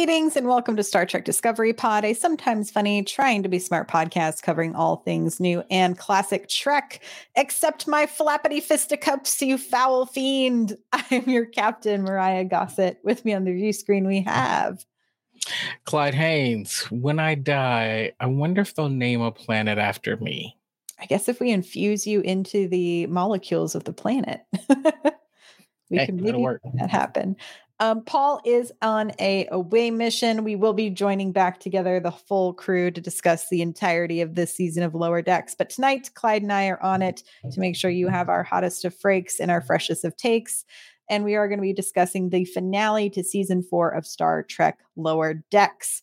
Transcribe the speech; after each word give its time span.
Greetings 0.00 0.34
and 0.34 0.48
welcome 0.48 0.76
to 0.76 0.82
Star 0.82 1.04
Trek 1.04 1.26
Discovery 1.26 1.74
Pod, 1.74 2.06
a 2.06 2.14
sometimes 2.14 2.70
funny, 2.70 3.02
trying 3.02 3.42
to 3.42 3.50
be 3.50 3.58
smart 3.58 3.86
podcast 3.86 4.40
covering 4.40 4.74
all 4.74 4.96
things 4.96 5.38
new 5.38 5.62
and 5.70 5.98
classic 5.98 6.48
Trek. 6.48 7.02
Except 7.36 7.86
my 7.86 8.06
flappity 8.06 8.62
fisticuffs, 8.62 9.42
you 9.42 9.58
foul 9.58 10.06
fiend. 10.06 10.78
I'm 10.92 11.28
your 11.28 11.44
captain, 11.44 12.02
Myrriah 12.02 12.44
Gossett. 12.46 12.98
With 13.04 13.26
me 13.26 13.34
on 13.34 13.44
the 13.44 13.52
view 13.52 13.74
screen, 13.74 14.06
we 14.06 14.22
have 14.22 14.86
Clyde 15.84 16.14
Haynes. 16.14 16.80
When 16.90 17.18
I 17.18 17.34
die, 17.34 18.12
I 18.18 18.24
wonder 18.24 18.62
if 18.62 18.74
they'll 18.74 18.88
name 18.88 19.20
a 19.20 19.30
planet 19.30 19.76
after 19.76 20.16
me. 20.16 20.56
I 20.98 21.04
guess 21.04 21.28
if 21.28 21.40
we 21.40 21.50
infuse 21.50 22.06
you 22.06 22.22
into 22.22 22.68
the 22.68 23.06
molecules 23.08 23.74
of 23.74 23.84
the 23.84 23.92
planet, 23.92 24.46
we 25.90 25.98
Hey, 25.98 26.06
can 26.06 26.22
maybe 26.22 26.38
work. 26.38 26.62
that 26.78 26.88
happen. 26.88 27.36
Um, 27.80 28.04
Paul 28.04 28.42
is 28.44 28.70
on 28.82 29.12
a 29.18 29.48
away 29.50 29.90
mission. 29.90 30.44
We 30.44 30.54
will 30.54 30.74
be 30.74 30.90
joining 30.90 31.32
back 31.32 31.60
together 31.60 31.98
the 31.98 32.10
full 32.10 32.52
crew 32.52 32.90
to 32.90 33.00
discuss 33.00 33.48
the 33.48 33.62
entirety 33.62 34.20
of 34.20 34.34
this 34.34 34.54
season 34.54 34.82
of 34.82 34.94
Lower 34.94 35.22
Decks. 35.22 35.54
But 35.54 35.70
tonight, 35.70 36.10
Clyde 36.14 36.42
and 36.42 36.52
I 36.52 36.68
are 36.68 36.82
on 36.82 37.00
it 37.00 37.22
to 37.50 37.58
make 37.58 37.74
sure 37.74 37.90
you 37.90 38.08
have 38.08 38.28
our 38.28 38.42
hottest 38.42 38.84
of 38.84 38.94
frakes 38.94 39.40
and 39.40 39.50
our 39.50 39.62
freshest 39.62 40.04
of 40.04 40.14
takes. 40.18 40.66
And 41.08 41.24
we 41.24 41.36
are 41.36 41.48
going 41.48 41.58
to 41.58 41.62
be 41.62 41.72
discussing 41.72 42.28
the 42.28 42.44
finale 42.44 43.08
to 43.10 43.24
season 43.24 43.62
four 43.62 43.88
of 43.88 44.06
Star 44.06 44.42
Trek 44.42 44.80
Lower 44.94 45.42
Decks. 45.50 46.02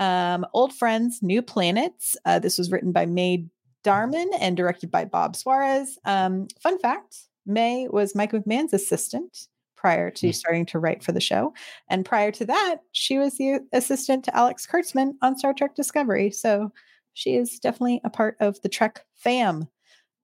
Um, 0.00 0.46
Old 0.54 0.72
Friends, 0.72 1.18
New 1.20 1.42
Planets. 1.42 2.16
Uh, 2.24 2.38
this 2.38 2.56
was 2.56 2.70
written 2.72 2.90
by 2.90 3.04
Mae 3.04 3.44
Darman 3.84 4.28
and 4.40 4.56
directed 4.56 4.90
by 4.90 5.04
Bob 5.04 5.36
Suarez. 5.36 5.98
Um, 6.06 6.48
fun 6.62 6.78
fact 6.78 7.16
Mae 7.44 7.86
was 7.90 8.14
Mike 8.14 8.32
McMahan's 8.32 8.72
assistant 8.72 9.48
prior 9.78 10.10
to 10.10 10.28
Hmm. 10.28 10.32
starting 10.32 10.66
to 10.66 10.78
write 10.78 11.02
for 11.02 11.12
the 11.12 11.20
show. 11.20 11.54
And 11.88 12.04
prior 12.04 12.32
to 12.32 12.44
that, 12.46 12.78
she 12.92 13.18
was 13.18 13.36
the 13.38 13.60
assistant 13.72 14.24
to 14.24 14.36
Alex 14.36 14.66
Kurtzman 14.66 15.12
on 15.22 15.38
Star 15.38 15.54
Trek 15.54 15.74
Discovery. 15.76 16.30
So 16.30 16.72
she 17.14 17.36
is 17.36 17.58
definitely 17.60 18.00
a 18.04 18.10
part 18.10 18.36
of 18.40 18.60
the 18.62 18.68
Trek 18.68 19.04
fam. 19.16 19.68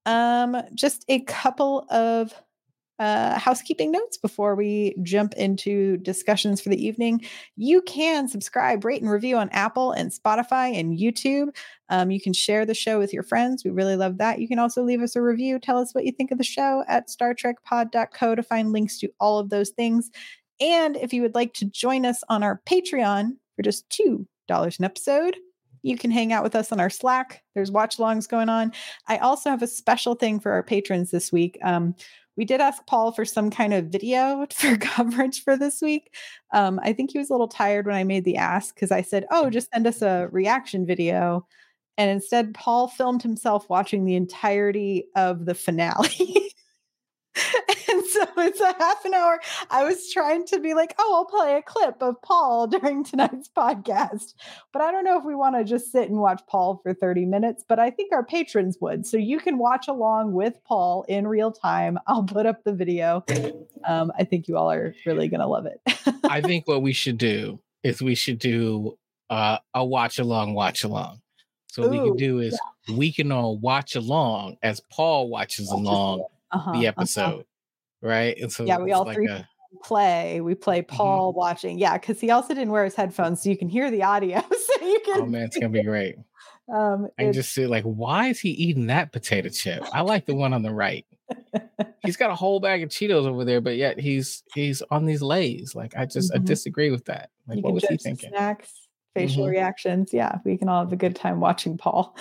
Um, 0.07 0.57
just 0.75 1.05
a 1.09 1.21
couple 1.21 1.87
of 1.91 2.35
uh, 2.99 3.39
housekeeping 3.39 3.91
notes 3.91 4.17
before 4.17 4.55
we 4.55 4.95
jump 5.03 5.35
into 5.35 5.97
discussions 5.99 6.61
for 6.61 6.69
the 6.69 6.85
evening. 6.85 7.21
You 7.57 7.83
can 7.83 8.29
subscribe, 8.29 8.85
rate, 8.85 9.03
and 9.03 9.11
review 9.11 9.37
on 9.37 9.49
Apple 9.51 9.93
and 9.93 10.13
Spotify 10.13 10.79
and 10.79 10.97
YouTube. 10.97 11.49
Um, 11.89 12.11
you 12.11 12.21
can 12.21 12.33
share 12.33 12.65
the 12.65 12.75
show 12.75 12.99
with 12.99 13.13
your 13.13 13.25
friends. 13.25 13.65
We 13.65 13.71
really 13.71 13.97
love 13.97 14.19
that. 14.19 14.39
You 14.39 14.49
can 14.49 14.59
also 14.59 14.83
leave 14.83 15.03
us 15.03 15.17
a 15.17 15.23
review. 15.23 15.59
Tell 15.59 15.79
us 15.79 15.95
what 15.95 16.05
you 16.05 16.13
think 16.13 16.31
of 16.31 16.39
the 16.39 16.45
show 16.45 16.85
at 16.87 17.09
StarTrekPod.co 17.09 18.35
to 18.35 18.43
find 18.43 18.73
links 18.73 18.99
to 18.99 19.09
all 19.21 19.39
of 19.39 19.51
those 19.51 19.71
things. 19.71 20.11
And 20.61 20.97
if 20.97 21.13
you 21.13 21.23
would 21.23 21.35
like 21.35 21.53
to 21.55 21.65
join 21.65 22.07
us 22.07 22.23
on 22.29 22.43
our 22.43 22.63
Patreon 22.67 23.33
for 23.57 23.63
just 23.63 23.89
$2 23.91 24.27
an 24.79 24.85
episode, 24.85 25.37
you 25.83 25.99
can 25.99 26.11
hang 26.11 26.33
out 26.33 26.43
with 26.43 26.55
us 26.55 26.73
on 26.73 26.81
our 26.81 26.89
Slack. 26.89 27.43
There's 27.55 27.71
watch 27.71 27.99
alongs 27.99 28.27
going 28.27 28.49
on. 28.49 28.73
I 29.07 29.19
also 29.19 29.51
have 29.51 29.63
a 29.63 29.67
special 29.67 30.15
thing 30.15 30.41
for 30.41 30.51
our 30.53 30.63
patrons 30.63 31.11
this 31.11 31.31
week. 31.31 31.59
Um, 31.63 31.95
we 32.37 32.45
did 32.45 32.61
ask 32.61 32.85
Paul 32.87 33.13
for 33.13 33.25
some 33.25 33.51
kind 33.51 33.73
of 33.73 33.87
video 33.87 34.47
for 34.53 34.77
coverage 34.77 35.43
for 35.43 35.57
this 35.57 35.81
week. 35.81 36.15
Um, 36.53 36.81
I 36.83 36.93
think 36.93 37.11
he 37.11 37.19
was 37.19 37.31
a 37.31 37.33
little 37.33 37.49
tired 37.49 37.87
when 37.87 37.97
I 37.97 38.05
made 38.05 38.25
the 38.25 38.37
ask 38.37 38.75
because 38.75 38.91
I 38.91 39.03
said, 39.03 39.27
oh, 39.31 39.51
just 39.51 39.71
send 39.73 39.87
us 39.87 40.03
a 40.03 40.29
reaction 40.31 40.87
video. 40.87 41.47
And 41.97 42.11
instead, 42.11 42.55
Paul 42.55 42.89
filmed 42.89 43.23
himself 43.23 43.69
watching 43.69 44.05
the 44.05 44.17
entirety 44.17 45.05
of 45.15 45.45
the 45.45 45.55
finale. 45.55 46.51
and 47.91 48.05
so 48.07 48.27
it's 48.39 48.61
a 48.61 48.75
half 48.79 49.05
an 49.05 49.15
hour. 49.15 49.41
I 49.71 49.85
was 49.85 50.11
trying 50.13 50.47
to 50.47 50.61
be 50.61 50.75
like, 50.75 50.95
oh, 50.99 51.15
I'll 51.15 51.25
play 51.25 51.57
a 51.57 51.63
clip 51.63 52.01
of 52.01 52.21
Paul 52.23 52.67
during 52.69 53.05
tonight's 53.05 53.49
podcast. 53.49 54.35
But 54.73 54.83
I 54.83 54.93
don't 54.93 55.05
know 55.05 55.19
if 55.19 55.25
we 55.25 55.35
want 55.35 55.57
to 55.57 55.65
just 55.65 55.91
sit 55.91 56.09
and 56.09 56.21
watch 56.21 56.43
Paul 56.47 56.81
for 56.83 56.95
30 56.95 57.25
minutes, 57.25 57.65
but 57.69 57.79
I 57.79 57.91
think 57.91 58.13
our 58.13 58.25
patrons 58.25 58.79
would. 58.81 59.07
So 59.07 59.17
you 59.17 59.41
can 59.41 59.59
watch 59.59 59.89
along 59.89 60.33
with 60.33 60.55
Paul 60.65 61.05
in 61.09 61.27
real 61.27 61.51
time. 61.51 61.99
I'll 62.07 62.25
put 62.25 62.47
up 62.47 62.63
the 62.65 62.73
video. 62.73 63.25
Um, 63.85 64.13
I 64.19 64.25
think 64.25 64.47
you 64.47 64.57
all 64.57 64.71
are 64.71 64.95
really 65.07 65.29
going 65.29 65.41
to 65.41 65.47
love 65.47 65.67
it. 65.67 65.81
I 66.29 66.41
think 66.41 66.69
what 66.69 66.83
we 66.83 66.93
should 66.93 67.19
do 67.19 67.61
is 67.83 68.01
we 68.01 68.15
should 68.15 68.39
do 68.39 68.97
uh, 69.31 69.59
a 69.75 69.85
watch 69.85 70.19
along, 70.19 70.55
watch 70.55 70.85
along. 70.85 71.21
So 71.67 71.83
what 71.83 71.91
we 71.91 71.99
can 71.99 72.17
do 72.17 72.39
is 72.39 72.57
we 72.97 73.13
can 73.13 73.33
all 73.33 73.59
watch 73.59 73.97
along 73.97 74.59
as 74.63 74.81
Paul 74.93 75.29
watches 75.29 75.69
Watches 75.69 75.71
along 75.71 76.25
Uh-huh, 76.55 76.73
the 76.73 76.79
uh-huh. 76.89 76.95
episode, 76.99 77.45
right? 78.03 78.37
And 78.41 78.51
so 78.53 78.65
Yeah, 78.65 78.79
we 78.79 78.93
all 78.93 79.05
like 79.05 79.17
three 79.17 79.29
a- 79.29 79.49
play. 79.85 80.41
We 80.41 80.55
play 80.55 80.83
Mm-hmm. 80.83 80.97
Paul 80.97 81.33
watching. 81.33 81.79
Yeah, 81.79 81.99
because 81.99 82.21
he 82.21 82.31
also 82.31 82.55
didn't 82.55 82.71
wear 82.71 82.85
his 82.85 82.95
headphones, 82.95 83.43
so 83.43 83.51
you 83.51 83.57
can 83.57 83.69
hear 83.69 83.91
the 83.91 84.03
audio. 84.03 84.41
so 84.51 84.87
you 84.87 85.01
can. 85.05 85.21
oh 85.23 85.27
man, 85.27 85.43
it's 85.43 85.57
gonna 85.57 85.69
be 85.71 85.83
great. 85.83 86.17
um, 86.73 87.09
I 87.19 87.25
can 87.25 87.33
just 87.33 87.53
see 87.53 87.67
like, 87.67 87.85
why 87.85 88.29
is 88.29 88.41
he 88.41 88.51
eating 88.51 88.87
that 88.87 89.13
potato 89.13 89.49
chip? 89.51 89.83
I 89.93 90.01
like 90.03 90.27
the 90.27 90.35
one 90.35 90.53
on 90.53 90.63
the 90.63 90.73
right. 90.73 91.05
He's 92.05 92.17
got 92.17 92.31
a 92.31 92.35
whole 92.35 92.61
bag 92.61 92.83
of 92.83 92.91
Cheetos 92.91 93.27
over 93.27 93.45
there, 93.45 93.61
but 93.63 93.77
yet 93.77 93.99
he's 93.99 94.43
he's 94.55 94.83
on 94.91 95.07
these 95.07 95.23
lays. 95.23 95.75
Like 95.75 95.97
I 95.97 96.05
just 96.07 96.33
I 96.35 96.39
Mhm. 96.39 96.45
disagree 96.45 96.91
with 96.91 97.07
that. 97.07 97.31
Like 97.47 97.57
you 97.59 97.63
what 97.63 97.73
was 97.75 97.85
he 97.87 97.97
thinking? 97.97 98.29
snacks, 98.31 98.71
facial 99.15 99.45
Mhm. 99.47 99.51
reactions. 99.51 100.13
Yeah, 100.13 100.39
we 100.45 100.57
can 100.59 100.69
all 100.69 100.85
have 100.85 100.93
a 100.93 100.97
good 100.97 101.17
time 101.17 101.41
watching 101.41 101.79
Paul. 101.79 102.15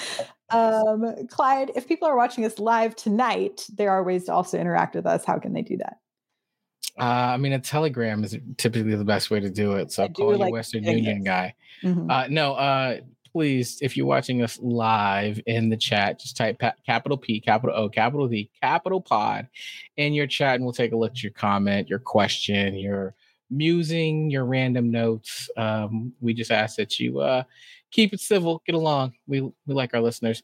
Um, 0.54 1.28
Clyde, 1.28 1.72
if 1.76 1.88
people 1.88 2.08
are 2.08 2.16
watching 2.16 2.46
us 2.46 2.60
live 2.60 2.96
tonight, 2.96 3.68
there 3.76 3.92
are 3.92 4.04
ways 4.04 4.26
to 4.26 4.34
also 4.34 4.58
interact 4.60 4.96
with 4.96 5.06
us. 5.06 5.26
How 5.26 5.40
can 5.40 5.54
they 5.54 5.62
do 5.62 5.78
that? 5.78 5.98
Uh, 7.00 7.34
I 7.34 7.38
mean, 7.38 7.54
a 7.54 7.60
telegram 7.60 8.24
is 8.24 8.38
typically 8.58 8.96
the 8.96 9.04
best 9.04 9.32
way 9.32 9.40
to 9.40 9.50
do 9.50 9.74
it. 9.74 9.92
So 9.92 10.08
do 10.08 10.14
call 10.14 10.30
your 10.30 10.38
like 10.38 10.54
Western 10.54 10.84
Union 10.84 11.24
guy. 11.24 11.56
Mhm. 11.82 12.12
Uh, 12.12 12.28
no, 12.30 12.54
uh, 12.54 13.00
please, 13.32 13.80
if 13.82 13.98
you're 13.98 14.06
watching 14.06 14.44
us 14.44 14.60
live 14.62 15.42
in 15.48 15.70
the 15.70 15.78
chat, 15.78 16.20
just 16.20 16.38
type 16.38 16.60
pa- 16.60 16.76
capital 16.86 17.18
P, 17.18 17.40
capital 17.40 17.76
O, 17.76 17.90
capital 17.90 18.28
V, 18.28 18.50
capital 18.62 19.02
pod 19.02 19.48
in 19.98 20.14
your 20.14 20.28
chat, 20.28 20.56
and 20.56 20.64
we'll 20.64 20.74
take 20.74 20.92
a 20.92 20.96
look 20.96 21.12
at 21.12 21.24
your 21.24 21.32
comment, 21.32 21.90
your 21.90 22.00
question, 22.00 22.76
your 22.76 23.16
musing, 23.50 24.30
your 24.30 24.46
random 24.46 24.92
notes. 24.92 25.50
Um, 25.58 26.14
we 26.22 26.34
just 26.36 26.52
ask 26.52 26.76
that 26.78 27.00
you 27.00 27.20
uh, 27.20 27.44
keep 27.94 28.14
it 28.14 28.20
civil, 28.20 28.62
get 28.66 28.76
along. 28.76 29.14
We 29.28 29.42
we 29.42 29.54
like 29.68 29.94
our 29.94 30.02
listeners. 30.02 30.44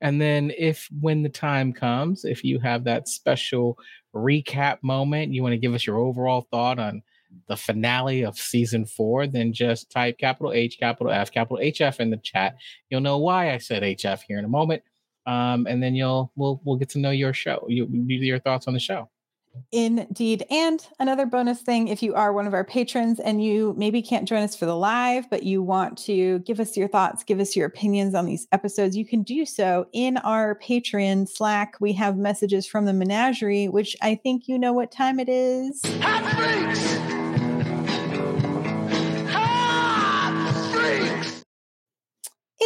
And 0.00 0.20
then, 0.20 0.52
if 0.58 0.88
when 1.00 1.22
the 1.22 1.28
time 1.28 1.72
comes, 1.72 2.24
if 2.24 2.44
you 2.44 2.58
have 2.60 2.84
that 2.84 3.08
special 3.08 3.78
recap 4.14 4.78
moment, 4.82 5.32
you 5.32 5.42
want 5.42 5.52
to 5.52 5.58
give 5.58 5.74
us 5.74 5.86
your 5.86 5.98
overall 5.98 6.46
thought 6.50 6.78
on 6.78 7.02
the 7.48 7.56
finale 7.56 8.22
of 8.24 8.36
season 8.36 8.86
four, 8.86 9.26
then 9.26 9.52
just 9.52 9.90
type 9.90 10.18
capital 10.18 10.52
H, 10.52 10.78
capital 10.78 11.12
F, 11.12 11.30
capital 11.30 11.58
HF 11.58 12.00
in 12.00 12.10
the 12.10 12.16
chat. 12.18 12.56
You'll 12.90 13.00
know 13.00 13.18
why 13.18 13.52
I 13.52 13.58
said 13.58 13.82
HF 13.82 14.20
here 14.26 14.38
in 14.38 14.44
a 14.44 14.48
moment. 14.48 14.82
Um, 15.26 15.66
and 15.66 15.82
then 15.82 15.94
you'll 15.94 16.30
we'll 16.36 16.60
we'll 16.64 16.76
get 16.76 16.90
to 16.90 16.98
know 16.98 17.10
your 17.10 17.32
show, 17.32 17.66
you, 17.68 17.86
your 17.90 18.38
thoughts 18.38 18.68
on 18.68 18.74
the 18.74 18.80
show. 18.80 19.10
Indeed. 19.72 20.44
And 20.50 20.86
another 20.98 21.26
bonus 21.26 21.60
thing 21.60 21.88
if 21.88 22.02
you 22.02 22.14
are 22.14 22.32
one 22.32 22.46
of 22.46 22.54
our 22.54 22.64
patrons 22.64 23.20
and 23.20 23.42
you 23.42 23.74
maybe 23.76 24.02
can't 24.02 24.28
join 24.28 24.42
us 24.42 24.56
for 24.56 24.66
the 24.66 24.76
live, 24.76 25.28
but 25.30 25.42
you 25.42 25.62
want 25.62 25.98
to 25.98 26.40
give 26.40 26.60
us 26.60 26.76
your 26.76 26.88
thoughts, 26.88 27.24
give 27.24 27.40
us 27.40 27.56
your 27.56 27.66
opinions 27.66 28.14
on 28.14 28.26
these 28.26 28.46
episodes, 28.52 28.96
you 28.96 29.06
can 29.06 29.22
do 29.22 29.44
so 29.44 29.86
in 29.92 30.16
our 30.18 30.58
Patreon 30.58 31.28
Slack. 31.28 31.76
We 31.80 31.92
have 31.94 32.16
messages 32.16 32.66
from 32.66 32.84
the 32.84 32.92
menagerie, 32.92 33.68
which 33.68 33.96
I 34.02 34.14
think 34.14 34.48
you 34.48 34.58
know 34.58 34.72
what 34.72 34.90
time 34.90 35.20
it 35.20 35.28
is. 35.28 35.80
Hot 36.00 36.24
freaks! 36.32 37.05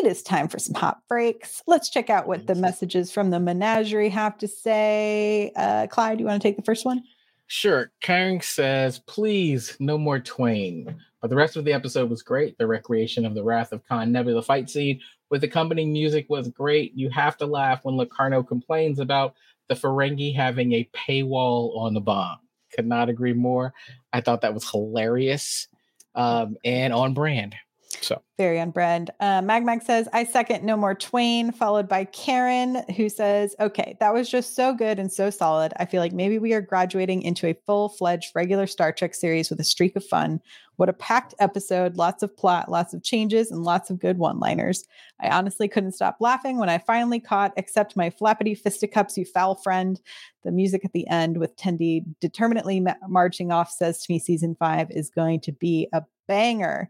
It 0.00 0.06
is 0.06 0.22
time 0.22 0.49
for 0.49 0.59
some 0.59 0.75
hot 0.75 1.03
freaks. 1.09 1.63
Let's 1.66 1.91
check 1.91 2.09
out 2.09 2.27
what 2.27 2.47
the 2.47 2.54
messages 2.54 3.13
from 3.13 3.28
the 3.28 3.39
menagerie 3.39 4.09
have 4.09 4.39
to 4.39 4.48
say. 4.48 5.53
Uh, 5.54 5.89
Clyde, 5.89 6.21
you 6.21 6.25
want 6.25 6.41
to 6.41 6.48
take 6.48 6.57
the 6.57 6.63
first 6.63 6.86
one? 6.86 7.03
Sure. 7.48 7.92
Karen 8.01 8.41
says, 8.41 9.01
please, 9.01 9.77
no 9.78 9.98
more 9.98 10.19
Twain. 10.19 10.97
But 11.21 11.28
the 11.28 11.36
rest 11.36 11.57
of 11.57 11.66
the 11.66 11.75
episode 11.75 12.09
was 12.09 12.22
great. 12.22 12.57
The 12.57 12.66
recreation 12.66 13.27
of 13.27 13.34
the 13.34 13.45
Wrath 13.45 13.72
of 13.72 13.86
Khan 13.86 14.10
Nebula 14.10 14.41
fight 14.41 14.71
scene 14.71 15.01
with 15.28 15.45
accompanying 15.45 15.92
music 15.92 16.30
was 16.30 16.48
great. 16.48 16.95
You 16.95 17.10
have 17.10 17.36
to 17.36 17.45
laugh 17.45 17.80
when 17.84 17.98
Locarno 17.98 18.42
complains 18.42 19.01
about 19.01 19.34
the 19.69 19.75
Ferengi 19.75 20.34
having 20.34 20.72
a 20.72 20.89
paywall 20.95 21.77
on 21.77 21.92
the 21.92 22.01
bomb. 22.01 22.39
Could 22.75 22.86
not 22.86 23.10
agree 23.10 23.34
more. 23.34 23.75
I 24.15 24.22
thought 24.22 24.41
that 24.41 24.54
was 24.54 24.71
hilarious 24.71 25.69
um, 26.15 26.57
and 26.65 26.95
on 26.95 27.13
brand. 27.13 27.54
So 28.01 28.22
Very 28.39 28.60
on 28.60 28.71
brand. 28.71 29.10
Uh, 29.19 29.42
Mag 29.42 29.65
Mag 29.65 29.83
says, 29.83 30.09
I 30.13 30.25
second 30.25 30.65
No 30.65 30.77
More 30.77 30.95
Twain, 30.95 31.51
followed 31.51 31.89
by 31.89 32.04
Karen, 32.04 32.84
who 32.97 33.09
says, 33.09 33.54
Okay, 33.59 33.97
that 34.01 34.15
was 34.15 34.31
just 34.31 34.54
so 34.54 34.72
good 34.75 34.98
and 34.98 35.13
so 35.13 35.28
solid. 35.28 35.72
I 35.77 35.87
feel 35.87 36.01
like 36.01 36.13
maybe 36.13 36.39
we 36.39 36.53
are 36.53 36.60
graduating 36.60 37.22
into 37.22 37.48
a 37.48 37.59
full 37.66 37.89
fledged 37.89 38.31
regular 38.34 38.66
Star 38.66 38.92
Trek 38.92 39.15
series 39.15 39.51
with 39.51 39.60
a 39.60 39.65
streak 39.65 39.97
of 39.97 40.04
fun. 40.04 40.41
What 40.77 40.89
a 40.89 40.95
packed 40.95 41.34
episode, 41.41 41.97
lots 41.97 42.22
of 42.22 42.34
plot, 42.34 42.71
lots 42.71 42.95
of 42.95 43.03
changes, 43.03 43.51
and 43.51 43.65
lots 43.65 43.91
of 43.91 43.98
good 43.98 44.16
one 44.16 44.39
liners. 44.39 44.87
I 45.21 45.28
honestly 45.28 45.69
couldn't 45.69 45.92
stop 45.92 46.16
laughing 46.21 46.59
when 46.59 46.71
I 46.71 46.78
finally 46.78 47.21
caught, 47.21 47.53
except 47.57 47.97
my 47.97 48.09
flappity 48.09 48.57
fisticuffs, 48.57 49.19
you 49.19 49.27
foul 49.27 49.57
friend. 49.57 50.01
The 50.42 50.53
music 50.53 50.84
at 50.84 50.92
the 50.92 51.07
end 51.09 51.39
with 51.39 51.57
Tendi 51.57 52.04
determinately 52.21 52.81
ma- 52.81 52.95
marching 53.09 53.53
off 53.53 53.71
says 53.71 54.03
to 54.03 54.13
me 54.13 54.19
season 54.19 54.57
five 54.59 54.91
is 54.91 55.10
going 55.10 55.41
to 55.41 55.53
be 55.53 55.89
a 55.92 56.03
banger. 56.27 56.89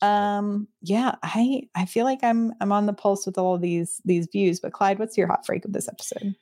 Um, 0.00 0.68
yeah, 0.80 1.16
I 1.22 1.62
I 1.74 1.84
feel 1.84 2.04
like 2.04 2.22
I'm 2.22 2.52
I'm 2.60 2.72
on 2.72 2.86
the 2.86 2.92
pulse 2.92 3.26
with 3.26 3.38
all 3.38 3.58
these 3.58 4.00
these 4.04 4.28
views. 4.30 4.60
But 4.60 4.72
Clyde, 4.72 4.98
what's 4.98 5.16
your 5.18 5.26
hot 5.26 5.44
freak 5.44 5.64
of 5.64 5.72
this 5.72 5.88
episode? 5.88 6.34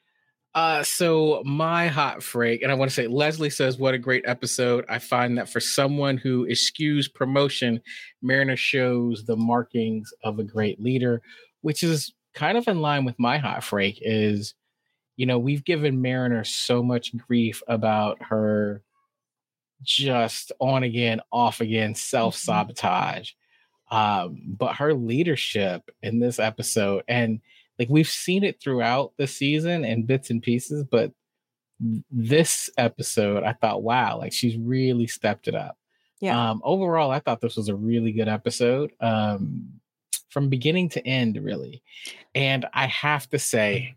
Uh, 0.55 0.83
so 0.83 1.43
my 1.45 1.87
hot 1.87 2.23
freak, 2.23 2.63
and 2.63 2.73
I 2.73 2.75
want 2.75 2.91
to 2.91 2.95
say 2.95 3.07
Leslie 3.07 3.51
says, 3.51 3.79
"What 3.79 3.95
a 3.95 3.99
great 3.99 4.25
episode!" 4.27 4.85
I 4.89 4.99
find 4.99 5.37
that 5.39 5.51
for 5.51 5.61
someone 5.61 6.17
who 6.17 6.47
eschews 6.49 7.09
promotion, 7.09 7.81
Mariner 8.23 8.57
shows 8.57 9.25
the 9.27 9.37
markings 9.37 10.13
of 10.25 10.39
a 10.39 10.45
great 10.45 10.81
leader, 10.81 11.21
which 11.61 11.83
is 11.83 12.13
kind 12.35 12.57
of 12.57 12.69
in 12.69 12.81
line 12.81 13.05
with 13.05 13.19
my 13.19 13.39
hot 13.39 13.65
freak. 13.65 13.99
Is 14.01 14.55
you 15.17 15.27
know 15.27 15.39
we've 15.39 15.65
given 15.65 16.03
Mariner 16.03 16.45
so 16.45 16.83
much 16.83 17.17
grief 17.17 17.63
about 17.69 18.23
her 18.23 18.83
just 19.83 20.53
on 20.59 20.83
again, 20.83 21.21
off 21.33 21.61
again, 21.61 21.95
self 21.95 22.35
sabotage. 22.35 23.33
Um, 23.91 24.43
but 24.47 24.77
her 24.77 24.95
leadership 24.95 25.91
in 26.03 26.19
this 26.19 26.39
episode, 26.39 27.05
and 27.09 27.41
like 27.79 27.89
we've 27.89 28.09
seen 28.09 28.43
it 28.43 28.61
throughout 28.61 29.13
the 29.17 29.27
season 29.27 29.85
in 29.85 30.07
bits 30.07 30.31
and 30.31 30.43
pieces, 30.43 30.85
but 30.85 31.13
this 32.11 32.71
episode, 32.79 33.45
I 33.45 33.53
thought, 33.53 33.83
wow, 33.83 34.19
like 34.19 34.33
she's 34.33 34.57
really 34.57 35.07
stepped 35.07 35.47
it 35.47 35.55
up. 35.55 35.77
Yeah. 36.21 36.51
Um, 36.51 36.63
overall, 36.65 37.11
I 37.11 37.21
thought 37.21 37.41
this 37.41 37.57
was 37.57 37.69
a 37.69 37.77
really 37.77 38.13
good 38.13 38.29
episode. 38.29 38.93
Um, 39.01 39.69
from 40.31 40.49
beginning 40.49 40.89
to 40.91 41.07
end, 41.07 41.39
really. 41.43 41.83
And 42.35 42.67
I 42.75 42.87
have 42.89 43.29
to 43.31 43.39
say, 43.39 43.97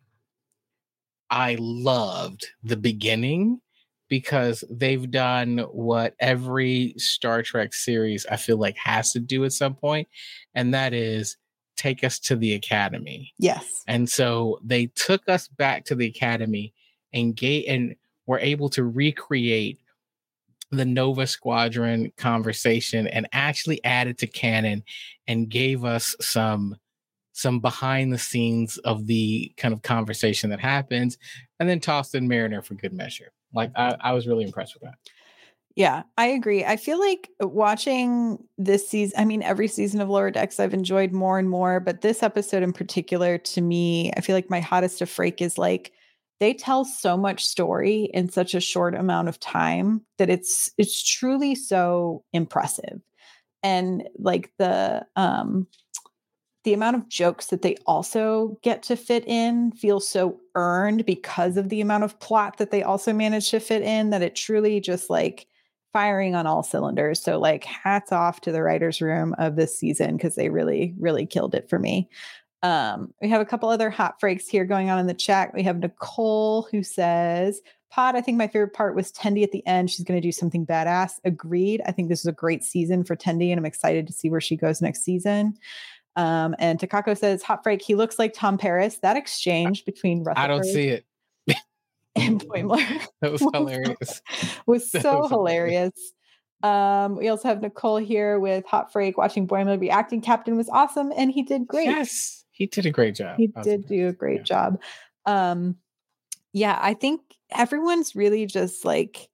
I 1.29 1.57
loved 1.59 2.47
the 2.63 2.77
beginning 2.77 3.61
because 4.09 4.63
they've 4.69 5.09
done 5.09 5.59
what 5.71 6.15
every 6.19 6.93
Star 6.97 7.43
Trek 7.43 7.73
series 7.73 8.25
I 8.29 8.35
feel 8.35 8.57
like 8.57 8.75
has 8.77 9.13
to 9.13 9.19
do 9.19 9.45
at 9.45 9.53
some 9.53 9.75
point, 9.75 10.07
and 10.53 10.73
that 10.73 10.93
is 10.93 11.37
take 11.77 12.03
us 12.03 12.19
to 12.19 12.35
the 12.35 12.53
academy. 12.53 13.33
Yes. 13.39 13.83
And 13.87 14.09
so 14.09 14.59
they 14.63 14.87
took 14.87 15.27
us 15.29 15.47
back 15.47 15.85
to 15.85 15.95
the 15.95 16.07
academy 16.07 16.73
and 17.13 17.35
gave 17.35 17.65
and 17.69 17.95
were 18.27 18.39
able 18.39 18.69
to 18.69 18.83
recreate 18.83 19.79
the 20.71 20.85
Nova 20.85 21.25
Squadron 21.25 22.11
conversation 22.17 23.07
and 23.07 23.27
actually 23.31 23.83
added 23.83 24.17
to 24.19 24.27
canon 24.27 24.83
and 25.27 25.49
gave 25.49 25.85
us 25.85 26.15
some 26.19 26.75
some 27.31 27.61
behind 27.61 28.11
the 28.11 28.17
scenes 28.17 28.77
of 28.79 29.07
the 29.07 29.53
kind 29.55 29.73
of 29.73 29.81
conversation 29.81 30.49
that 30.49 30.59
happens 30.59 31.17
and 31.59 31.69
then 31.69 31.79
tossed 31.79 32.13
in 32.13 32.27
Mariner 32.27 32.61
for 32.61 32.73
good 32.73 32.91
measure. 32.91 33.31
Like 33.53 33.71
I, 33.75 33.95
I 33.99 34.11
was 34.13 34.27
really 34.27 34.43
impressed 34.43 34.73
with 34.73 34.83
that. 34.83 34.95
Yeah, 35.75 36.03
I 36.17 36.27
agree. 36.27 36.65
I 36.65 36.75
feel 36.75 36.99
like 36.99 37.29
watching 37.39 38.37
this 38.57 38.89
season, 38.89 39.17
I 39.17 39.23
mean, 39.23 39.41
every 39.41 39.67
season 39.67 40.01
of 40.01 40.09
Lower 40.09 40.31
Decks 40.31 40.59
I've 40.59 40.73
enjoyed 40.73 41.13
more 41.13 41.39
and 41.39 41.49
more, 41.49 41.79
but 41.79 42.01
this 42.01 42.21
episode 42.21 42.63
in 42.63 42.73
particular, 42.73 43.37
to 43.37 43.61
me, 43.61 44.11
I 44.17 44.21
feel 44.21 44.35
like 44.35 44.49
my 44.49 44.59
hottest 44.59 45.01
of 45.01 45.09
freak 45.09 45.41
is 45.41 45.57
like 45.57 45.93
they 46.39 46.53
tell 46.53 46.85
so 46.85 47.15
much 47.15 47.45
story 47.45 48.09
in 48.13 48.29
such 48.29 48.53
a 48.53 48.59
short 48.59 48.95
amount 48.95 49.29
of 49.29 49.39
time 49.39 50.01
that 50.17 50.29
it's 50.29 50.71
it's 50.77 51.03
truly 51.03 51.55
so 51.55 52.23
impressive. 52.33 53.01
And 53.61 54.07
like 54.17 54.51
the 54.57 55.05
um 55.15 55.67
the 56.69 56.75
amount 56.75 56.95
of 56.95 57.09
jokes 57.09 57.47
that 57.47 57.63
they 57.63 57.75
also 57.87 58.59
get 58.61 58.83
to 58.83 58.95
fit 58.95 59.27
in 59.27 59.71
feels 59.71 60.07
so 60.07 60.39
earned 60.53 61.03
because 61.03 61.57
of 61.57 61.69
the 61.69 61.81
amount 61.81 62.03
of 62.03 62.19
plot 62.19 62.57
that 62.59 62.69
they 62.69 62.83
also 62.83 63.11
manage 63.11 63.49
to 63.49 63.59
fit 63.59 63.81
in 63.81 64.11
that 64.11 64.21
it 64.21 64.35
truly 64.35 64.79
just 64.79 65.09
like 65.09 65.47
firing 65.93 66.35
on 66.35 66.45
all 66.45 66.61
cylinders. 66.61 67.19
So 67.19 67.39
like 67.39 67.63
hats 67.63 68.11
off 68.11 68.41
to 68.41 68.51
the 68.51 68.61
writers 68.61 69.01
room 69.01 69.33
of 69.39 69.55
this 69.55 69.79
season 69.79 70.15
because 70.15 70.35
they 70.35 70.49
really 70.49 70.93
really 70.99 71.25
killed 71.25 71.55
it 71.55 71.67
for 71.67 71.79
me. 71.79 72.07
Um, 72.61 73.15
we 73.19 73.29
have 73.29 73.41
a 73.41 73.45
couple 73.45 73.69
other 73.69 73.89
hot 73.89 74.19
freaks 74.19 74.47
here 74.47 74.63
going 74.63 74.91
on 74.91 74.99
in 74.99 75.07
the 75.07 75.15
chat. 75.15 75.55
We 75.55 75.63
have 75.63 75.79
Nicole 75.79 76.67
who 76.71 76.83
says, 76.83 77.61
Pod, 77.89 78.15
I 78.15 78.21
think 78.21 78.37
my 78.37 78.47
favorite 78.47 78.73
part 78.73 78.95
was 78.95 79.11
Tendi 79.11 79.41
at 79.41 79.51
the 79.51 79.65
end. 79.65 79.89
She's 79.89 80.05
going 80.05 80.21
to 80.21 80.27
do 80.27 80.31
something 80.31 80.67
badass. 80.67 81.13
Agreed. 81.25 81.81
I 81.87 81.91
think 81.91 82.09
this 82.09 82.19
is 82.19 82.27
a 82.27 82.31
great 82.31 82.63
season 82.63 83.03
for 83.03 83.15
Tendi, 83.15 83.49
and 83.49 83.57
I'm 83.57 83.65
excited 83.65 84.05
to 84.05 84.13
see 84.13 84.29
where 84.29 84.39
she 84.39 84.55
goes 84.55 84.79
next 84.79 85.01
season. 85.01 85.57
Um, 86.19 86.53
and 86.59 86.77
Takako 86.77 87.17
says, 87.17 87.41
Hot 87.43 87.63
Freak, 87.63 87.81
he 87.81 87.95
looks 87.95 88.19
like 88.19 88.33
Tom 88.33 88.57
Paris. 88.57 88.97
That 88.97 89.15
exchange 89.15 89.85
between 89.85 90.25
I 90.35 90.47
don't 90.47 90.65
see 90.65 90.89
it. 90.89 91.05
and 92.15 92.41
Boimler 92.41 93.07
That 93.21 93.31
was 93.31 93.39
hilarious. 93.53 94.21
was 94.65 94.91
so 94.91 95.19
was 95.21 95.29
hilarious. 95.29 95.93
Um, 96.61 97.15
we 97.15 97.29
also 97.29 97.47
have 97.47 97.61
Nicole 97.61 97.95
here 97.97 98.37
with 98.37 98.65
Hot 98.65 98.91
Freak 98.91 99.17
watching 99.17 99.47
Boimler 99.47 99.79
be 99.79 99.89
acting 99.89 100.19
captain 100.19 100.57
was 100.57 100.67
awesome, 100.67 101.13
and 101.15 101.31
he 101.31 101.41
did 101.41 101.65
great. 101.65 101.85
Yes, 101.85 102.43
he 102.51 102.65
did 102.65 102.85
a 102.85 102.91
great 102.91 103.15
job. 103.15 103.37
he 103.37 103.47
did 103.63 103.87
do 103.87 104.09
a 104.09 104.11
great 104.11 104.39
Yeah. 104.39 104.43
job. 104.43 104.81
Um, 105.25 105.77
yeah, 106.51 106.77
I 106.81 106.95
think 106.95 107.21
everyone's 107.49 108.13
really 108.13 108.45
just 108.45 108.83
like 108.83 109.29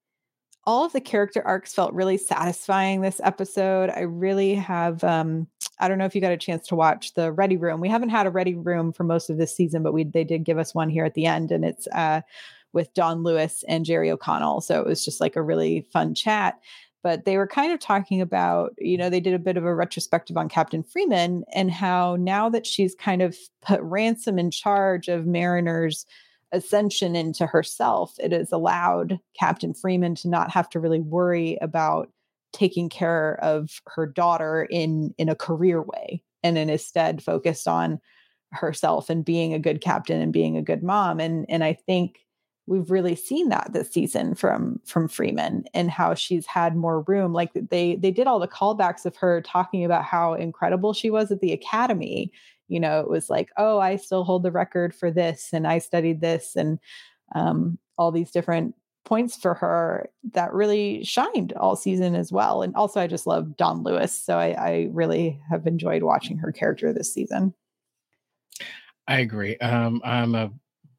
all 0.65 0.85
of 0.85 0.93
the 0.93 1.01
character 1.01 1.41
arcs 1.43 1.73
felt 1.73 1.93
really 1.93 2.17
satisfying 2.17 3.01
this 3.01 3.19
episode. 3.23 3.89
I 3.89 4.01
really 4.01 4.53
have 4.53 5.03
um 5.03 5.47
I 5.79 5.87
don't 5.87 5.97
know 5.97 6.05
if 6.05 6.15
you 6.15 6.21
got 6.21 6.31
a 6.31 6.37
chance 6.37 6.67
to 6.67 6.75
watch 6.75 7.13
the 7.13 7.31
Ready 7.31 7.57
Room. 7.57 7.81
We 7.81 7.89
haven't 7.89 8.09
had 8.09 8.27
a 8.27 8.31
Ready 8.31 8.55
Room 8.55 8.93
for 8.93 9.03
most 9.03 9.29
of 9.29 9.37
this 9.37 9.55
season, 9.55 9.83
but 9.83 9.93
we 9.93 10.03
they 10.03 10.23
did 10.23 10.43
give 10.43 10.57
us 10.57 10.73
one 10.73 10.89
here 10.89 11.05
at 11.05 11.13
the 11.13 11.25
end 11.25 11.51
and 11.51 11.65
it's 11.65 11.87
uh 11.87 12.21
with 12.73 12.93
Dawnn 12.93 13.23
Lewis 13.23 13.63
and 13.67 13.85
Jerry 13.85 14.11
O'Connell. 14.11 14.61
So 14.61 14.79
it 14.81 14.85
was 14.85 15.03
just 15.03 15.21
like 15.21 15.35
a 15.35 15.41
really 15.41 15.87
fun 15.93 16.13
chat. 16.13 16.59
But 17.01 17.23
they 17.23 17.37
were 17.37 17.47
kind 17.47 17.71
of 17.71 17.79
talking 17.79 18.19
about, 18.19 18.73
you 18.79 18.97
know, 18.97 19.09
they 19.09 19.19
did 19.19 19.33
a 19.33 19.39
bit 19.39 19.57
of 19.57 19.63
a 19.63 19.73
retrospective 19.73 20.37
on 20.37 20.49
Captain 20.49 20.83
Freeman 20.83 21.45
and 21.53 21.71
how 21.71 22.15
now 22.17 22.49
that 22.49 22.65
she's 22.65 22.95
kind 22.95 23.21
of 23.21 23.37
put 23.61 23.79
Ransom 23.81 24.37
in 24.37 24.51
charge 24.51 25.07
of 25.07 25.25
Mariner's 25.25 26.05
ascension 26.51 27.15
into 27.15 27.45
herself, 27.45 28.15
it 28.19 28.31
has 28.31 28.51
allowed 28.51 29.19
Captain 29.39 29.73
Freeman 29.73 30.15
to 30.15 30.27
not 30.27 30.51
have 30.51 30.69
to 30.71 30.79
really 30.79 30.99
worry 30.99 31.57
about 31.61 32.09
taking 32.55 32.87
care 32.87 33.37
of 33.43 33.81
her 33.87 34.07
daughter 34.07 34.65
in 34.71 35.13
in 35.17 35.27
a 35.27 35.35
career 35.35 35.81
way 35.81 36.23
and 36.41 36.55
then 36.55 36.69
instead 36.69 37.21
focused 37.21 37.67
on 37.67 37.99
herself 38.53 39.09
and 39.09 39.25
being 39.25 39.53
a 39.53 39.59
good 39.59 39.81
captain 39.81 40.21
and 40.21 40.31
being 40.31 40.55
a 40.55 40.61
good 40.61 40.81
mom 40.81 41.19
and 41.19 41.45
and 41.49 41.63
I 41.63 41.73
think 41.73 42.19
we've 42.65 42.89
really 42.89 43.15
seen 43.15 43.49
that 43.49 43.73
this 43.73 43.91
season 43.91 44.35
from 44.35 44.79
from 44.85 45.09
Freeman 45.09 45.65
and 45.73 45.91
how 45.91 46.13
she's 46.13 46.45
had 46.45 46.77
more 46.77 47.01
room 47.01 47.33
like 47.33 47.51
they 47.53 47.97
they 47.97 48.11
did 48.11 48.25
all 48.25 48.39
the 48.39 48.47
callbacks 48.47 49.05
of 49.05 49.17
her 49.17 49.41
talking 49.41 49.83
about 49.83 50.05
how 50.05 50.33
incredible 50.33 50.93
she 50.93 51.09
was 51.09 51.31
at 51.31 51.41
the 51.41 51.51
academy 51.51 52.31
you 52.69 52.79
know 52.79 53.01
it 53.01 53.09
was 53.09 53.29
like 53.29 53.49
oh 53.57 53.79
I 53.79 53.97
still 53.97 54.23
hold 54.23 54.43
the 54.43 54.51
record 54.51 54.95
for 54.95 55.11
this 55.11 55.49
and 55.51 55.67
I 55.67 55.79
studied 55.79 56.21
this 56.21 56.55
and 56.55 56.79
um 57.35 57.77
all 57.97 58.13
these 58.13 58.31
different 58.31 58.75
points 59.05 59.37
for 59.37 59.53
her 59.53 60.09
that 60.33 60.53
really 60.53 61.03
shined 61.03 61.53
all 61.53 61.75
season 61.75 62.15
as 62.15 62.31
well 62.31 62.61
and 62.61 62.75
also 62.75 62.99
I 62.99 63.07
just 63.07 63.27
love 63.27 63.55
Dawnn 63.55 63.83
Lewis 63.83 64.19
so 64.19 64.37
I, 64.37 64.47
I 64.51 64.89
really 64.91 65.39
have 65.49 65.67
enjoyed 65.67 66.03
watching 66.03 66.37
her 66.39 66.51
character 66.51 66.91
this 66.91 67.13
season 67.13 67.53
I 69.07 69.19
agree. 69.19 69.57
Um, 69.57 70.01
I'm 70.03 70.35
a 70.35 70.51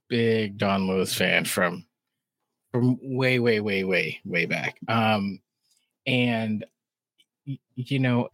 big 0.08 0.58
Dawnn 0.58 0.86
Lewis 0.86 1.14
fan 1.14 1.44
from 1.44 1.84
from 2.72 2.98
way, 3.02 3.38
way, 3.38 3.60
way, 3.60 3.84
way, 3.84 4.20
way 4.24 4.46
back. 4.46 4.78
Um, 4.86 5.40
and 6.06 6.64
you 7.74 7.98
know, 7.98 8.28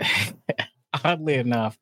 oddly 1.04 1.34
enough, 1.34 1.78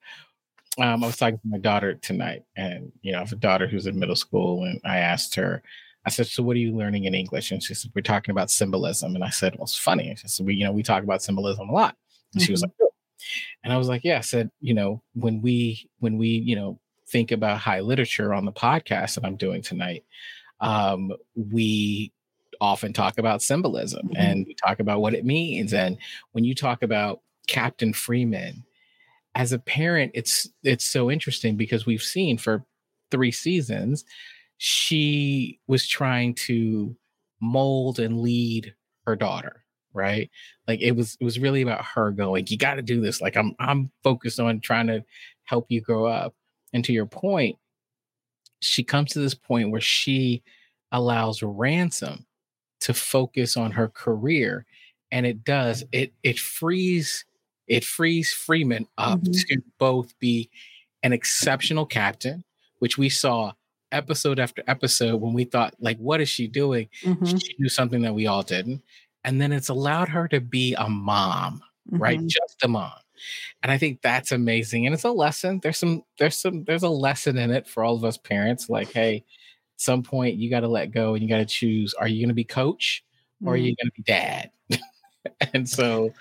um, 0.78 1.02
I 1.02 1.06
was 1.06 1.16
talking 1.16 1.38
to 1.38 1.49
my 1.49 1.59
daughter 1.59 1.94
tonight, 1.94 2.44
and 2.56 2.92
you 3.02 3.12
know, 3.12 3.18
I 3.18 3.23
have 3.23 3.32
a 3.32 3.37
daughter 3.37 3.66
who's 3.66 3.87
in 3.87 3.99
middle 3.99 4.16
school, 4.16 4.64
and 4.64 4.80
I 4.85 4.99
asked 4.99 5.35
her, 5.35 5.62
I 6.07 6.11
said, 6.11 6.26
"So 6.26 6.42
what 6.42 6.57
are 6.57 6.61
you 6.61 6.75
learning 6.76 7.04
in 7.04 7.14
English?" 7.14 7.50
And 7.50 7.62
she 7.62 7.75
said, 7.75 7.90
"We're 7.95 8.02
talking 8.02 8.33
about 8.33 8.50
symbolism." 8.50 9.14
And 9.14 9.25
I 9.25 9.30
said, 9.30 9.54
"Well, 9.57 9.64
it's 9.64 9.76
funny." 9.76 10.14
She 10.16 10.28
said, 10.28 10.47
"We, 10.47 10.54
you 10.54 10.64
know, 10.64 10.73
we 10.73 10.83
talk 10.83 11.02
about 11.04 11.23
symbolism 11.23 11.69
a 11.69 11.73
lot." 11.73 11.97
And 12.35 12.42
she 12.42 12.52
was 12.52 12.61
Mhm. 12.62 12.66
like, 12.66 12.73
"Really?" 12.80 12.90
and 13.64 13.73
I 13.73 13.76
was 13.78 13.88
like, 13.88 14.04
"Yeah." 14.04 14.19
I 14.19 14.23
said, 14.23 14.50
"You 14.61 14.75
know, 14.75 15.02
when 15.14 15.42
we 15.42 15.88
when 16.00 16.19
we 16.19 16.28
you 16.28 16.57
know 16.57 16.80
think 17.09 17.33
about 17.33 17.59
high 17.59 17.80
literature 17.80 18.33
on 18.35 18.45
the 18.47 18.52
podcast 18.52 19.16
that 19.16 19.25
I'm 19.26 19.37
doing 19.37 19.62
tonight, 19.62 20.04
um, 20.61 21.12
we 21.37 22.12
often 22.61 22.92
talk 22.92 23.19
about 23.19 23.42
symbolism 23.42 24.09
Mhm. 24.09 24.16
and 24.19 24.47
we 24.47 24.54
talk 24.54 24.80
about 24.80 25.00
what 25.00 25.14
it 25.14 25.25
means. 25.25 25.73
And 25.75 25.99
when 26.33 26.45
you 26.45 26.54
talk 26.54 26.83
about 26.83 27.23
Captain 27.49 27.92
Freeman, 27.95 28.64
as 29.35 29.52
a 29.52 29.59
parent, 29.59 30.12
it's 30.14 30.49
it's 30.64 30.85
so 30.85 31.11
interesting 31.11 31.57
because 31.57 31.87
we've 31.87 32.02
seen 32.02 32.38
for 32.38 32.64
three 33.11 33.33
seasons, 33.33 34.04
she 34.62 35.59
was 35.69 35.88
trying 35.88 36.35
to 36.35 36.95
mold 37.40 37.99
and 37.99 38.21
lead 38.21 38.75
her 39.07 39.17
daughter, 39.17 39.64
right? 39.95 40.31
Like 40.69 40.83
it 40.83 40.93
was 40.93 41.17
it 41.19 41.25
was 41.25 41.38
really 41.38 41.62
about 41.62 41.83
her 41.87 42.11
going, 42.11 42.47
you 42.49 42.59
got 42.59 42.75
to 42.75 42.83
do 42.83 43.00
this. 43.00 43.23
Like 43.23 43.37
I'm 43.38 43.55
I'm 43.59 43.90
focused 44.05 44.38
on 44.38 44.61
trying 44.61 44.87
to 44.88 45.02
help 45.45 45.67
you 45.71 45.81
grow 45.81 46.05
up. 46.07 46.35
And 46.75 46.85
to 46.85 46.93
your 46.93 47.07
point, 47.07 47.57
she 48.61 48.85
comes 48.85 49.12
to 49.12 49.19
this 49.21 49.35
point 49.35 49.71
where 49.71 49.81
she 49.81 50.43
allows 50.93 51.43
ransom 51.43 52.26
to 52.81 52.93
focus 52.95 53.57
on 53.57 53.71
her 53.73 53.88
career 53.88 54.67
and 55.12 55.25
it 55.26 55.45
does 55.45 55.85
it 55.93 56.12
it 56.23 56.38
frees 56.38 57.25
it 57.69 57.85
frees 57.85 58.33
Freeman 58.33 58.87
up 58.99 59.21
Mhm. 59.23 59.47
to 59.49 59.62
both 59.79 60.19
be 60.19 60.50
an 61.02 61.12
exceptional 61.12 61.87
captain, 61.87 62.45
which 62.81 62.99
we 62.99 63.09
saw 63.09 63.52
episode 63.92 64.38
after 64.38 64.62
episode 64.66 65.20
when 65.20 65.32
we 65.35 65.44
thought, 65.44 65.75
like, 65.80 65.99
what 65.99 66.20
is 66.20 66.28
she 66.28 66.47
doing? 66.49 66.88
Mhm, 67.02 67.40
She 67.40 67.54
knew 67.59 67.68
something 67.68 68.02
that 68.02 68.14
we 68.14 68.26
all 68.26 68.42
didn't. 68.42 68.82
And 69.25 69.40
then 69.40 69.52
it's 69.52 69.68
allowed 69.68 70.09
her 70.11 70.28
to 70.28 70.40
be 70.40 70.75
a 70.75 70.88
mom, 70.88 71.62
right? 71.90 72.18
mhm. 72.20 72.28
Just 72.28 72.56
a 72.64 72.68
mom. 72.68 72.92
And 73.62 73.70
I 73.73 73.78
think 73.78 74.00
that's 74.02 74.32
amazing. 74.32 74.87
And 74.87 74.94
it's 74.94 75.04
a 75.04 75.11
lesson. 75.11 75.61
There's 75.62 75.78
some, 75.78 76.02
there's 76.18 76.37
some, 76.38 76.64
there's 76.64 76.82
a 76.85 76.88
lesson 76.88 77.37
in 77.38 77.50
it 77.50 77.66
for 77.68 77.85
all 77.85 77.94
of 77.97 78.04
us 78.04 78.16
parents. 78.16 78.70
Like, 78.70 78.92
hey, 78.92 79.16
at 79.16 79.25
some 79.80 80.02
point 80.02 80.37
you 80.38 80.50
got 80.50 80.61
to 80.61 80.68
let 80.68 80.90
go 80.92 81.14
and 81.14 81.23
you 81.23 81.28
got 81.28 81.38
to 81.38 81.44
choose 81.47 81.94
are 81.94 82.09
you 82.09 82.20
going 82.20 82.28
to 82.30 82.35
be 82.35 82.44
coach 82.44 83.04
or 83.44 83.54
are 83.54 83.59
Mm. 83.59 83.62
you 83.64 83.76
going 83.76 83.90
to 83.90 83.92
be 83.97 84.02
dad? 84.04 84.50
and 85.54 85.68
so, 85.68 86.12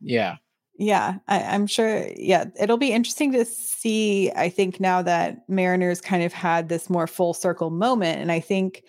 yeah. 0.00 0.36
Yeah, 0.76 1.18
I, 1.28 1.42
I'm 1.42 1.66
sure. 1.66 2.08
Yeah, 2.16 2.46
it'll 2.60 2.78
be 2.78 2.92
interesting 2.92 3.32
to 3.32 3.44
see. 3.44 4.32
I 4.32 4.48
think 4.48 4.80
now 4.80 5.02
that 5.02 5.48
Mariners 5.48 6.00
kind 6.00 6.24
of 6.24 6.32
had 6.32 6.68
this 6.68 6.90
more 6.90 7.06
full 7.06 7.32
circle 7.32 7.70
moment. 7.70 8.20
And 8.20 8.32
I 8.32 8.40
think 8.40 8.82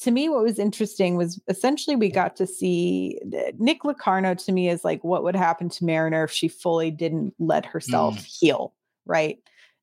to 0.00 0.10
me, 0.10 0.28
what 0.28 0.42
was 0.42 0.58
interesting 0.58 1.16
was 1.16 1.40
essentially 1.48 1.96
we 1.96 2.10
got 2.10 2.36
to 2.36 2.46
see 2.46 3.18
Nick 3.58 3.84
Locarno 3.84 4.34
to 4.34 4.52
me 4.52 4.68
is 4.68 4.84
like 4.84 5.02
what 5.04 5.22
would 5.22 5.36
happen 5.36 5.68
to 5.70 5.84
Mariner 5.84 6.24
if 6.24 6.30
she 6.30 6.48
fully 6.48 6.90
didn't 6.90 7.34
let 7.38 7.66
herself 7.66 8.16
mm. 8.16 8.38
heal, 8.40 8.74
right? 9.06 9.38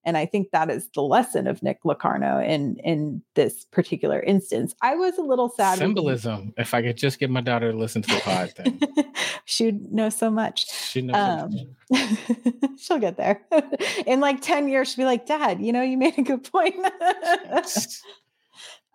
And 0.08 0.16
I 0.18 0.26
think 0.26 0.52
that 0.52 0.70
is 0.70 0.88
the 0.96 1.02
lesson 1.02 1.48
of 1.48 1.62
Nick 1.62 1.80
Locarno 1.84 2.40
in 2.40 2.78
in 2.78 3.22
this 3.36 3.66
particular 3.66 4.22
instance. 4.22 4.74
I 4.82 4.96
was 4.96 5.18
a 5.18 5.22
little 5.22 5.50
sad. 5.50 5.78
Symbolism. 5.78 6.54
If 6.58 6.74
I 6.74 6.82
could 6.82 6.96
just 6.96 7.20
get 7.20 7.30
my 7.30 7.42
daughter 7.42 7.74
to 7.74 7.78
listen 7.78 8.02
to 8.04 8.16
the 8.16 8.22
pod 8.22 8.52
thing. 8.52 8.80
She'd 9.46 9.92
know 9.92 10.08
so 10.08 10.32
much. 10.32 10.66
She 10.72 11.02
knows 11.02 11.16
Um, 11.92 12.78
she'll 12.80 13.00
get 13.00 13.18
there. 13.18 13.42
In 14.08 14.22
like 14.22 14.42
10 14.42 14.70
years, 14.70 14.94
she'll 14.94 15.04
be 15.04 15.06
like, 15.06 15.26
Dad, 15.26 15.60
you 15.62 15.74
know, 15.74 15.82
you 15.82 15.98
made 15.98 16.18
a 16.18 16.22
good 16.22 16.50
point. 16.50 16.76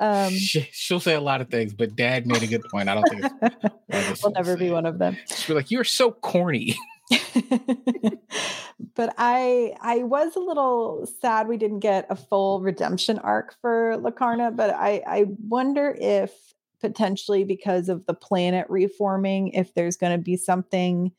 um, 0.00 0.30
she, 0.32 0.66
she'll 0.72 0.98
say 1.00 1.12
a 1.14 1.20
lot 1.20 1.42
of 1.42 1.48
things, 1.50 1.74
but 1.74 1.94
dad 1.94 2.26
made 2.26 2.42
a 2.42 2.46
good 2.46 2.64
point. 2.70 2.88
I 2.88 2.94
don't 2.94 3.08
think 3.08 3.24
it's 3.24 3.32
one 3.42 3.52
of 3.52 4.18
the 4.18 4.20
will 4.22 4.32
never 4.32 4.56
be 4.56 4.70
one 4.70 4.86
of 4.86 4.98
them. 4.98 5.18
she'll 5.28 5.54
be 5.54 5.60
like, 5.60 5.70
You're 5.70 5.84
so 5.84 6.10
corny. 6.10 6.76
but 8.94 9.14
I 9.18 9.74
I 9.80 10.02
was 10.04 10.36
a 10.36 10.40
little 10.40 11.06
sad 11.20 11.48
we 11.48 11.56
didn't 11.56 11.80
get 11.80 12.06
a 12.10 12.16
full 12.16 12.60
redemption 12.60 13.18
arc 13.18 13.54
for 13.60 13.96
Locarno, 13.98 14.50
but 14.50 14.70
I 14.70 15.02
I 15.06 15.26
wonder 15.48 15.96
if 16.00 16.32
potentially 16.80 17.44
because 17.44 17.88
of 17.88 18.06
the 18.06 18.14
planet 18.14 18.66
reforming, 18.68 19.48
if 19.48 19.74
there's 19.74 19.96
going 19.96 20.16
to 20.16 20.22
be 20.22 20.36
something 20.36 21.12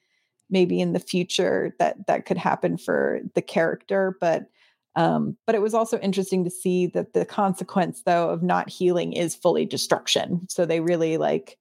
maybe 0.49 0.79
in 0.79 0.93
the 0.93 0.99
future 0.99 1.75
that 1.79 2.07
that 2.07 2.25
could 2.25 2.37
happen 2.37 2.77
for 2.77 3.21
the 3.35 3.41
character, 3.41 4.17
but 4.19 4.47
um, 4.95 5.37
but 5.47 5.55
it 5.55 5.61
was 5.61 5.73
also 5.73 5.97
interesting 5.99 6.43
to 6.43 6.51
see 6.51 6.87
that 6.87 7.13
the 7.13 7.25
consequence 7.25 8.03
though 8.05 8.29
of 8.29 8.43
not 8.43 8.69
healing 8.69 9.13
is 9.13 9.35
fully 9.35 9.65
destruction. 9.65 10.47
So 10.49 10.65
they 10.65 10.79
really 10.81 11.17
like 11.17 11.57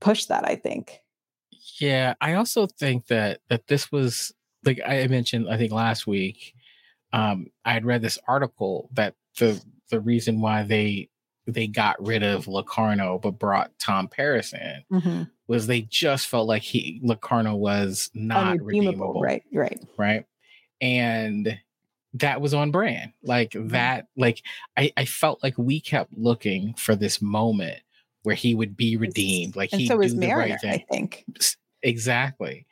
push 0.00 0.26
that, 0.26 0.46
I 0.48 0.56
think. 0.56 1.00
Yeah, 1.78 2.14
I 2.20 2.34
also 2.34 2.66
think 2.66 3.06
that 3.08 3.40
that 3.48 3.66
this 3.66 3.90
was 3.92 4.32
like 4.64 4.80
I 4.86 5.06
mentioned, 5.06 5.48
I 5.50 5.56
think 5.56 5.72
last 5.72 6.06
week, 6.06 6.54
um, 7.12 7.46
I 7.64 7.72
had 7.72 7.84
read 7.86 8.02
this 8.02 8.18
article 8.28 8.88
that 8.94 9.14
the 9.38 9.62
the 9.90 10.00
reason 10.00 10.40
why 10.40 10.62
they 10.62 11.08
they 11.46 11.66
got 11.66 12.04
rid 12.06 12.22
of 12.22 12.46
Locarno 12.46 13.18
but 13.18 13.38
brought 13.38 13.72
Tom 13.78 14.06
Paris 14.08 14.52
in 14.52 14.84
Mhm. 14.92 15.30
was 15.48 15.66
they 15.66 15.80
just 15.82 16.28
felt 16.28 16.46
like 16.46 16.62
he 16.62 17.00
Locarno 17.02 17.56
was 17.56 18.10
not 18.14 18.52
Unredeemable, 18.60 19.14
redeemable, 19.14 19.20
right? 19.22 19.44
Right. 19.52 19.80
right? 19.96 20.24
And 20.80 21.58
that 22.14 22.40
was 22.40 22.54
on 22.54 22.70
brand. 22.70 23.12
Like 23.22 23.50
Mm-hmm. 23.52 23.68
that, 23.68 24.06
like 24.16 24.42
I, 24.76 24.92
I 24.96 25.04
felt 25.06 25.42
like 25.42 25.56
we 25.58 25.80
kept 25.80 26.12
looking 26.16 26.74
for 26.74 26.94
this 26.94 27.20
moment 27.22 27.80
where 28.22 28.34
he 28.34 28.54
would 28.54 28.76
be 28.76 28.96
redeemed. 28.96 29.56
Like 29.56 29.72
and 29.72 29.80
he 29.80 29.86
so 29.86 29.96
do 29.96 30.02
is 30.02 30.14
the 30.14 30.26
Mariner, 30.26 30.54
right 30.54 30.60
thing. 30.60 30.70
I 30.72 30.84
think. 30.90 31.24
Exactly. 31.82 32.66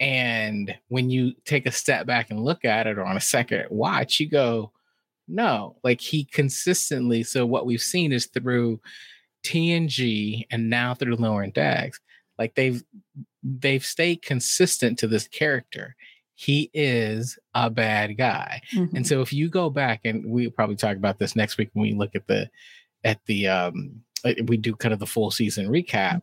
And 0.00 0.74
when 0.88 1.10
you 1.10 1.34
take 1.44 1.66
a 1.66 1.72
step 1.72 2.06
back 2.06 2.30
and 2.30 2.44
look 2.44 2.64
at 2.64 2.86
it 2.86 2.98
or 2.98 3.04
on 3.04 3.16
a 3.16 3.20
second 3.20 3.66
watch, 3.70 4.18
you 4.18 4.28
go, 4.28 4.72
no, 5.28 5.76
like 5.84 6.00
he 6.00 6.24
consistently. 6.24 7.22
So 7.22 7.46
what 7.46 7.66
we've 7.66 7.80
seen 7.80 8.12
is 8.12 8.26
through 8.26 8.80
TNG 9.44 10.46
and 10.50 10.68
now 10.70 10.94
through 10.94 11.16
Lower 11.16 11.46
Decks, 11.46 12.00
like 12.38 12.54
they've 12.54 12.82
they've 13.42 13.84
stayed 13.84 14.22
consistent 14.22 14.98
to 14.98 15.06
this 15.06 15.28
character. 15.28 15.94
He 16.34 16.70
is 16.74 17.38
a 17.54 17.70
bad 17.70 18.16
guy. 18.18 18.60
Mhm. 18.72 18.94
And 18.94 19.06
so 19.06 19.20
if 19.20 19.32
you 19.32 19.48
go 19.48 19.70
back 19.70 20.00
and 20.04 20.24
we'll 20.26 20.50
probably 20.50 20.76
talk 20.76 20.96
about 20.96 21.18
this 21.18 21.36
next 21.36 21.58
week 21.58 21.70
when 21.72 21.82
we 21.82 21.94
look 21.94 22.14
at 22.14 22.26
the 22.26 22.50
at 23.04 23.20
the 23.26 23.46
um 23.48 24.02
we 24.46 24.56
do 24.56 24.74
kind 24.74 24.92
of 24.94 25.00
the 25.00 25.06
full 25.06 25.30
season 25.30 25.68
recap. 25.68 26.22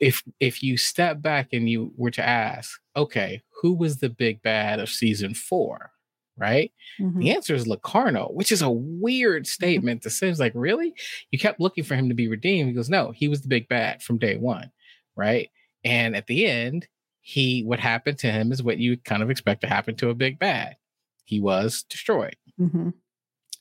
If 0.00 0.22
if 0.40 0.62
you 0.64 0.76
step 0.76 1.22
back 1.22 1.52
and 1.52 1.70
you 1.70 1.92
were 1.96 2.10
to 2.12 2.26
ask, 2.26 2.80
okay, 2.96 3.42
who 3.62 3.72
was 3.72 3.98
the 3.98 4.08
big 4.08 4.42
bad 4.42 4.80
of 4.80 4.88
season 4.88 5.32
4, 5.32 5.92
right? 6.36 6.72
Mhm. 6.98 7.20
The 7.20 7.30
answer 7.30 7.54
is 7.54 7.68
Locarno, 7.68 8.32
which 8.32 8.50
is 8.50 8.62
a 8.62 8.70
weird 8.70 9.46
statement 9.46 10.02
to 10.02 10.10
say. 10.10 10.28
It's 10.28 10.40
like, 10.40 10.52
really? 10.56 10.92
You 11.30 11.38
kept 11.38 11.60
looking 11.60 11.84
for 11.84 11.94
him 11.94 12.08
to 12.08 12.16
be 12.16 12.26
redeemed. 12.26 12.68
He 12.70 12.74
goes, 12.74 12.90
no, 12.90 13.12
he 13.12 13.28
was 13.28 13.42
the 13.42 13.48
big 13.48 13.68
bad 13.68 14.02
from 14.02 14.18
day 14.18 14.36
one, 14.36 14.72
right? 15.14 15.50
And 15.84 16.16
at 16.16 16.26
the 16.26 16.46
end, 16.46 16.88
he 17.20 17.62
what 17.62 17.78
happened 17.78 18.18
to 18.18 18.32
him 18.32 18.50
is 18.50 18.62
what 18.64 18.78
you 18.78 18.96
kind 18.96 19.22
of 19.22 19.30
expect 19.30 19.60
to 19.60 19.68
happen 19.68 19.94
to 19.96 20.10
a 20.10 20.14
big 20.14 20.40
bad. 20.40 20.76
He 21.24 21.38
was 21.40 21.84
destroyed. 21.84 22.34
Mhm. 22.60 22.92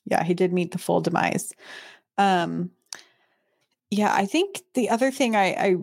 Yeah, 0.05 0.23
he 0.23 0.33
did 0.33 0.51
meet 0.53 0.71
the 0.71 0.79
full 0.79 1.01
demise. 1.01 1.53
Um, 2.17 2.71
yeah, 3.91 4.13
I 4.13 4.25
think 4.25 4.61
the 4.75 4.89
other 4.89 5.09
thing 5.09 5.35
I, 5.35 5.45
I 5.53 5.75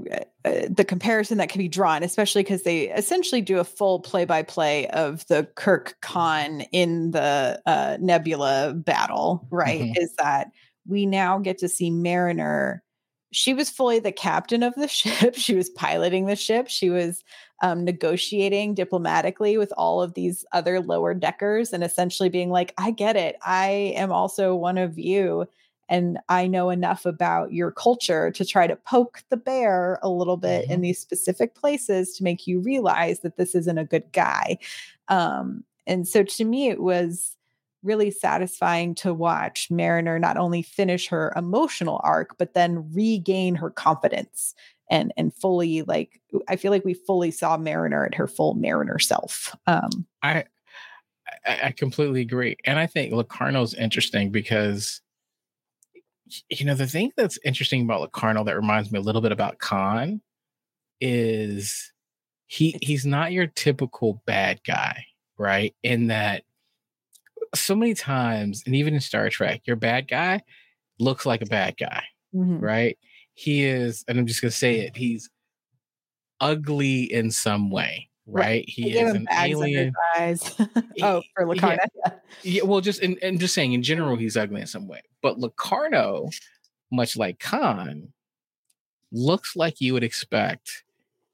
uh, 0.49 0.69
the 0.71 0.85
comparison 0.85 1.39
that 1.39 1.49
can 1.49 1.59
be 1.59 1.69
drawn, 1.69 2.05
especially 2.05 2.43
because 2.45 2.63
they 2.63 2.89
essentially 2.91 3.41
do 3.43 3.59
a 3.59 3.65
full 3.65 3.99
play 4.01 4.25
by 4.25 4.43
play 4.43 4.87
of 4.89 5.27
the 5.27 5.49
Kirk 5.57 5.97
Khan 6.03 6.61
in 6.73 7.11
the 7.11 7.61
uh, 7.67 7.97
Nebula 8.01 8.75
battle, 8.75 9.47
right? 9.51 9.91
Mhm. 9.91 9.99
Is 9.99 10.15
that 10.17 10.53
we 10.87 11.05
now 11.05 11.39
get 11.39 11.59
to 11.59 11.69
see 11.69 11.91
Mariner. 11.91 12.85
She 13.33 13.53
was 13.55 13.71
fully 13.71 13.99
the 13.99 14.13
captain 14.13 14.63
of 14.63 14.75
the 14.77 14.87
ship. 14.89 15.35
She 15.35 15.57
was 15.57 15.69
piloting 15.71 16.27
the 16.27 16.37
ship. 16.37 16.69
She 16.69 16.91
was 16.91 17.25
um, 17.61 17.85
negotiating 17.85 18.75
diplomatically 18.75 19.59
with 19.59 19.73
all 19.77 20.01
of 20.01 20.15
these 20.15 20.45
other 20.53 20.81
lower 20.81 21.13
deckers 21.13 21.73
and 21.73 21.83
essentially 21.83 22.29
being 22.29 22.51
like, 22.51 22.73
I 22.79 22.93
get 22.93 23.17
it. 23.17 23.37
I 23.45 23.95
am 23.97 24.13
also 24.13 24.55
one 24.55 24.79
of 24.79 24.97
you. 24.99 25.47
And 25.89 26.19
I 26.29 26.47
know 26.47 26.71
enough 26.71 27.07
about 27.07 27.53
your 27.53 27.71
culture 27.71 28.31
to 28.33 28.45
try 28.45 28.67
to 28.67 28.77
poke 28.77 29.23
the 29.29 29.37
bear 29.37 29.99
a 30.03 30.09
little 30.09 30.37
bit 30.37 30.69
in 30.71 30.81
these 30.81 30.99
specific 30.99 31.55
places 31.55 32.17
to 32.17 32.25
make 32.25 32.47
you 32.47 32.61
realize 32.61 33.21
that 33.21 33.37
this 33.37 33.55
isn't 33.55 33.79
a 33.79 33.85
good 33.85 34.11
guy. 34.13 34.59
Um, 35.09 35.65
and 35.87 36.07
so 36.07 36.23
to 36.23 36.45
me, 36.45 36.69
it 36.69 36.83
was 36.83 37.37
really 37.83 38.11
satisfying 38.11 38.95
to 38.97 39.15
watch 39.15 39.71
Mariner 39.71 40.19
not 40.19 40.37
only 40.37 40.63
finish 40.63 41.07
her 41.09 41.33
emotional 41.37 42.01
arc, 42.03 42.37
but 42.37 42.55
then 42.55 42.91
regain 42.93 43.55
her 43.55 43.71
confidence 43.71 44.55
and 44.91 45.13
and 45.17 45.35
fully 45.35 45.83
like 45.83 46.21
I 46.49 46.57
feel 46.57 46.71
like 46.71 46.85
we 46.85 46.95
fully 46.95 47.31
saw 47.31 47.57
Mariner 47.57 48.05
at 48.05 48.15
her 48.15 48.27
full 48.27 48.55
Mariner 48.55 48.99
self. 48.99 49.55
Um, 49.67 50.07
I 50.23 50.45
I, 51.47 51.61
I 51.65 51.73
completely 51.73 52.21
agree. 52.21 52.57
And 52.65 52.79
I 52.79 52.87
think 52.87 53.13
Locarno's 53.13 53.75
interesting 53.75 54.31
because 54.31 55.01
you 56.51 56.67
know 56.67 56.75
the 56.75 56.87
thing 56.87 57.13
that's 57.17 57.39
interesting 57.45 57.83
about 57.83 58.01
Locarno 58.01 58.45
that 58.45 58.57
reminds 58.57 58.91
me 58.91 58.99
a 58.99 59.03
little 59.03 59.21
bit 59.21 59.33
about 59.33 59.59
Khan 59.59 60.21
is 61.01 61.93
he 62.47 62.79
he's 62.83 63.07
not 63.07 63.33
your 63.33 63.47
typical 63.47 64.23
bad 64.27 64.61
guy, 64.67 65.05
right? 65.39 65.75
In 65.83 66.09
that 66.09 66.43
so 67.55 67.75
many 67.75 67.95
times, 67.95 68.63
and 68.67 68.75
even 68.75 68.95
in 68.95 69.01
Star 69.01 69.29
Trek, 69.29 69.63
your 69.67 69.77
bad 69.77 70.09
guy 70.09 70.43
looks 70.99 71.27
like 71.27 71.43
a 71.43 71.47
bad 71.47 71.77
guy, 71.77 72.05
mhm. 72.35 72.61
right? 72.61 72.99
He 73.35 73.65
is, 73.65 74.05
and 74.09 74.19
I'm 74.19 74.27
just 74.27 74.41
gonna 74.41 74.51
say 74.51 74.81
it, 74.81 74.97
he's 74.97 75.31
ugly 76.41 77.05
in 77.05 77.31
some 77.31 77.71
way, 77.71 78.09
right? 78.27 78.65
He 78.69 78.91
is 78.99 79.15
an 79.15 79.27
alien. 79.31 79.93
oh, 81.03 81.23
for 81.35 81.43
Yeah. 81.43 81.45
Locarno. 81.45 81.79
Yeah. 82.07 82.13
Yeah, 82.43 82.63
well, 82.65 82.81
just 82.81 83.01
and, 83.03 83.19
and 83.23 83.41
just 83.41 83.55
saying 83.55 83.73
in 83.73 83.83
general, 83.83 84.17
he's 84.17 84.37
ugly 84.37 84.61
in 84.61 84.67
some 84.67 84.87
way. 84.89 85.03
But 85.23 85.39
Locarno, 85.39 86.29
much 86.93 87.17
like 87.17 87.39
Khan, 87.41 88.13
looks 89.13 89.57
like 89.57 89.81
you 89.81 89.93
would 89.95 90.05
expect 90.05 90.85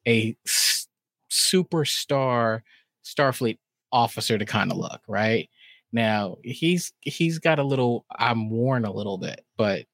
a 0.07 0.37
s- 0.47 0.87
superstar 1.31 2.61
Starfleet 3.05 3.59
officer 3.91 4.39
to 4.39 4.45
kind 4.45 4.71
of 4.71 4.79
look, 4.79 5.01
right? 5.09 5.49
Now 5.93 6.37
he's 6.45 6.93
he's 7.01 7.39
got 7.39 7.59
a 7.59 7.65
little 7.65 8.07
I'm 8.17 8.49
worn 8.49 8.85
a 8.85 8.93
little 8.93 9.19
bit, 9.19 9.45
but 9.57 9.87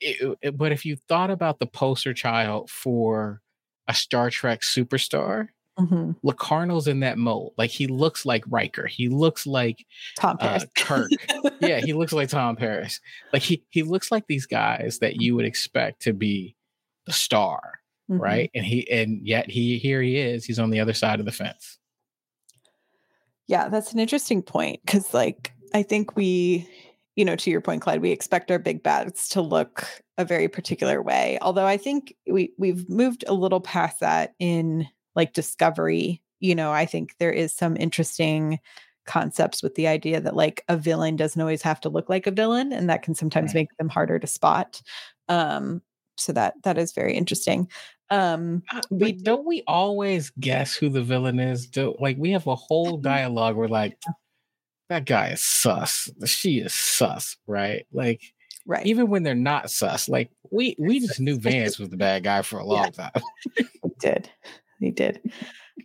it, 0.00 0.38
it- 0.42 0.56
but 0.56 0.72
if 0.72 0.84
you 0.84 0.96
thought 0.96 1.30
about 1.30 1.58
the 1.58 1.66
poster 1.66 2.14
child 2.14 2.70
for 2.70 3.40
a 3.88 3.94
Star 3.94 4.30
Trek 4.30 4.60
superstar, 4.62 5.48
Mhm. 5.78 6.14
Locarno's 6.22 6.86
in 6.86 7.00
that 7.00 7.18
mold. 7.18 7.52
Like 7.58 7.70
he 7.70 7.86
looks 7.88 8.24
like 8.24 8.44
Riker. 8.48 8.86
He 8.86 9.08
looks 9.08 9.44
like 9.46 9.84
Tom 10.16 10.36
uh, 10.40 10.46
Paris. 10.58 10.66
Kirk. 10.76 11.10
yeah, 11.60 11.80
he 11.80 11.92
looks 11.92 12.12
like 12.12 12.28
Tom 12.28 12.54
Paris. 12.56 13.00
Like 13.32 13.42
he 13.42 13.64
he 13.70 13.82
looks 13.82 14.12
like 14.12 14.26
these 14.28 14.46
guys 14.46 15.00
that 15.00 15.20
you 15.20 15.34
would 15.34 15.44
expect 15.46 16.02
to 16.02 16.12
be 16.12 16.54
the 17.06 17.12
star, 17.12 17.80
Mhm. 18.08 18.20
right? 18.20 18.50
And 18.54 18.64
he 18.64 18.88
and 18.88 19.26
yet 19.26 19.50
he 19.50 19.78
here 19.78 20.00
he 20.00 20.16
is. 20.16 20.44
He's 20.44 20.60
on 20.60 20.70
the 20.70 20.78
other 20.80 20.94
side 20.94 21.18
of 21.18 21.26
the 21.26 21.32
fence. 21.32 21.78
Yeah, 23.46 23.68
that's 23.68 23.92
an 23.92 23.98
interesting 23.98 24.42
point 24.42 24.80
because, 24.86 25.12
like, 25.12 25.52
I 25.74 25.82
think 25.82 26.16
we, 26.16 26.66
you 27.16 27.24
know, 27.24 27.36
to 27.36 27.50
your 27.50 27.60
point, 27.60 27.82
Clyde, 27.82 28.02
we 28.02 28.10
expect 28.10 28.50
our 28.50 28.58
big 28.58 28.82
bads 28.82 29.28
to 29.30 29.40
look 29.40 29.86
a 30.18 30.24
very 30.24 30.48
particular 30.48 31.02
way. 31.02 31.38
Although 31.42 31.66
I 31.66 31.76
think 31.76 32.14
we 32.28 32.52
we've 32.58 32.88
moved 32.88 33.24
a 33.26 33.34
little 33.34 33.60
past 33.60 34.00
that 34.00 34.34
in 34.38 34.86
like 35.14 35.32
Discovery. 35.32 36.22
You 36.40 36.54
know, 36.54 36.72
I 36.72 36.86
think 36.86 37.14
there 37.18 37.32
is 37.32 37.54
some 37.54 37.76
interesting 37.76 38.58
concepts 39.06 39.62
with 39.62 39.74
the 39.74 39.86
idea 39.86 40.20
that 40.20 40.34
like 40.36 40.64
a 40.68 40.76
villain 40.76 41.16
doesn't 41.16 41.40
always 41.40 41.62
have 41.62 41.80
to 41.82 41.88
look 41.88 42.08
like 42.08 42.26
a 42.26 42.30
villain, 42.30 42.72
and 42.72 42.88
that 42.90 43.02
can 43.02 43.14
sometimes 43.14 43.50
Right. 43.50 43.62
make 43.62 43.76
them 43.78 43.88
harder 43.88 44.18
to 44.18 44.26
spot. 44.26 44.82
Um, 45.28 45.82
so 46.16 46.32
that 46.32 46.54
that 46.62 46.78
is 46.78 46.92
very 46.92 47.14
interesting. 47.14 47.68
Um, 48.10 48.62
we 48.90 49.12
But 49.12 49.24
don't 49.24 49.46
we 49.46 49.62
always 49.66 50.30
guess 50.38 50.74
who 50.74 50.88
the 50.88 51.02
villain 51.02 51.38
is? 51.38 51.66
Do 51.66 51.94
like 51.98 52.16
we 52.18 52.30
have 52.32 52.46
a 52.46 52.54
whole 52.54 52.96
dialogue 53.12 53.56
where 53.56 53.68
like 53.68 53.96
that 54.88 55.04
guy 55.06 55.28
is 55.30 55.42
sus. 55.44 56.10
She 56.26 56.58
is 56.58 56.74
sus, 56.74 57.36
right? 57.46 57.86
Like 57.92 58.20
right. 58.66 58.84
even 58.86 59.08
when 59.08 59.22
they're 59.22 59.34
not 59.34 59.70
sus, 59.70 60.08
like 60.08 60.30
we 60.50 60.76
we 60.78 61.00
just 61.00 61.20
knew 61.20 61.38
Vance 61.38 61.78
was 61.78 61.88
the 61.88 61.96
bad 61.96 62.24
guy 62.24 62.42
for 62.42 62.58
a 62.58 62.64
Yeah. 62.64 62.68
long 62.70 62.92
time. 62.92 63.10
He 63.56 63.90
did. 64.00 64.30
He 64.80 64.90
did. 64.90 65.20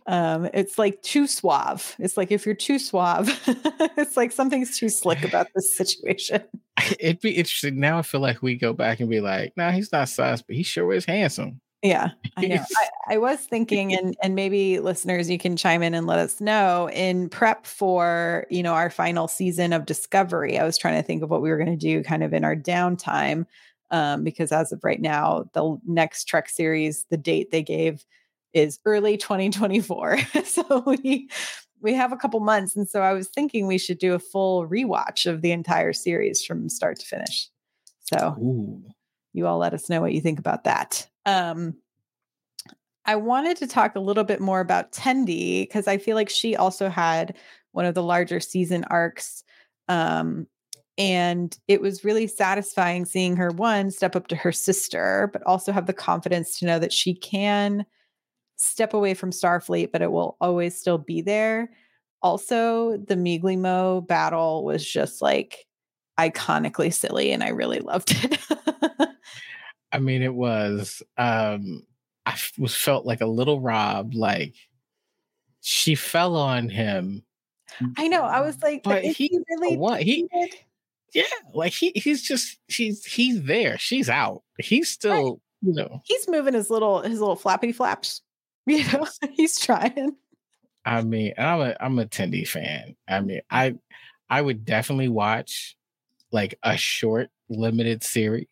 Um, 0.06 0.48
it's 0.52 0.78
like 0.78 1.00
too 1.02 1.26
suave. 1.26 1.94
It's 1.98 2.16
like 2.16 2.30
if 2.32 2.44
you're 2.46 2.54
too 2.54 2.78
suave, 2.78 3.28
it's 3.96 4.16
like 4.16 4.32
something's 4.32 4.78
too 4.78 4.88
slick 4.88 5.24
about 5.24 5.48
this 5.54 5.76
situation. 5.76 6.42
It'd 6.98 7.20
be 7.20 7.32
interesting. 7.32 7.78
Now 7.80 7.98
I 7.98 8.02
feel 8.02 8.20
like 8.20 8.42
we 8.42 8.56
go 8.56 8.72
back 8.72 9.00
and 9.00 9.08
be 9.10 9.20
like, 9.20 9.52
nah, 9.56 9.70
he's 9.70 9.92
not 9.92 10.08
sus, 10.08 10.42
but 10.42 10.56
he 10.56 10.62
sure 10.62 10.92
is 10.92 11.04
handsome. 11.04 11.60
Yeah, 11.82 12.10
I 12.36 12.46
know. 12.46 12.56
I, 13.08 13.14
I 13.14 13.18
was 13.18 13.40
thinking, 13.40 13.94
and 13.94 14.16
and 14.22 14.34
maybe 14.34 14.80
listeners, 14.80 15.30
you 15.30 15.38
can 15.38 15.56
chime 15.56 15.82
in 15.82 15.94
and 15.94 16.06
let 16.06 16.18
us 16.18 16.40
know. 16.40 16.90
In 16.90 17.28
prep 17.28 17.66
for 17.66 18.46
you 18.50 18.62
know 18.62 18.74
our 18.74 18.90
final 18.90 19.28
season 19.28 19.72
of 19.72 19.86
Discovery, 19.86 20.58
I 20.58 20.64
was 20.64 20.76
trying 20.76 21.00
to 21.00 21.06
think 21.06 21.22
of 21.22 21.30
what 21.30 21.42
we 21.42 21.50
were 21.50 21.56
going 21.56 21.70
to 21.70 21.76
do, 21.76 22.02
kind 22.02 22.22
of 22.22 22.34
in 22.34 22.44
our 22.44 22.56
downtime, 22.56 23.46
um, 23.90 24.24
because 24.24 24.52
as 24.52 24.72
of 24.72 24.84
right 24.84 25.00
now, 25.00 25.44
the 25.54 25.78
next 25.86 26.24
Trek 26.24 26.50
series, 26.50 27.06
the 27.10 27.16
date 27.16 27.50
they 27.50 27.62
gave 27.62 28.04
is 28.52 28.78
early 28.84 29.16
2024. 29.16 30.18
so 30.44 30.82
we 30.86 31.30
we 31.80 31.94
have 31.94 32.12
a 32.12 32.16
couple 32.16 32.40
months, 32.40 32.76
and 32.76 32.88
so 32.88 33.00
I 33.00 33.14
was 33.14 33.28
thinking 33.28 33.66
we 33.66 33.78
should 33.78 33.98
do 33.98 34.12
a 34.12 34.18
full 34.18 34.68
rewatch 34.68 35.24
of 35.24 35.40
the 35.40 35.52
entire 35.52 35.94
series 35.94 36.44
from 36.44 36.68
start 36.68 36.98
to 37.00 37.06
finish. 37.06 37.48
So 38.00 38.36
Ooh. 38.38 38.82
you 39.32 39.46
all 39.46 39.58
let 39.58 39.72
us 39.72 39.88
know 39.88 40.02
what 40.02 40.12
you 40.12 40.20
think 40.20 40.38
about 40.38 40.64
that. 40.64 41.06
Um, 41.26 41.74
I 43.06 43.16
wanted 43.16 43.56
to 43.58 43.66
talk 43.66 43.96
a 43.96 44.00
little 44.00 44.24
bit 44.24 44.40
more 44.40 44.60
about 44.60 44.92
Tendi 44.92 45.62
because 45.62 45.88
I 45.88 45.98
feel 45.98 46.16
like 46.16 46.28
she 46.28 46.54
also 46.54 46.88
had 46.88 47.36
one 47.72 47.84
of 47.84 47.94
the 47.94 48.02
larger 48.02 48.40
season 48.40 48.84
arcs. 48.90 49.42
Um, 49.88 50.46
and 50.98 51.56
it 51.66 51.80
was 51.80 52.04
really 52.04 52.26
satisfying 52.26 53.04
seeing 53.04 53.36
her 53.36 53.50
one 53.50 53.90
step 53.90 54.14
up 54.14 54.28
to 54.28 54.36
her 54.36 54.52
sister, 54.52 55.30
but 55.32 55.42
also 55.44 55.72
have 55.72 55.86
the 55.86 55.92
confidence 55.92 56.58
to 56.58 56.66
know 56.66 56.78
that 56.78 56.92
she 56.92 57.14
can 57.14 57.86
step 58.56 58.92
away 58.92 59.14
from 59.14 59.30
Starfleet, 59.30 59.90
but 59.92 60.02
it 60.02 60.12
will 60.12 60.36
always 60.40 60.78
still 60.78 60.98
be 60.98 61.22
there. 61.22 61.70
Also, 62.22 62.98
the 62.98 63.14
Migleemo 63.14 64.06
battle 64.06 64.62
was 64.62 64.86
just 64.86 65.22
like 65.22 65.66
iconically 66.18 66.92
silly, 66.92 67.32
and 67.32 67.42
I 67.42 67.48
really 67.48 67.80
loved 67.80 68.14
it. 68.22 68.38
I 69.92 69.98
mean, 69.98 70.22
it 70.22 70.34
was. 70.34 71.02
Um, 71.18 71.84
I 72.26 72.32
f- 72.32 72.52
was 72.58 72.76
felt 72.76 73.06
like 73.06 73.20
a 73.20 73.26
little 73.26 73.60
Rob. 73.60 74.14
Like 74.14 74.54
she 75.60 75.94
fell 75.94 76.36
on 76.36 76.68
him. 76.68 77.24
I 77.96 78.08
know. 78.08 78.22
I 78.22 78.40
was 78.40 78.60
like, 78.62 78.82
But 78.82 79.04
is 79.04 79.16
he- 79.16 79.38
really 79.48 79.76
what? 79.76 80.02
He- 80.02 80.22
defeated? 80.22 80.58
Yeah, 81.12 81.24
like 81.54 81.72
he 81.72 81.90
he's 81.96 82.22
just 82.22 82.58
she's 82.68 83.04
he's 83.04 83.42
there. 83.42 83.78
She's 83.78 84.08
out. 84.08 84.42
He's 84.58 84.90
still 84.90 85.40
you 85.60 85.72
know. 85.74 86.00
He's 86.04 86.28
moving 86.28 86.54
his 86.54 86.70
little 86.70 87.00
his 87.02 87.18
little 87.20 87.36
flappy 87.36 87.72
flaps. 87.72 88.22
You 88.66 88.84
know, 88.92 89.06
he's 89.32 89.58
trying. 89.58 90.14
I 90.84 91.02
mean, 91.02 91.32
I'm 91.36 91.60
a 91.60 91.76
I'm 91.80 91.98
a 91.98 92.04
Tendi 92.06 92.46
fan. 92.46 92.94
I 93.08 93.20
mean, 93.20 93.40
I 93.50 93.74
I 94.28 94.40
would 94.40 94.64
definitely 94.64 95.08
watch 95.08 95.76
like 96.30 96.56
a 96.62 96.76
short 96.76 97.30
limited 97.48 98.04
series 98.04 98.46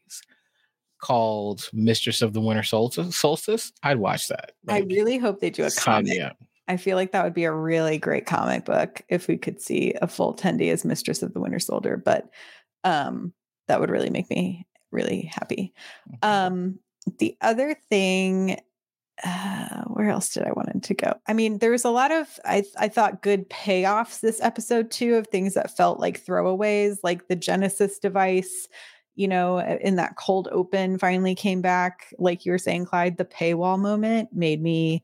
called 1.00 1.68
Mistress 1.72 2.22
of 2.22 2.32
the 2.32 2.40
Winter 2.40 2.62
Solstice. 2.62 3.72
I'd 3.82 3.98
watch 3.98 4.28
that. 4.28 4.52
I 4.68 4.80
really 4.80 5.18
hope 5.18 5.40
they 5.40 5.50
do 5.50 5.64
a 5.64 5.70
comic. 5.70 6.20
up. 6.20 6.36
I 6.68 6.76
feel 6.76 6.96
like 6.96 7.12
that 7.12 7.24
would 7.24 7.34
be 7.34 7.44
a 7.44 7.52
really 7.52 7.98
great 7.98 8.26
comic 8.26 8.66
book 8.66 9.02
if 9.08 9.26
we 9.26 9.38
could 9.38 9.60
see 9.60 9.94
a 10.02 10.06
full 10.06 10.34
Tendi 10.34 10.70
as 10.70 10.84
Mistress 10.84 11.22
of 11.22 11.32
the 11.32 11.40
Winter 11.40 11.58
Soldier. 11.58 11.96
But 11.96 12.28
um, 12.84 13.32
that 13.68 13.80
would 13.80 13.90
really 13.90 14.10
make 14.10 14.28
me 14.28 14.66
really 14.90 15.30
happy. 15.32 15.72
Um, 16.22 16.78
the 17.18 17.36
other 17.40 17.74
thing, 17.88 18.58
uh, 19.24 19.82
where 19.84 20.10
else 20.10 20.34
did 20.34 20.42
I 20.42 20.52
wanted 20.52 20.82
to 20.84 20.94
go? 20.94 21.14
I 21.26 21.32
mean, 21.32 21.58
there 21.58 21.70
was 21.70 21.84
a 21.84 21.90
lot 21.90 22.10
of 22.10 22.28
I 22.44 22.64
I 22.76 22.88
thought 22.88 23.22
good 23.22 23.48
payoffs 23.48 24.20
this 24.20 24.40
episode 24.42 24.90
too 24.90 25.14
of 25.14 25.26
things 25.26 25.54
that 25.54 25.76
felt 25.76 26.00
like 26.00 26.24
throwaways, 26.24 26.98
like 27.02 27.28
the 27.28 27.36
Genesis 27.36 27.98
device. 27.98 28.68
You 29.18 29.26
know, 29.26 29.58
in 29.58 29.96
that 29.96 30.14
cold 30.16 30.48
open 30.52 30.96
finally 30.96 31.34
came 31.34 31.60
back. 31.60 32.14
Like 32.18 32.46
you 32.46 32.52
were 32.52 32.58
saying, 32.58 32.84
Clyde, 32.84 33.16
the 33.16 33.24
paywall 33.24 33.78
moment 33.78 34.28
made 34.32 34.62
me 34.62 35.02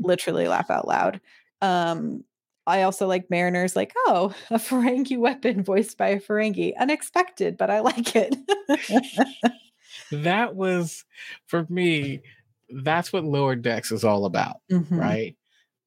literally 0.00 0.48
laugh 0.48 0.68
out 0.68 0.88
loud. 0.88 1.20
Um, 1.62 2.24
I 2.66 2.82
also 2.82 3.06
like 3.06 3.30
Mariners, 3.30 3.76
like, 3.76 3.92
oh, 4.06 4.34
a 4.50 4.58
Ferengi 4.58 5.16
weapon 5.16 5.62
voiced 5.62 5.96
by 5.96 6.08
a 6.08 6.20
Ferengi. 6.20 6.72
Unexpected, 6.76 7.56
but 7.56 7.70
I 7.70 7.80
like 7.80 8.16
it. 8.16 8.34
that 10.10 10.56
was 10.56 11.04
for 11.46 11.66
me 11.68 12.20
that's 12.82 13.12
what 13.12 13.24
lower 13.24 13.56
decks 13.56 13.90
is 13.92 14.04
all 14.04 14.24
about 14.24 14.56
Mhm. 14.70 14.98
right 14.98 15.36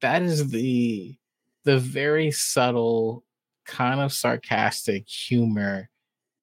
that 0.01 0.21
is 0.21 0.49
the 0.49 1.15
the 1.63 1.77
very 1.77 2.31
subtle 2.31 3.23
kind 3.65 4.01
of 4.01 4.11
sarcastic 4.11 5.07
humor 5.07 5.89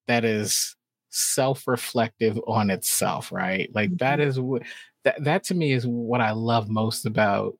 that 0.07 0.25
is 0.25 0.75
self-reflective 1.11 2.39
on 2.47 2.69
itself 2.69 3.31
right? 3.31 3.69
Like 3.73 3.95
that 3.97 4.19
is 4.19 4.39
what 4.39 4.63
that, 5.03 5.23
that 5.23 5.43
to 5.45 5.55
me 5.55 5.71
is 5.73 5.85
what 5.87 6.21
i 6.21 6.31
love 6.31 6.69
most 6.69 7.05
about 7.05 7.57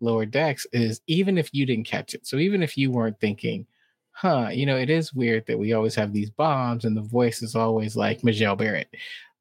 lower 0.00 0.26
decks 0.26 0.66
is 0.72 1.00
even 1.06 1.38
if 1.38 1.50
you 1.52 1.66
didn't 1.66 1.86
catch 1.86 2.14
it 2.14 2.26
so 2.26 2.36
even 2.36 2.62
if 2.62 2.76
you 2.76 2.90
weren't 2.90 3.20
thinking 3.20 3.66
huh 4.12 4.48
you 4.52 4.66
know 4.66 4.76
it 4.76 4.90
is 4.90 5.14
weird 5.14 5.46
that 5.46 5.58
we 5.58 5.72
always 5.72 5.94
have 5.94 6.12
these 6.12 6.30
bombs 6.30 6.84
and 6.84 6.96
the 6.96 7.02
voice 7.02 7.42
is 7.42 7.54
always 7.54 7.96
like 7.96 8.24
Majel 8.24 8.56
Barrett. 8.56 8.92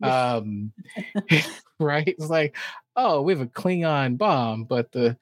Um 0.01 0.71
right? 1.79 2.07
It's 2.07 2.29
like 2.29 2.55
oh 2.95 3.21
we 3.21 3.33
have 3.33 3.41
a 3.41 3.47
klingon 3.47 4.17
bomb 4.17 4.65
but 4.65 4.91
the 4.91 5.17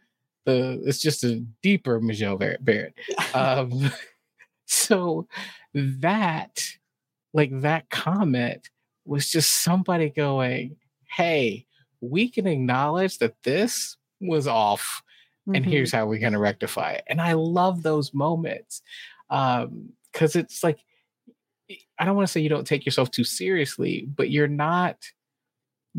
the 0.45 0.81
it's 0.85 1.01
just 1.01 1.23
a 1.23 1.43
deeper 1.61 1.99
Majel 1.99 2.37
Barrett, 2.37 2.63
barrett. 2.65 2.93
um 3.33 3.91
so 4.65 5.27
that 5.73 6.61
like 7.33 7.51
that 7.61 7.89
comment 7.89 8.69
was 9.05 9.29
just 9.31 9.61
somebody 9.61 10.09
going 10.09 10.75
hey 11.09 11.65
we 12.01 12.29
can 12.29 12.45
acknowledge 12.47 13.17
that 13.19 13.35
this 13.43 13.97
was 14.21 14.47
off 14.47 15.01
and 15.53 15.63
Mhm. 15.65 15.69
here's 15.69 15.91
how 15.93 16.05
we're 16.05 16.19
going 16.19 16.33
to 16.33 16.39
rectify 16.39 16.91
it. 16.91 17.03
And 17.07 17.21
i 17.21 17.33
love 17.33 17.83
those 17.83 18.13
moments 18.13 18.81
um 19.29 19.89
because 20.11 20.35
it's 20.35 20.63
like 20.63 20.79
i 21.99 22.05
don't 22.05 22.15
want 22.15 22.27
to 22.27 22.31
say 22.31 22.41
you 22.41 22.49
don't 22.49 22.67
take 22.67 22.85
yourself 22.85 23.11
too 23.11 23.23
seriously 23.23 24.07
but 24.15 24.29
you're 24.29 24.47
not 24.47 24.97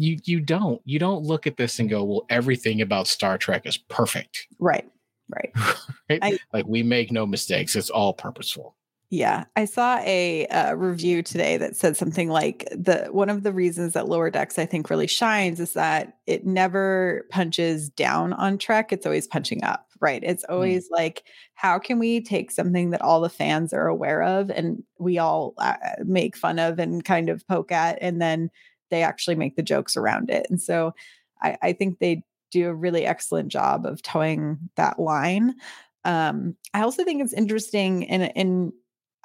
you 0.01 0.17
you 0.25 0.39
don't. 0.39 0.81
You 0.85 1.01
don't 1.01 1.25
look 1.25 1.49
at 1.49 1.57
this 1.57 1.81
and 1.81 1.91
go 1.91 2.05
well 2.05 2.25
everything 2.31 2.81
about 2.83 3.09
star 3.09 3.37
trek 3.37 3.67
is 3.67 3.77
perfect. 3.77 4.47
Right, 4.61 4.89
right. 5.29 5.51
right? 6.09 6.21
I- 6.23 6.39
like 6.53 6.67
we 6.69 6.85
make 6.85 7.11
no 7.11 7.27
mistakes. 7.27 7.75
It's 7.75 7.91
all 7.91 8.13
purposeful 8.13 8.77
Yeah, 9.11 9.45
I 9.57 9.65
saw 9.65 9.99
a 10.01 10.47
uh, 10.49 10.75
review 10.75 11.23
today 11.23 11.57
that 11.57 11.77
said 11.77 11.97
something 11.97 12.29
like 12.29 12.69
the 12.71 13.09
one 13.11 13.31
of 13.31 13.43
the 13.43 13.55
reasons 13.55 13.95
that 13.95 14.07
Lower 14.07 14.29
Decks 14.29 14.59
I 14.59 14.67
think 14.67 14.91
really 14.91 15.07
shines 15.07 15.61
is 15.61 15.73
that 15.73 16.19
it 16.27 16.45
never 16.45 17.27
punches 17.31 17.89
down 17.89 18.35
on 18.35 18.59
Trek; 18.59 18.93
it's 18.93 19.07
always 19.07 19.27
punching 19.27 19.65
up. 19.65 19.87
Right? 20.01 20.23
It's 20.23 20.45
always 20.45 20.89
like, 20.91 21.25
how 21.55 21.79
can 21.79 21.99
we 21.99 22.21
take 22.21 22.51
something 22.51 22.91
that 22.91 23.01
all 23.01 23.21
the 23.23 23.31
fans 23.31 23.73
are 23.73 23.89
aware 23.89 24.23
of 24.23 24.51
and 24.51 24.85
we 24.99 25.19
all 25.19 25.55
uh, 25.59 25.75
make 26.05 26.37
fun 26.37 26.59
of 26.59 26.79
and 26.79 27.03
kind 27.05 27.31
of 27.31 27.47
poke 27.49 27.73
at, 27.73 27.99
and 28.03 28.21
then 28.21 28.51
they 28.91 29.03
actually 29.03 29.37
make 29.37 29.57
the 29.57 29.63
jokes 29.63 29.97
around 29.97 30.29
it. 30.31 30.47
And 30.51 30.61
so, 30.61 30.93
I, 31.43 31.57
I 31.63 31.73
think 31.73 31.99
they 31.99 32.23
do 32.51 32.69
a 32.69 32.75
really 32.75 33.07
excellent 33.07 33.49
job 33.49 33.87
of 33.87 34.03
toeing 34.03 34.59
that 34.77 34.99
line. 35.01 35.55
Um, 36.05 36.57
I 36.75 36.83
also 36.83 37.05
think 37.05 37.23
it's 37.23 37.33
interesting 37.33 38.09
and 38.09 38.31
and 38.37 38.73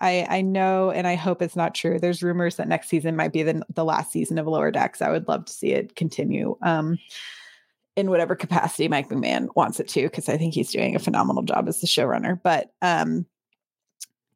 I 0.04 0.28
I 0.30 0.42
know 0.42 0.92
and 0.92 1.08
I 1.08 1.16
hope 1.16 1.42
it's 1.42 1.56
not 1.56 1.74
true. 1.74 1.98
There's 1.98 2.22
rumors 2.22 2.58
that 2.58 2.68
next 2.68 2.90
season 2.90 3.16
might 3.16 3.32
be 3.34 3.42
the 3.42 3.64
the 3.74 3.86
last 3.86 4.12
season 4.12 4.38
of 4.38 4.46
Lower 4.46 4.70
Decks. 4.70 5.02
I 5.02 5.10
would 5.10 5.28
love 5.28 5.46
to 5.46 5.54
see 5.54 5.72
it 5.72 5.96
continue. 5.96 6.58
Um, 6.62 7.00
in 7.96 8.10
whatever 8.10 8.36
capacity 8.36 8.88
Mike 8.88 9.10
McMahan 9.10 9.50
wants 9.56 9.80
it 9.80 9.88
to, 9.90 10.02
because 10.04 10.28
I 10.28 10.36
think 10.36 10.56
he's 10.56 10.72
doing 10.72 10.96
a 10.96 11.00
phenomenal 11.00 11.44
job 11.44 11.68
as 11.68 11.80
the 11.80 11.88
showrunner. 11.88 12.40
But 12.42 12.72
um, 12.82 13.26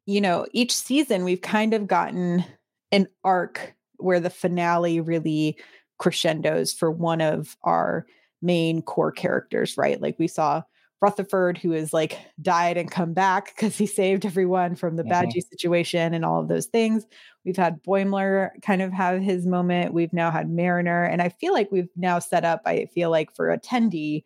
you 0.06 0.20
know, 0.20 0.46
each 0.52 0.74
season 0.74 1.24
we've 1.24 1.42
kind 1.42 1.74
of 1.74 1.86
gotten 1.86 2.44
an 2.92 3.08
arc 3.24 3.74
where 3.98 4.20
the 4.20 4.30
finale 4.30 5.00
really 5.00 5.58
crescendos 5.98 6.72
for 6.72 6.90
one 6.90 7.20
of 7.20 7.56
our 7.62 8.06
main 8.40 8.80
core 8.80 9.12
characters, 9.12 9.76
right? 9.76 10.00
Like 10.00 10.18
we 10.18 10.28
saw 10.28 10.62
Rutherford, 11.00 11.58
who 11.58 11.70
has 11.72 11.92
like 11.92 12.18
died 12.42 12.76
and 12.76 12.90
come 12.90 13.12
back 13.12 13.54
because 13.54 13.76
he 13.78 13.86
saved 13.86 14.26
everyone 14.26 14.74
from 14.76 14.96
the 14.96 15.04
Mhm. 15.04 15.10
Badgey 15.10 15.42
situation 15.48 16.14
and 16.14 16.24
all 16.24 16.40
of 16.40 16.48
those 16.48 16.66
things. 16.66 17.06
We've 17.44 17.56
had 17.56 17.82
Boimler 17.82 18.50
kind 18.62 18.82
of 18.82 18.92
have 18.92 19.22
his 19.22 19.46
moment. 19.46 19.94
We've 19.94 20.12
now 20.12 20.30
had 20.30 20.50
Mariner. 20.50 21.04
And 21.04 21.22
I 21.22 21.28
feel 21.28 21.52
like 21.52 21.70
we've 21.70 21.88
now 21.96 22.18
set 22.18 22.44
up, 22.44 22.62
I 22.66 22.86
feel 22.86 23.10
like 23.10 23.34
for 23.34 23.56
attendee 23.56 24.24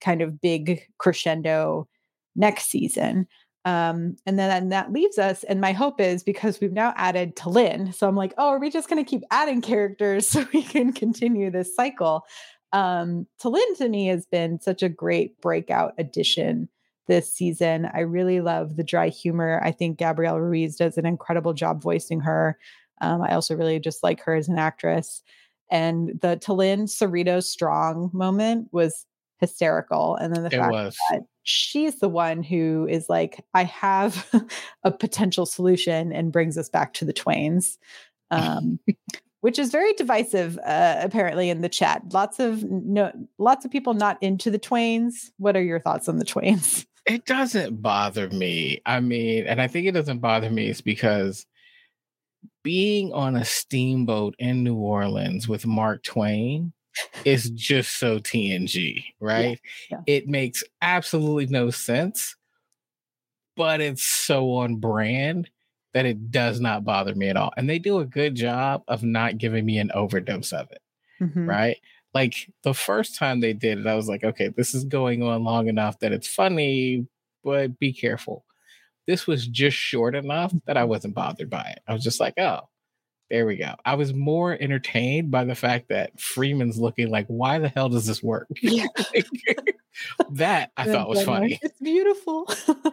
kind 0.00 0.22
of 0.22 0.40
big 0.40 0.82
crescendo 0.98 1.88
next 2.36 2.66
season. 2.70 3.26
Um, 3.66 4.16
and 4.24 4.38
then 4.38 4.50
and 4.50 4.72
that 4.72 4.90
leaves 4.90 5.18
us, 5.18 5.44
and 5.44 5.60
my 5.60 5.72
hope 5.72 6.00
is 6.00 6.22
because 6.22 6.60
we've 6.60 6.72
now 6.72 6.94
added 6.96 7.36
T'Lyn. 7.36 7.92
So 7.94 8.08
I'm 8.08 8.16
like, 8.16 8.32
oh, 8.38 8.48
are 8.48 8.58
we 8.58 8.70
just 8.70 8.88
going 8.88 9.04
to 9.04 9.08
keep 9.08 9.22
adding 9.30 9.60
characters 9.60 10.26
so 10.30 10.46
we 10.54 10.62
can 10.62 10.92
continue 10.94 11.50
this 11.50 11.74
cycle? 11.76 12.24
Um, 12.72 13.26
T'Lyn 13.42 13.76
to 13.78 13.88
me 13.88 14.06
has 14.06 14.26
been 14.26 14.60
such 14.60 14.82
a 14.82 14.88
great 14.88 15.40
breakout 15.40 15.94
addition 15.98 16.68
this 17.08 17.32
season. 17.32 17.88
I 17.92 18.00
really 18.00 18.40
love 18.40 18.76
the 18.76 18.84
dry 18.84 19.08
humor. 19.08 19.60
I 19.64 19.72
think 19.72 19.98
Gabrielle 19.98 20.40
Ruiz 20.40 20.76
does 20.76 20.96
an 20.96 21.06
incredible 21.06 21.52
job 21.52 21.82
voicing 21.82 22.20
her. 22.20 22.56
Um, 23.00 23.22
I 23.22 23.34
also 23.34 23.56
really 23.56 23.80
just 23.80 24.02
like 24.02 24.20
her 24.22 24.34
as 24.34 24.48
an 24.48 24.58
actress. 24.58 25.22
And 25.70 26.18
the 26.20 26.36
T'Lyn 26.36 26.82
Cerritos 26.82 27.44
strong 27.44 28.10
moment 28.12 28.68
was 28.72 29.06
hysterical. 29.38 30.16
And 30.16 30.34
then 30.34 30.42
the 30.42 30.54
It 30.54 30.58
fact 30.58 30.72
was. 30.72 30.96
that 31.10 31.22
she's 31.42 31.98
the 31.98 32.08
one 32.08 32.42
who 32.42 32.86
is 32.88 33.08
like, 33.08 33.44
I 33.54 33.64
have 33.64 34.28
a 34.84 34.90
potential 34.90 35.46
solution 35.46 36.12
and 36.12 36.32
brings 36.32 36.56
us 36.58 36.68
back 36.68 36.92
to 36.94 37.04
the 37.04 37.12
Twains. 37.12 37.78
Um, 38.32 38.78
which 39.40 39.58
is 39.58 39.70
very 39.70 39.92
divisive 39.94 40.58
uh, 40.58 40.96
apparently 41.00 41.50
in 41.50 41.60
the 41.60 41.68
chat. 41.68 42.02
Lots 42.12 42.38
of 42.38 42.62
no 42.64 43.12
lots 43.38 43.64
of 43.64 43.70
people 43.70 43.94
not 43.94 44.22
into 44.22 44.50
the 44.50 44.58
Twains. 44.58 45.32
What 45.38 45.56
are 45.56 45.62
your 45.62 45.80
thoughts 45.80 46.08
on 46.08 46.18
the 46.18 46.24
Twains? 46.24 46.86
It 47.06 47.24
doesn't 47.24 47.80
bother 47.80 48.28
me. 48.28 48.82
I 48.84 49.00
mean, 49.00 49.46
and 49.46 49.60
I 49.60 49.68
think 49.68 49.86
it 49.86 49.92
doesn't 49.92 50.18
bother 50.18 50.50
me 50.50 50.68
is 50.68 50.82
because 50.82 51.46
being 52.62 53.12
on 53.14 53.36
a 53.36 53.44
steamboat 53.44 54.34
in 54.38 54.62
New 54.62 54.76
Orleans 54.76 55.48
with 55.48 55.66
Mark 55.66 56.02
Twain 56.02 56.72
is 57.24 57.50
just 57.50 57.98
so 57.98 58.18
TNG, 58.18 59.02
right? 59.18 59.58
yeah. 59.90 60.02
It 60.06 60.28
makes 60.28 60.62
absolutely 60.82 61.46
no 61.46 61.70
sense, 61.70 62.36
but 63.56 63.80
it's 63.80 64.04
so 64.04 64.52
on 64.52 64.76
brand 64.76 65.48
that 65.94 66.06
it 66.06 66.30
does 66.30 66.60
not 66.60 66.84
bother 66.84 67.14
me 67.14 67.28
at 67.28 67.36
all. 67.36 67.52
And 67.56 67.68
they 67.68 67.78
do 67.78 67.98
a 67.98 68.04
good 68.04 68.34
job 68.34 68.82
of 68.88 69.02
not 69.02 69.38
giving 69.38 69.64
me 69.66 69.78
an 69.78 69.90
overdose 69.92 70.52
of 70.52 70.70
it 70.70 70.80
Mhm. 71.20 71.48
right? 71.48 71.76
Like 72.14 72.50
the 72.64 72.74
first 72.74 73.16
time 73.16 73.40
they 73.40 73.52
did 73.52 73.78
it, 73.78 73.86
I 73.86 73.94
was 73.94 74.08
like, 74.08 74.24
okay, 74.24 74.48
this 74.48 74.74
is 74.74 74.84
going 74.84 75.22
on 75.22 75.44
long 75.44 75.68
enough 75.68 75.98
that 76.00 76.12
it's 76.12 76.26
funny, 76.28 77.06
but 77.44 77.78
be 77.78 77.92
careful. 77.92 78.44
This 79.06 79.26
was 79.26 79.46
just 79.46 79.76
short 79.76 80.14
enough 80.14 80.52
that 80.66 80.76
I 80.76 80.84
wasn't 80.84 81.14
bothered 81.14 81.50
by 81.50 81.62
it. 81.76 81.80
I 81.88 81.92
was 81.92 82.02
just 82.04 82.20
like, 82.20 82.34
oh, 82.38 82.60
there 83.30 83.46
we 83.46 83.56
go. 83.56 83.74
I 83.84 83.94
was 83.94 84.12
more 84.12 84.56
entertained 84.60 85.30
by 85.30 85.44
the 85.44 85.54
fact 85.54 85.88
that 85.88 86.18
Freeman's 86.20 86.78
looking 86.80 87.10
like, 87.10 87.26
why 87.28 87.58
the 87.60 87.68
hell 87.68 87.88
does 87.88 88.06
this 88.06 88.22
work? 88.22 88.48
Yeah. 88.60 88.86
that 90.30 90.72
I 90.76 90.84
thought 90.92 91.08
was 91.08 91.22
funny. 91.24 91.58
It's 91.62 91.78
beautiful. 91.80 92.48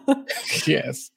yes. 0.68 1.12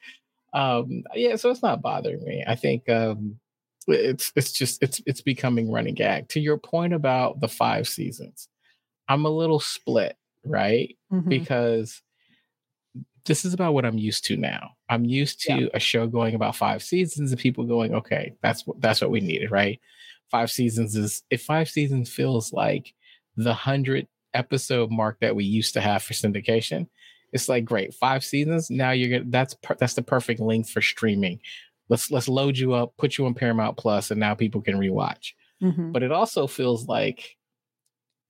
Um, 0.52 1.02
yeah, 1.14 1.36
so 1.36 1.50
it's 1.50 1.62
not 1.62 1.82
bothering 1.82 2.22
me. 2.24 2.44
I 2.46 2.54
think 2.56 2.88
um 2.88 3.38
it's 3.86 4.32
it's 4.36 4.52
just 4.52 4.82
it's 4.82 5.00
it's 5.06 5.20
becoming 5.20 5.70
running 5.70 5.94
gag. 5.94 6.28
To 6.30 6.40
your 6.40 6.58
point 6.58 6.92
about 6.92 7.40
the 7.40 7.48
five 7.48 7.88
seasons, 7.88 8.48
I'm 9.08 9.24
a 9.24 9.30
little 9.30 9.60
split, 9.60 10.16
right? 10.44 10.96
Mhm. 11.12 11.28
Because 11.28 12.02
this 13.26 13.44
is 13.44 13.52
about 13.54 13.74
what 13.74 13.84
I'm 13.84 13.98
used 13.98 14.24
to 14.26 14.36
now. 14.36 14.70
I'm 14.88 15.04
used 15.04 15.40
to 15.42 15.54
Yeah. 15.62 15.66
a 15.74 15.78
show 15.80 16.06
going 16.06 16.34
about 16.34 16.56
five 16.56 16.82
seasons 16.82 17.30
and 17.30 17.40
people 17.40 17.64
going, 17.64 17.94
okay, 17.94 18.34
that's 18.42 18.66
what 18.66 18.80
that's 18.80 19.00
what 19.00 19.10
we 19.10 19.20
needed, 19.20 19.50
right? 19.50 19.78
Five 20.30 20.50
seasons 20.50 20.96
is 20.96 21.22
if 21.30 21.42
five 21.42 21.68
seasons 21.68 22.10
feels 22.12 22.52
like 22.52 22.94
the 23.36 23.54
hundred 23.54 24.06
episode 24.34 24.90
mark 24.90 25.18
that 25.20 25.34
we 25.36 25.44
used 25.44 25.74
to 25.74 25.80
have 25.80 26.02
for 26.02 26.14
syndication, 26.14 26.86
it's 27.32 27.48
like 27.48 27.64
great 27.64 27.94
five 27.94 28.24
seasons. 28.24 28.70
Now 28.70 28.90
you're 28.90 29.18
gonna 29.20 29.30
that's 29.30 29.54
per, 29.54 29.74
that's 29.78 29.94
the 29.94 30.02
perfect 30.02 30.40
length 30.40 30.70
for 30.70 30.80
streaming. 30.82 31.40
Let's 31.88 32.10
let's 32.10 32.28
load 32.28 32.56
you 32.58 32.72
up, 32.74 32.94
put 32.98 33.18
you 33.18 33.26
on 33.26 33.34
Paramount 33.34 33.76
Plus, 33.76 34.10
and 34.10 34.20
now 34.20 34.34
people 34.34 34.60
can 34.62 34.76
rewatch 34.76 35.32
Mhm. 35.62 35.92
but 35.92 36.02
it 36.02 36.10
also 36.12 36.46
feels 36.46 36.86
like 36.88 37.36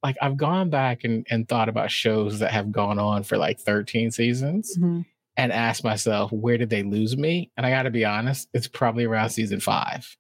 like 0.03 0.17
I've 0.23 0.37
gone 0.39 0.71
back 0.71 1.05
and, 1.05 1.27
and 1.31 1.47
thought 1.49 1.69
about 1.69 1.91
shows 1.91 2.39
that 2.39 2.53
have 2.53 2.73
gone 2.73 2.99
on 2.99 3.23
for 3.23 3.37
like 3.37 3.61
13 3.61 4.11
seasons 4.11 4.77
Mhm. 4.79 5.05
and 5.37 5.53
asked 5.53 5.85
myself, 5.85 6.33
where 6.33 6.57
did 6.57 6.71
they 6.71 6.83
lose 6.83 7.17
me? 7.19 7.51
And 7.57 7.67
I 7.67 7.71
gotta 7.71 7.91
be 7.91 8.05
honest, 8.07 8.49
it's 8.55 8.67
probably 8.67 9.05
around 9.05 9.29
season 9.31 9.61
five. 9.61 10.17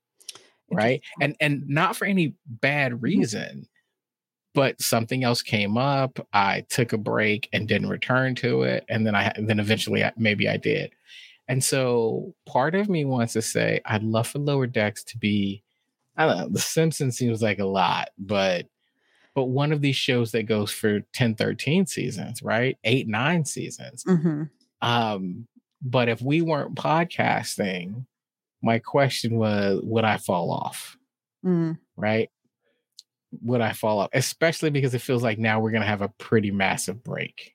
Right. 0.71 1.03
And 1.21 1.35
and 1.41 1.67
not 1.69 1.97
for 1.97 2.05
any 2.05 2.35
bad 2.47 3.03
reason, 3.03 3.67
but 4.55 4.81
something 4.81 5.25
else 5.25 5.43
came 5.43 5.77
up. 5.77 6.19
I 6.33 6.63
took 6.69 6.93
a 6.93 6.99
break 6.99 7.49
and 7.53 7.69
didn't 7.69 7.89
return 7.89 8.35
to 8.37 8.63
it. 8.63 8.85
And 8.89 9.07
then 9.07 9.15
I 9.15 9.33
then 9.39 9.61
eventually 9.61 10.05
I, 10.05 10.13
maybe 10.17 10.49
I 10.49 10.57
did. 10.57 10.93
And 11.49 11.63
so 11.63 12.35
part 12.47 12.75
of 12.75 12.89
me 12.89 13.05
wants 13.05 13.33
to 13.35 13.43
say 13.43 13.81
I'd 13.85 14.03
love 14.03 14.29
for 14.29 14.39
lower 14.39 14.67
decks 14.67 15.03
to 15.05 15.19
be 15.19 15.63
I 16.17 16.27
don't 16.27 16.39
know, 16.39 16.49
The 16.49 16.61
Simpsons 16.61 17.17
seems 17.17 17.41
like 17.43 17.61
a 17.61 17.65
lot, 17.65 18.11
but 18.19 18.67
but 19.35 19.45
one 19.45 19.73
of 19.73 19.81
these 19.81 19.97
shows 19.97 20.33
that 20.33 20.43
goes 20.43 20.73
for 20.73 21.01
10, 21.13 21.37
13 21.37 21.87
seasons, 21.87 22.43
right? 22.43 22.77
Eight, 22.85 23.07
nine 23.09 23.45
seasons. 23.45 24.05
Mhm. 24.05 24.51
Um, 24.83 25.47
but 25.81 26.09
if 26.09 26.21
we 26.21 26.43
weren't 26.43 26.75
podcasting, 26.75 28.07
my 28.63 28.81
question 28.81 29.37
was, 29.37 29.81
would 29.85 30.05
I 30.05 30.17
fall 30.19 30.51
off? 30.51 30.99
Mm. 31.45 31.79
Right? 31.97 32.29
Would 33.43 33.61
I 33.61 33.73
fall 33.73 34.01
off? 34.01 34.11
Especially 34.13 34.71
because 34.71 34.95
it 34.95 35.01
feels 35.01 35.23
like 35.23 35.39
now 35.39 35.61
we're 35.61 35.71
gonna 35.71 35.87
have 35.87 36.03
a 36.03 36.09
pretty 36.09 36.51
massive 36.51 37.03
break. 37.05 37.55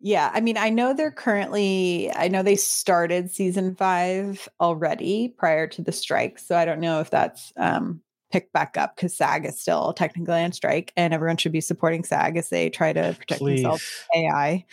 Yeah, 0.00 0.30
I 0.34 0.42
mean, 0.42 0.58
I 0.58 0.68
know 0.68 0.92
they're 0.92 1.10
currently, 1.10 2.12
I 2.14 2.28
know 2.28 2.42
they 2.42 2.56
started 2.56 3.30
season 3.30 3.74
five 3.74 4.46
already 4.60 5.28
prior 5.28 5.66
to 5.68 5.82
the 5.82 5.92
strike. 5.92 6.38
So 6.38 6.56
I 6.56 6.66
don't 6.66 6.80
know 6.80 7.00
if 7.00 7.08
that's 7.08 7.54
um, 7.56 8.02
picked 8.30 8.52
back 8.52 8.76
up 8.76 8.96
because 8.96 9.16
SAG 9.16 9.46
is 9.46 9.58
still 9.58 9.94
technically 9.94 10.42
on 10.42 10.52
strike 10.52 10.92
and 10.94 11.14
everyone 11.14 11.38
should 11.38 11.52
be 11.52 11.62
supporting 11.62 12.04
SAG 12.04 12.36
as 12.36 12.50
they 12.50 12.68
try 12.68 12.92
to 12.92 13.16
protect 13.18 13.42
themselves 13.42 14.04
Please. 14.12 14.26
AI. 14.26 14.66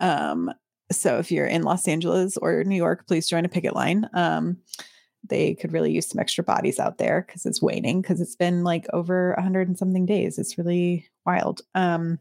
Um, 0.00 0.50
so 0.90 1.18
if 1.18 1.30
you're 1.30 1.46
in 1.46 1.62
Los 1.62 1.86
Angeles 1.86 2.38
or 2.38 2.64
New 2.64 2.76
York, 2.76 3.06
please 3.06 3.28
join 3.28 3.44
a 3.44 3.50
picket 3.50 3.74
line. 3.74 4.08
Um, 4.14 4.58
they 5.28 5.54
could 5.54 5.72
really 5.72 5.92
use 5.92 6.08
some 6.08 6.18
extra 6.18 6.42
bodies 6.42 6.78
out 6.78 6.98
there 6.98 7.24
because 7.26 7.46
it's 7.46 7.62
waning 7.62 8.00
because 8.00 8.20
it's 8.20 8.36
been 8.36 8.64
like 8.64 8.86
over 8.92 9.32
a 9.32 9.42
hundred 9.42 9.68
and 9.68 9.78
something 9.78 10.06
days. 10.06 10.38
It's 10.38 10.58
really 10.58 11.08
wild. 11.26 11.60
Um, 11.74 12.18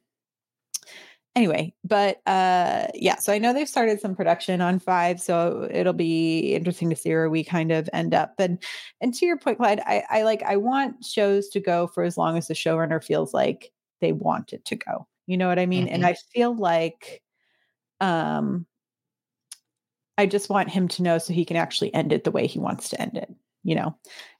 anyway, 1.35 1.73
but 1.83 2.21
uh, 2.27 2.87
yeah, 2.93 3.15
so 3.15 3.31
I 3.31 3.37
know 3.37 3.53
they've 3.53 3.67
started 3.69 4.01
some 4.01 4.15
production 4.15 4.61
on 4.61 4.79
five, 4.79 5.21
so 5.21 5.67
it'll 5.71 5.93
be 5.93 6.53
interesting 6.53 6.89
to 6.89 6.95
see 6.95 7.09
where 7.09 7.29
we 7.29 7.43
kind 7.43 7.71
of 7.71 7.89
end 7.93 8.13
up. 8.13 8.33
And 8.39 8.61
and 9.01 9.13
to 9.13 9.25
your 9.25 9.37
point, 9.37 9.57
Clyde, 9.57 9.79
I, 9.85 10.03
I 10.09 10.23
like 10.23 10.43
I 10.43 10.57
want 10.57 11.05
shows 11.05 11.49
to 11.49 11.59
go 11.59 11.87
for 11.87 12.03
as 12.03 12.17
long 12.17 12.37
as 12.37 12.47
the 12.47 12.53
showrunner 12.53 13.03
feels 13.03 13.33
like 13.33 13.71
they 14.01 14.11
want 14.11 14.53
it 14.53 14.65
to 14.65 14.75
go. 14.75 15.07
You 15.27 15.37
know 15.37 15.47
what 15.47 15.59
I 15.59 15.65
mean? 15.65 15.87
And 15.87 16.03
Mhm. 16.03 16.07
I 16.07 16.15
feel 16.33 16.55
like 16.55 17.21
um 18.01 18.65
I 20.19 20.25
just 20.25 20.49
want 20.49 20.69
him 20.69 20.89
to 20.89 21.01
know 21.01 21.17
so 21.17 21.31
he 21.31 21.45
can 21.45 21.55
actually 21.55 21.93
end 21.93 22.11
it 22.11 22.25
the 22.25 22.31
way 22.31 22.45
he 22.45 22.59
wants 22.59 22.89
to 22.89 23.01
end 23.01 23.15
it, 23.15 23.33
you 23.63 23.73
know, 23.73 23.95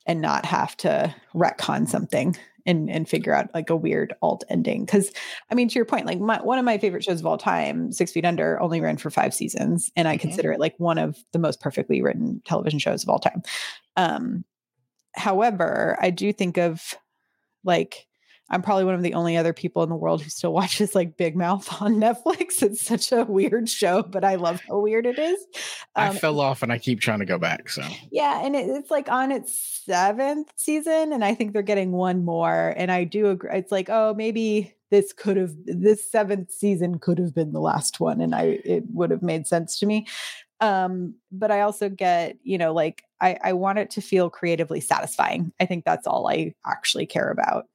and 0.06 0.20
not 0.20 0.46
have 0.46 0.76
to 0.78 1.16
retcon 1.34 1.88
something 1.88 2.36
and 2.66 2.90
and 2.90 3.08
figure 3.08 3.34
out 3.34 3.50
like 3.54 3.70
a 3.70 3.78
weird 3.78 4.14
alt 4.22 4.44
ending. 4.50 4.86
Cause 4.86 5.10
I 5.50 5.56
mean, 5.56 5.70
to 5.70 5.76
your 5.76 5.86
point, 5.86 6.06
like 6.06 6.20
my, 6.20 6.42
one 6.42 6.60
of 6.60 6.66
my 6.66 6.78
favorite 6.80 7.06
shows 7.06 7.22
of 7.22 7.26
all 7.26 7.38
time, 7.38 7.94
Six 7.94 8.12
Feet 8.12 8.26
Under, 8.26 8.62
only 8.62 8.82
ran 8.82 8.98
for 8.98 9.10
five 9.10 9.34
seasons. 9.34 9.90
And 9.96 10.06
I 10.06 10.18
Mhm. 10.18 10.20
consider 10.20 10.52
it 10.52 10.60
like 10.60 10.76
one 10.80 10.98
of 10.98 11.18
the 11.32 11.40
most 11.40 11.62
perfectly 11.62 12.02
written 12.02 12.42
television 12.44 12.80
shows 12.80 13.02
of 13.02 13.08
all 13.08 13.20
time. 13.20 13.42
Um, 13.96 14.44
however, 15.16 15.98
I 16.02 16.10
do 16.10 16.34
think 16.34 16.58
of 16.58 16.94
like 17.64 18.06
I'm 18.52 18.62
probably 18.62 18.86
one 18.86 18.96
of 18.96 19.04
the 19.04 19.14
only 19.14 19.38
other 19.38 19.54
people 19.54 19.84
in 19.84 19.90
the 19.90 19.96
world 19.96 20.22
who 20.22 20.30
still 20.30 20.54
watches 20.60 20.96
like 20.96 21.18
Big 21.18 21.36
Mouth 21.36 21.70
on 21.82 21.96
Netflix. 21.96 22.64
It's 22.64 22.82
such 22.82 23.12
a 23.12 23.24
weird 23.24 23.70
show, 23.70 24.04
but 24.04 24.24
I 24.24 24.36
love 24.36 24.62
how 24.68 24.80
weird 24.80 25.06
it 25.06 25.20
is. 25.20 25.40
Um, 25.96 26.10
I 26.10 26.18
fell 26.18 26.40
off 26.40 26.64
and 26.64 26.72
I 26.72 26.78
keep 26.78 27.00
trying 27.00 27.20
to 27.20 27.26
go 27.26 27.38
back. 27.38 27.70
So, 27.70 27.84
yeah. 28.12 28.44
And 28.44 28.56
it, 28.56 28.68
it's 28.70 28.92
like 28.92 29.10
on 29.10 29.32
its 29.32 29.54
seventh 29.86 30.52
season. 30.56 31.14
And 31.14 31.24
I 31.24 31.36
think 31.36 31.54
they're 31.54 31.62
getting 31.62 31.92
one 31.92 32.26
more. 32.26 32.74
And 32.76 32.92
I 32.92 33.04
do 33.04 33.28
agree. 33.28 33.52
It's 33.54 33.72
like, 33.72 33.90
oh, 33.90 34.14
maybe 34.16 34.76
this 34.92 35.14
could 35.14 35.38
have, 35.38 35.54
this 35.66 36.10
seventh 36.10 36.52
season 36.52 36.98
could 36.98 37.20
have 37.20 37.36
been 37.36 37.54
the 37.54 37.60
last 37.60 38.00
one. 38.00 38.22
And 38.22 38.34
I, 38.34 38.60
it 38.66 38.84
would 38.92 39.12
have 39.12 39.22
made 39.22 39.46
sense 39.46 39.78
to 39.80 39.86
me. 39.86 40.08
Um, 40.62 41.16
but 41.32 41.52
I 41.52 41.62
also 41.62 41.88
get, 41.88 42.38
you 42.44 42.58
know, 42.58 42.74
like 42.74 43.04
I, 43.22 43.38
I 43.42 43.54
want 43.54 43.80
it 43.80 43.92
to 43.92 44.02
feel 44.02 44.30
creatively 44.30 44.82
satisfying. 44.82 45.54
I 45.60 45.66
think 45.66 45.86
that's 45.86 46.06
all 46.06 46.28
I 46.28 46.54
actually 46.66 47.06
care 47.06 47.32
about 47.32 47.68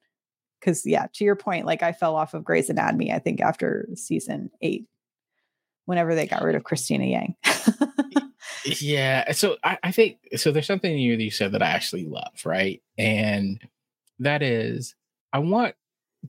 because 0.65 0.85
yeah, 0.85 1.05
to 1.13 1.23
your 1.23 1.35
point, 1.35 1.65
like 1.65 1.83
I 1.83 1.91
fell 1.91 2.15
off 2.15 2.33
of 2.33 2.43
Grey's 2.43 2.69
Anatomy, 2.69 3.11
I 3.11 3.19
think 3.19 3.39
after 3.39 3.87
season 3.93 4.49
eight, 4.61 4.87
whenever 5.85 6.15
they 6.15 6.25
got 6.25 6.41
rid 6.41 6.55
of 6.55 6.63
Cristina 6.63 7.05
Yang. 7.05 7.35
yeah. 8.65 9.31
So 9.33 9.57
I, 9.63 9.77
I, 9.83 9.91
think 9.91 10.17
so 10.35 10.51
there's 10.51 10.65
something 10.65 10.97
you 10.97 11.15
you 11.15 11.29
said 11.29 11.51
that 11.51 11.61
I 11.61 11.67
actually 11.67 12.05
love, 12.05 12.41
right? 12.45 12.81
And 12.97 13.61
that 14.19 14.41
is 14.41 14.95
I 15.31 15.39
want 15.39 15.75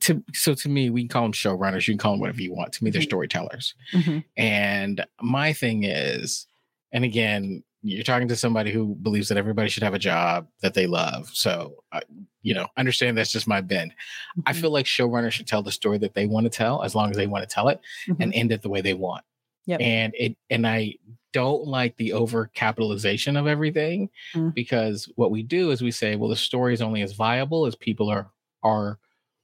to 0.01 0.23
so 0.35 0.53
to 0.53 0.69
me, 0.69 0.91
we 0.91 1.03
can 1.03 1.09
call 1.09 1.23
them 1.23 1.33
showrunners, 1.33 1.89
you 1.89 1.95
can 1.95 1.99
call 1.99 2.13
them 2.13 2.21
whatever 2.21 2.43
you 2.43 2.55
want. 2.55 2.75
To 2.75 2.85
me, 2.85 2.91
they're 2.91 3.01
mm-hmm. 3.01 3.09
storytellers. 3.09 3.75
Mm-hmm. 3.95 4.19
And 4.37 5.07
my 5.23 5.55
thing 5.55 5.85
is, 5.85 6.47
and 6.93 7.05
again, 7.05 7.63
you're 7.87 8.03
talking 8.03 8.29
to 8.29 8.37
somebody 8.37 8.73
who 8.73 8.97
believes 8.97 9.29
that 9.29 9.39
everybody 9.39 9.69
should 9.69 9.83
have 9.83 9.95
a 9.95 9.99
job 9.99 10.49
that 10.61 10.75
they 10.75 10.87
love. 10.87 11.31
So, 11.33 11.85
uh, 11.93 12.01
you 12.43 12.53
know, 12.53 12.67
understand 12.77 13.17
that's 13.17 13.31
just 13.31 13.47
my 13.47 13.61
bend. 13.61 13.93
Mm-hmm. 13.93 14.41
I 14.47 14.53
feel 14.55 14.71
like 14.71 14.87
showrunners 14.87 15.33
should 15.33 15.47
tell 15.47 15.63
the 15.63 15.73
story 15.73 15.99
that 15.99 16.15
they 16.15 16.27
want 16.27 16.45
to 16.45 16.51
tell 16.51 16.83
as 16.83 16.95
long 16.95 17.11
as 17.11 17.17
they 17.17 17.27
want 17.27 17.49
to 17.49 17.55
tell 17.55 17.69
it 17.69 17.81
mm-hmm. 18.09 18.21
and 18.21 18.35
end 18.35 18.53
it 18.53 18.63
the 18.63 18.69
way 18.69 18.81
they 18.81 18.95
want. 18.95 19.25
Yep. 19.67 19.81
And 19.81 20.15
it 20.17 20.37
and 20.51 20.67
I 20.67 20.95
don't 21.33 21.67
like 21.67 21.97
the 21.97 22.13
over 22.13 22.51
capitalization 22.55 23.37
of 23.37 23.47
everything 23.47 24.11
mm-hmm. 24.35 24.51
because 24.51 25.09
what 25.17 25.31
we 25.31 25.43
do 25.43 25.71
is 25.71 25.83
we 25.83 25.91
say, 25.91 26.17
well, 26.17 26.31
the 26.31 26.37
story 26.37 26.75
is 26.75 26.83
only 26.83 27.03
as 27.03 27.13
viable 27.13 27.67
as 27.67 27.77
people 27.77 28.09
are 28.09 28.31
are 28.63 28.99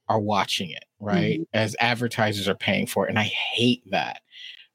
are 0.09 0.19
watching 0.19 0.69
it, 0.69 0.85
right? 0.99 1.39
Mm-hmm. 1.39 1.57
As 1.57 1.77
advertisers 1.79 2.49
are 2.49 2.55
paying 2.55 2.87
for 2.87 3.05
it. 3.05 3.09
And 3.09 3.19
I 3.19 3.23
hate 3.23 3.89
that, 3.91 4.21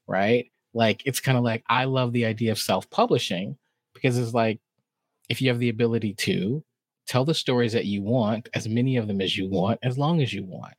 right? 0.07 0.49
Like 0.73 1.01
it's 1.05 1.19
kind 1.19 1.37
of 1.37 1.43
like 1.43 1.63
I 1.69 1.85
love 1.85 2.13
the 2.13 2.25
idea 2.25 2.51
of 2.51 2.59
self-publishing 2.59 3.57
because 3.93 4.17
it's 4.17 4.33
like 4.33 4.59
if 5.29 5.41
you 5.41 5.49
have 5.49 5.59
the 5.59 5.69
ability 5.69 6.13
to 6.15 6.63
tell 7.07 7.25
the 7.25 7.33
stories 7.33 7.73
that 7.73 7.85
you 7.85 8.03
want, 8.03 8.49
as 8.53 8.67
many 8.67 8.97
of 8.97 9.07
them 9.07 9.19
as 9.21 9.35
you 9.35 9.49
want, 9.49 9.79
as 9.81 9.97
long 9.97 10.21
as 10.21 10.31
you 10.31 10.43
want. 10.43 10.73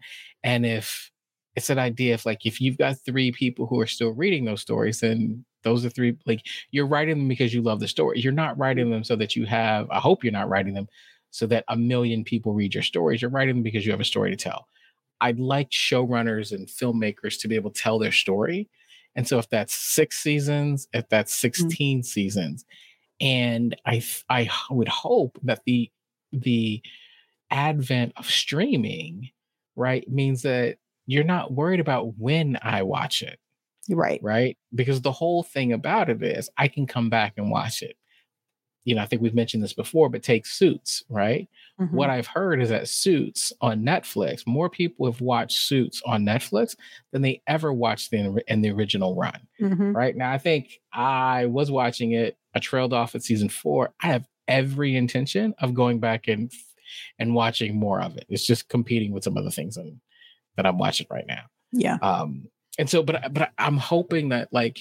And 0.44 0.64
if 0.64 1.10
it's 1.56 1.70
an 1.70 1.78
idea 1.78 2.14
of 2.14 2.24
like 2.24 2.46
if 2.46 2.60
you've 2.60 2.78
got 2.78 2.96
three 3.04 3.32
people 3.32 3.66
who 3.66 3.80
are 3.80 3.86
still 3.86 4.10
reading 4.10 4.44
those 4.44 4.60
stories, 4.60 5.00
then 5.00 5.44
those 5.64 5.84
are 5.84 5.90
three 5.90 6.16
like 6.26 6.46
you're 6.70 6.86
writing 6.86 7.18
them 7.18 7.28
because 7.28 7.52
you 7.52 7.62
love 7.62 7.80
the 7.80 7.88
story. 7.88 8.20
You're 8.20 8.32
not 8.32 8.56
writing 8.56 8.90
them 8.90 9.04
so 9.04 9.16
that 9.16 9.34
you 9.34 9.44
have, 9.46 9.90
I 9.90 9.98
hope 9.98 10.22
you're 10.22 10.32
not 10.32 10.48
writing 10.48 10.74
them 10.74 10.88
so 11.32 11.46
that 11.46 11.64
a 11.68 11.76
million 11.76 12.24
people 12.24 12.54
read 12.54 12.74
your 12.74 12.82
stories. 12.82 13.20
You're 13.22 13.30
writing 13.30 13.56
them 13.56 13.62
because 13.62 13.84
you 13.84 13.92
have 13.92 14.00
a 14.00 14.04
story 14.04 14.30
to 14.30 14.36
tell. 14.36 14.66
I'd 15.20 15.38
like 15.38 15.70
showrunners 15.70 16.52
and 16.52 16.66
filmmakers 16.66 17.40
to 17.40 17.48
be 17.48 17.56
able 17.56 17.70
to 17.70 17.80
tell 17.80 17.98
their 17.98 18.12
story 18.12 18.68
and 19.14 19.26
so 19.26 19.38
if 19.38 19.48
that's 19.48 19.74
six 19.74 20.18
seasons, 20.18 20.88
if 20.92 21.08
that's 21.08 21.34
mm. 21.34 21.40
16 21.40 21.98
mm-hmm. 21.98 22.02
seasons, 22.02 22.64
and 23.20 23.76
I 23.86 24.02
I 24.28 24.50
would 24.70 24.88
hope 24.88 25.38
that 25.42 25.60
the 25.66 25.90
the 26.32 26.82
advent 27.50 28.12
of 28.16 28.26
streaming, 28.26 29.30
right, 29.76 30.08
means 30.08 30.42
that 30.42 30.78
you're 31.06 31.24
not 31.24 31.52
worried 31.52 31.80
about 31.80 32.18
when 32.18 32.58
I 32.62 32.82
watch 32.82 33.22
it. 33.22 33.38
Right. 33.88 34.20
Right. 34.22 34.56
Because 34.72 35.00
the 35.02 35.10
whole 35.10 35.42
thing 35.42 35.72
about 35.72 36.08
it 36.08 36.22
is 36.22 36.48
I 36.56 36.68
can 36.68 36.86
come 36.86 37.10
back 37.10 37.34
and 37.36 37.50
watch 37.50 37.82
it 37.82 37.96
you 38.84 38.94
know, 38.94 39.02
I 39.02 39.06
think 39.06 39.22
we've 39.22 39.34
mentioned 39.34 39.62
this 39.62 39.72
before, 39.72 40.08
but 40.08 40.22
take 40.22 40.46
Suits, 40.46 41.04
right? 41.08 41.48
Mm-hmm. 41.80 41.94
What 41.94 42.10
I've 42.10 42.26
heard 42.26 42.62
is 42.62 42.70
that 42.70 42.88
Suits 42.88 43.52
on 43.60 43.82
Netflix, 43.82 44.46
more 44.46 44.70
people 44.70 45.06
have 45.06 45.20
watched 45.20 45.58
Suits 45.58 46.02
on 46.06 46.24
Netflix 46.24 46.76
than 47.12 47.22
they 47.22 47.42
ever 47.46 47.72
watched 47.72 48.12
in, 48.12 48.38
in 48.48 48.62
the 48.62 48.70
original 48.70 49.14
run, 49.14 49.40
mm-hmm. 49.60 49.92
right? 49.92 50.16
Now, 50.16 50.32
I 50.32 50.38
think 50.38 50.80
I 50.92 51.46
was 51.46 51.70
watching 51.70 52.12
it, 52.12 52.36
I 52.54 52.58
trailed 52.58 52.92
off 52.92 53.14
at 53.14 53.22
season 53.22 53.48
four. 53.48 53.92
I 54.02 54.08
have 54.08 54.26
every 54.48 54.96
intention 54.96 55.54
of 55.58 55.74
going 55.74 56.00
back 56.00 56.26
and 56.26 56.50
and 57.18 57.34
watching 57.34 57.78
more 57.78 58.00
of 58.00 58.16
it. 58.16 58.26
It's 58.28 58.46
just 58.46 58.68
competing 58.68 59.12
with 59.12 59.22
some 59.22 59.36
of 59.36 59.44
the 59.44 59.50
things 59.50 59.76
in, 59.76 60.00
that 60.56 60.66
I'm 60.66 60.78
watching 60.78 61.06
right 61.08 61.26
now. 61.26 61.44
Yeah. 61.72 61.98
Um, 62.02 62.48
and 62.78 62.90
so, 62.90 63.02
but 63.02 63.32
but 63.32 63.52
I'm 63.58 63.76
hoping 63.76 64.30
that 64.30 64.48
like 64.52 64.80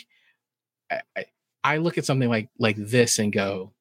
I, 0.92 1.26
I 1.64 1.78
look 1.78 1.98
at 1.98 2.06
something 2.06 2.30
like 2.30 2.50
like 2.58 2.78
this 2.78 3.20
and 3.20 3.32
go, 3.32 3.74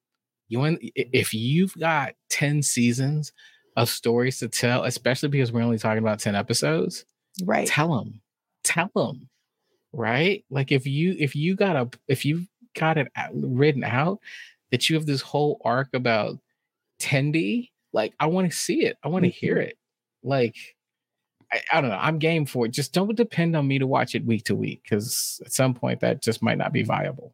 you 0.49 0.59
want 0.59 0.79
if 0.81 1.33
you've 1.33 1.75
got 1.75 2.15
10 2.29 2.63
seasons 2.63 3.31
of 3.77 3.87
stories 3.87 4.39
to 4.39 4.49
tell, 4.49 4.83
especially 4.83 5.29
because 5.29 5.51
we're 5.51 5.61
only 5.61 5.77
talking 5.77 5.99
about 5.99 6.19
10 6.19 6.35
episodes, 6.35 7.05
right? 7.43 7.67
Tell 7.67 7.95
them. 7.97 8.21
Tell 8.63 8.91
them. 8.95 9.29
Right? 9.93 10.43
Like 10.49 10.71
if 10.71 10.85
you 10.85 11.15
if 11.17 11.35
you 11.35 11.55
got 11.55 11.75
a 11.75 11.89
if 12.07 12.25
you've 12.25 12.47
got 12.75 12.97
it 12.97 13.07
written 13.33 13.83
out 13.83 14.19
that 14.71 14.89
you 14.89 14.95
have 14.95 15.05
this 15.05 15.21
whole 15.21 15.61
arc 15.63 15.89
about 15.93 16.37
Tendi, 16.99 17.69
like 17.93 18.13
I 18.19 18.27
want 18.27 18.51
to 18.51 18.55
see 18.55 18.85
it. 18.85 18.97
I 19.03 19.07
want 19.07 19.23
to 19.23 19.29
mm-hmm. 19.29 19.45
hear 19.45 19.57
it. 19.57 19.77
Like 20.23 20.55
I, 21.51 21.61
I, 21.73 21.81
don't 21.81 21.89
know. 21.89 21.97
I'm 21.99 22.19
game 22.19 22.45
for 22.45 22.65
it. 22.65 22.71
Just 22.71 22.93
don't 22.93 23.15
depend 23.15 23.55
on 23.55 23.67
me 23.67 23.79
to 23.79 23.87
watch 23.87 24.13
it 24.13 24.25
week 24.25 24.43
to 24.45 24.55
week 24.55 24.81
because 24.83 25.41
at 25.45 25.51
some 25.51 25.73
point 25.73 26.01
that 26.01 26.21
just 26.21 26.43
might 26.43 26.57
not 26.57 26.73
be 26.73 26.83
viable. 26.83 27.33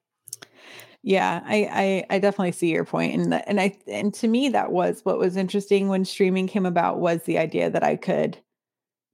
Yeah, 1.07 1.43
I, 1.45 2.03
I 2.09 2.15
I 2.15 2.19
definitely 2.19 2.53
see 2.53 2.71
your 2.71 2.83
point, 2.83 3.13
and 3.13 3.31
the, 3.31 3.47
and 3.47 3.61
I 3.61 3.77
and 3.87 4.11
to 4.15 4.27
me 4.27 4.49
that 4.49 4.71
was 4.71 5.01
what 5.03 5.19
was 5.19 5.37
interesting 5.37 5.87
when 5.87 6.03
streaming 6.03 6.47
came 6.47 6.65
about 6.65 6.99
was 6.99 7.21
the 7.23 7.37
idea 7.37 7.69
that 7.69 7.83
I 7.83 7.95
could 7.95 8.39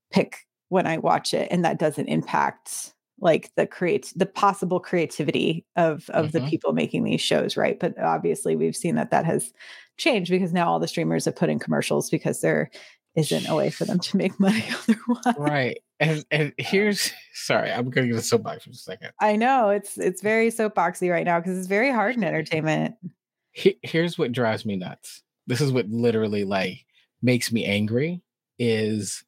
pick 0.09 0.47
when 0.69 0.87
I 0.87 0.99
watch 0.99 1.33
it, 1.33 1.49
and 1.51 1.65
that 1.65 1.79
doesn't 1.79 2.07
impact 2.07 2.93
like 3.19 3.51
the 3.57 3.67
create 3.67 4.13
the 4.15 4.25
possible 4.25 4.79
creativity 4.79 5.65
of 5.75 6.09
of 6.11 6.27
mm-hmm. 6.27 6.45
the 6.45 6.49
people 6.49 6.71
making 6.71 7.03
these 7.03 7.19
shows, 7.19 7.57
right? 7.57 7.77
But 7.77 7.99
obviously, 7.99 8.55
we've 8.55 8.73
seen 8.75 8.95
that 8.95 9.11
that 9.11 9.25
has 9.25 9.51
changed 9.97 10.31
because 10.31 10.53
now 10.53 10.69
all 10.71 10.79
the 10.79 10.87
streamers 10.87 11.25
have 11.25 11.35
put 11.35 11.49
in 11.49 11.59
commercials 11.59 12.09
because 12.09 12.39
they're 12.39 12.71
isn't 13.15 13.47
a 13.47 13.55
way 13.55 13.69
for 13.69 13.85
them 13.85 13.99
to 13.99 14.17
make 14.17 14.39
money 14.39 14.63
otherwise. 14.69 15.35
Right. 15.37 15.79
And 15.99 16.25
and 16.31 16.53
here's 16.57 17.11
sorry, 17.33 17.71
I'm 17.71 17.89
gonna 17.89 18.07
get 18.07 18.15
a 18.15 18.21
soapbox 18.21 18.63
for 18.63 18.71
a 18.71 18.73
second. 18.73 19.11
I 19.19 19.35
know 19.35 19.69
it's 19.69 19.97
it's 19.97 20.21
very 20.21 20.49
soapboxy 20.49 21.11
right 21.11 21.25
now 21.25 21.39
because 21.39 21.57
it's 21.57 21.67
very 21.67 21.91
hard 21.91 22.15
in 22.15 22.23
entertainment. 22.23 22.95
He, 23.51 23.77
here's 23.83 24.17
what 24.17 24.31
drives 24.31 24.65
me 24.65 24.77
nuts. 24.77 25.23
This 25.45 25.61
is 25.61 25.71
what 25.71 25.89
literally 25.89 26.43
like 26.43 26.85
makes 27.21 27.51
me 27.51 27.65
angry 27.65 28.21
is 28.57 29.23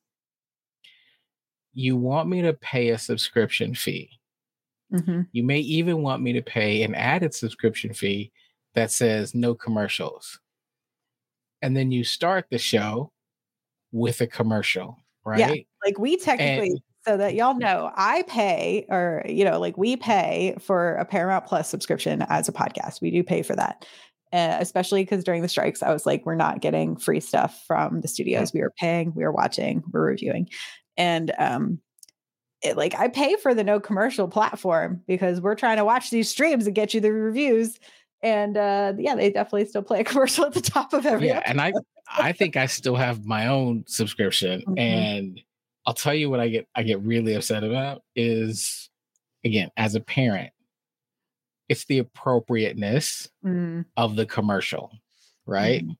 you 1.73 1.97
want 1.97 2.29
me 2.29 2.41
to 2.43 2.53
pay 2.53 2.89
a 2.89 2.97
subscription 2.97 3.75
fee. 3.75 4.09
Mm-hmm. 4.93 5.21
You 5.31 5.43
may 5.43 5.59
even 5.59 6.03
want 6.03 6.21
me 6.21 6.33
to 6.33 6.41
pay 6.41 6.83
an 6.83 6.93
added 6.95 7.33
subscription 7.33 7.93
fee 7.93 8.31
that 8.75 8.91
says 8.91 9.33
no 9.33 9.55
commercials. 9.55 10.39
And 11.61 11.75
then 11.75 11.91
you 11.91 12.03
start 12.03 12.45
the 12.49 12.57
show 12.57 13.12
with 13.93 14.19
a 14.19 14.27
commercial, 14.27 14.97
right? 15.23 15.39
Yeah, 15.39 15.53
like 15.85 15.97
we 15.97 16.17
technically 16.17 16.71
and, 16.71 16.81
so 17.05 17.17
that 17.17 17.35
y'all 17.35 17.57
know 17.57 17.91
I 17.95 18.23
pay 18.23 18.85
or 18.89 19.23
you 19.25 19.45
know 19.45 19.59
like 19.59 19.77
we 19.77 19.95
pay 19.95 20.57
for 20.59 20.95
a 20.95 21.05
Paramount 21.05 21.45
Plus 21.45 21.69
subscription 21.69 22.23
as 22.23 22.49
a 22.49 22.51
podcast. 22.51 22.99
We 23.01 23.11
do 23.11 23.23
pay 23.23 23.43
for 23.43 23.55
that. 23.55 23.85
Uh, 24.33 24.57
especially 24.59 25.03
because 25.03 25.23
during 25.23 25.43
the 25.43 25.47
strikes, 25.47 25.83
I 25.83 25.93
was 25.93 26.07
like, 26.07 26.25
we're 26.25 26.33
not 26.33 26.59
getting 26.59 26.95
free 26.97 27.19
stuff 27.19 27.63
from 27.67 28.01
the 28.01 28.07
studios. 28.07 28.51
We 28.51 28.61
were 28.61 28.73
paying, 28.79 29.13
we 29.13 29.23
were 29.23 29.31
watching, 29.31 29.83
we're 29.91 30.07
reviewing. 30.07 30.49
And 30.97 31.31
um, 31.37 31.79
it, 32.63 32.75
like 32.75 32.95
I 32.95 33.09
pay 33.09 33.35
for 33.35 33.53
the 33.53 33.63
no 33.63 33.79
commercial 33.79 34.27
platform 34.27 35.03
because 35.05 35.39
we're 35.39 35.53
trying 35.53 35.77
to 35.77 35.85
watch 35.85 36.09
these 36.09 36.29
streams 36.29 36.65
and 36.65 36.75
get 36.75 36.95
you 36.95 36.99
the 36.99 37.13
reviews. 37.13 37.77
And 38.23 38.57
uh, 38.57 38.93
yeah, 38.97 39.13
they 39.13 39.29
definitely 39.29 39.65
still 39.65 39.83
play 39.83 39.99
a 39.99 40.03
commercial 40.03 40.45
at 40.45 40.53
the 40.53 40.61
top 40.61 40.93
of 40.93 41.05
every. 41.05 41.27
Yeah, 41.27 41.37
episode. 41.37 41.51
and 41.51 41.61
I 41.61 41.73
I 42.11 42.31
think 42.31 42.57
I 42.57 42.65
still 42.65 42.95
have 42.95 43.25
my 43.25 43.47
own 43.47 43.85
subscription, 43.87 44.61
mm-hmm. 44.61 44.77
and 44.77 45.41
I'll 45.85 45.93
tell 45.93 46.13
you 46.13 46.29
what 46.29 46.39
I 46.39 46.49
get 46.49 46.67
I 46.75 46.83
get 46.83 47.01
really 47.01 47.33
upset 47.33 47.63
about 47.63 48.03
is 48.15 48.89
again 49.43 49.71
as 49.77 49.95
a 49.95 49.99
parent, 49.99 50.51
it's 51.69 51.85
the 51.85 51.99
appropriateness 51.99 53.29
mm. 53.45 53.85
of 53.97 54.15
the 54.15 54.25
commercial, 54.25 54.91
right? 55.45 55.85
Mm. 55.85 55.97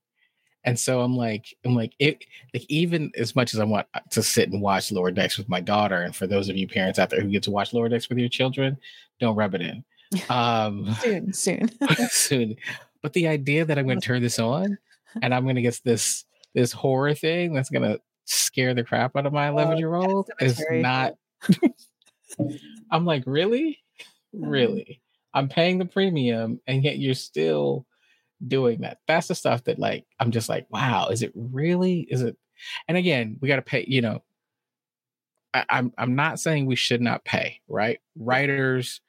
And 0.66 0.80
so 0.80 1.02
I'm 1.02 1.18
like, 1.18 1.54
I'm 1.66 1.76
like, 1.76 1.94
it 2.00 2.24
like 2.54 2.66
even 2.70 3.12
as 3.18 3.36
much 3.36 3.54
as 3.54 3.60
I 3.60 3.66
want 3.66 3.88
to 4.12 4.24
sit 4.24 4.50
and 4.50 4.62
watch 4.62 4.92
Lower 4.92 5.12
Decks 5.12 5.38
with 5.38 5.50
my 5.50 5.60
daughter, 5.60 6.02
and 6.02 6.16
for 6.16 6.26
those 6.26 6.48
of 6.48 6.56
you 6.56 6.68
parents 6.68 7.00
out 7.00 7.10
there 7.10 7.22
who 7.22 7.30
get 7.30 7.44
to 7.44 7.52
watch 7.52 7.74
Lower 7.74 7.90
Decks 7.90 8.08
with 8.08 8.18
your 8.18 8.30
children, 8.30 8.78
don't 9.20 9.36
rub 9.36 9.56
it 9.56 9.62
in. 9.62 9.84
Um 10.30 10.94
soon, 11.02 11.34
soon. 11.34 11.70
soon. 12.10 12.56
But 13.02 13.14
the 13.14 13.28
idea 13.28 13.66
that 13.66 13.80
I'm 13.80 13.88
gonna 13.88 14.00
turn 14.02 14.22
this 14.22 14.38
on 14.38 14.78
and 15.22 15.34
I'm 15.34 15.46
gonna 15.46 15.62
get 15.62 15.80
this 15.84 16.26
this 16.54 16.72
horror 16.72 17.14
thing 17.14 17.54
that's 17.54 17.70
gonna 17.70 18.00
scare 18.26 18.74
the 18.74 18.84
crap 18.84 19.16
out 19.16 19.26
of 19.26 19.34
my 19.34 19.50
11 19.50 19.78
year 19.78 19.96
old 19.96 20.30
is 20.40 20.64
not. 20.72 21.16
I'm 22.92 23.06
like, 23.06 23.24
really? 23.26 23.80
Mm-hmm. 24.36 24.46
Really? 24.46 25.02
I'm 25.34 25.50
paying 25.50 25.78
the 25.78 25.86
premium 25.86 26.60
and 26.68 26.84
yet 26.84 27.00
you're 27.00 27.16
still 27.16 27.86
doing 28.46 28.82
that. 28.82 29.00
That's 29.08 29.28
the 29.28 29.36
stuff 29.36 29.64
that 29.66 29.80
like 29.80 30.06
I'm 30.20 30.32
just 30.32 30.50
like, 30.50 30.68
wow, 30.70 31.10
is 31.10 31.22
it 31.22 31.32
really? 31.36 32.08
Is 32.10 32.22
it 32.22 32.38
and 32.88 32.98
again, 32.98 33.38
we 33.42 33.48
gotta 33.48 33.62
pay, 33.62 33.86
you 33.88 34.02
know. 34.02 34.22
I, 35.54 35.66
I'm 35.70 35.94
I'm 35.98 36.16
not 36.16 36.40
saying 36.40 36.66
we 36.66 36.76
should 36.76 37.02
not 37.02 37.26
pay, 37.26 37.62
right? 37.68 38.00
Writers, 38.16 39.02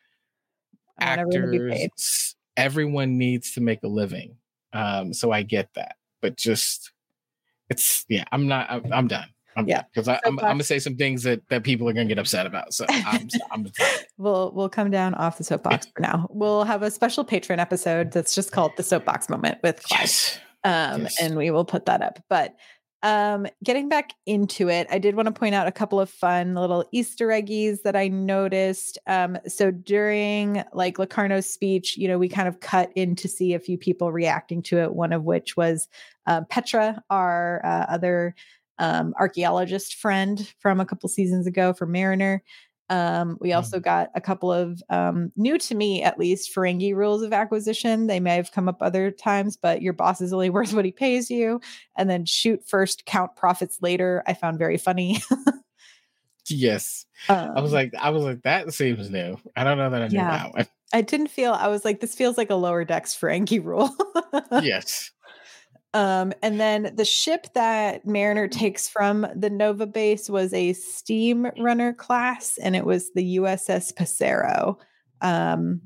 I 0.98 1.16
want 1.16 1.34
everyone 1.34 1.52
to 1.52 1.58
be 1.58 1.84
actors, 1.84 2.36
everyone 2.56 3.18
needs 3.18 3.52
to 3.52 3.60
make 3.60 3.82
a 3.82 3.88
living. 3.88 4.36
Um, 4.74 5.12
so 5.14 5.30
I 5.30 5.42
get 5.42 5.68
that, 5.74 5.96
but 6.20 6.36
just 6.36 6.92
it's 7.70 8.04
yeah, 8.08 8.24
I'm 8.32 8.46
not. 8.46 8.66
I'm, 8.70 8.92
I'm 8.92 9.08
done. 9.08 9.28
I'm 9.56 9.68
Yeah. 9.68 9.82
because 9.92 10.08
I'm, 10.08 10.18
I'm 10.26 10.34
gonna 10.38 10.64
say 10.64 10.78
some 10.78 10.96
things 10.96 11.22
that 11.22 11.40
that 11.48 11.62
people 11.62 11.88
are 11.88 11.92
gonna 11.92 12.06
get 12.06 12.18
upset 12.18 12.46
about. 12.46 12.74
So 12.74 12.86
I'm 12.88 13.28
I'm. 13.50 13.66
We'll 14.16 14.52
we'll 14.54 14.68
come 14.68 14.90
down 14.92 15.14
off 15.14 15.38
the 15.38 15.44
soapbox 15.44 15.86
for 15.86 16.00
now. 16.00 16.28
We'll 16.30 16.62
have 16.64 16.82
a 16.82 16.90
special 16.90 17.24
patron 17.24 17.58
episode 17.58 18.12
that's 18.12 18.32
just 18.34 18.52
called 18.52 18.70
the 18.76 18.82
soapbox 18.84 19.28
moment 19.28 19.58
with 19.62 19.82
yes. 19.90 20.38
um, 20.62 21.02
Yes. 21.02 21.20
and 21.20 21.36
we 21.36 21.50
will 21.50 21.64
put 21.64 21.86
that 21.86 22.00
up. 22.00 22.20
But 22.28 22.54
um, 23.04 23.46
getting 23.62 23.90
back 23.90 24.14
into 24.24 24.70
it, 24.70 24.86
I 24.90 24.98
did 24.98 25.14
want 25.14 25.26
to 25.26 25.32
point 25.32 25.54
out 25.54 25.68
a 25.68 25.72
couple 25.72 26.00
of 26.00 26.08
fun 26.08 26.54
little 26.54 26.86
Easter 26.90 27.28
eggies 27.28 27.82
that 27.82 27.94
I 27.94 28.08
noticed. 28.08 28.98
Um, 29.06 29.36
so 29.46 29.70
during 29.70 30.64
like 30.72 30.98
Locarno's 30.98 31.46
speech, 31.46 31.98
you 31.98 32.08
know, 32.08 32.16
we 32.18 32.30
kind 32.30 32.48
of 32.48 32.60
cut 32.60 32.90
in 32.94 33.14
to 33.16 33.28
see 33.28 33.52
a 33.52 33.60
few 33.60 33.76
people 33.76 34.10
reacting 34.10 34.62
to 34.62 34.78
it. 34.78 34.94
One 34.94 35.12
of 35.12 35.24
which 35.24 35.54
was 35.54 35.86
uh, 36.26 36.44
Petra, 36.48 37.02
our 37.10 37.60
uh, 37.62 37.92
other 37.92 38.34
um, 38.78 39.12
archaeologist 39.20 39.96
friend 39.96 40.52
from 40.58 40.80
a 40.80 40.86
couple 40.86 41.08
seasons 41.10 41.46
ago 41.46 41.74
for 41.74 41.86
Mariner. 41.86 42.42
Um, 42.90 43.38
we 43.40 43.52
also 43.54 43.80
got 43.80 44.10
a 44.14 44.20
couple 44.20 44.52
of 44.52 44.82
um, 44.90 45.32
new 45.36 45.56
to 45.58 45.74
me, 45.74 46.02
at 46.02 46.18
least, 46.18 46.54
Ferengi 46.54 46.94
rules 46.94 47.22
of 47.22 47.32
acquisition. 47.32 48.06
They 48.06 48.20
may 48.20 48.36
have 48.36 48.52
come 48.52 48.68
up 48.68 48.82
other 48.82 49.10
times, 49.10 49.56
but 49.56 49.80
your 49.82 49.92
boss 49.94 50.20
is 50.20 50.32
only 50.32 50.50
worth 50.50 50.72
what 50.74 50.84
he 50.84 50.92
pays 50.92 51.30
you. 51.30 51.60
And 51.96 52.10
then 52.10 52.24
shoot 52.26 52.62
first, 52.68 53.06
count 53.06 53.36
profits 53.36 53.78
later. 53.80 54.22
I 54.26 54.34
found 54.34 54.58
very 54.58 54.76
funny. 54.76 55.18
Yes. 56.46 57.06
I 57.28 57.60
was 57.60 57.72
Um, 57.72 57.74
like, 57.74 57.94
I 57.98 58.10
was 58.10 58.22
like, 58.24 58.42
that 58.42 58.72
seems 58.74 59.08
new. 59.10 59.38
I 59.56 59.64
don't 59.64 59.78
know 59.78 59.88
that 59.90 60.02
I 60.02 60.08
knew 60.08 60.18
Yeah. 60.18 60.30
that 60.30 60.52
one. 60.52 60.66
I 60.92 61.00
didn't 61.00 61.28
feel. 61.28 61.52
I 61.54 61.68
was 61.68 61.84
like, 61.84 62.00
this 62.00 62.14
feels 62.14 62.36
like 62.36 62.50
a 62.50 62.54
lower 62.54 62.84
decks 62.84 63.16
Ferengi 63.18 63.64
rule. 63.64 63.90
yes. 64.62 65.10
Um, 65.94 66.32
and 66.42 66.60
then 66.60 66.92
the 66.96 67.04
ship 67.04 67.46
that 67.54 68.04
Mariner 68.04 68.48
takes 68.48 68.88
from 68.88 69.26
the 69.34 69.48
Nova 69.48 69.86
base 69.86 70.28
was 70.28 70.52
a 70.52 70.72
steam 70.72 71.46
runner 71.56 71.94
class, 71.94 72.58
and 72.58 72.74
it 72.74 72.84
was 72.84 73.12
the 73.14 73.36
USS 73.36 73.94
Passaro, 73.94 74.76
um, 75.20 75.82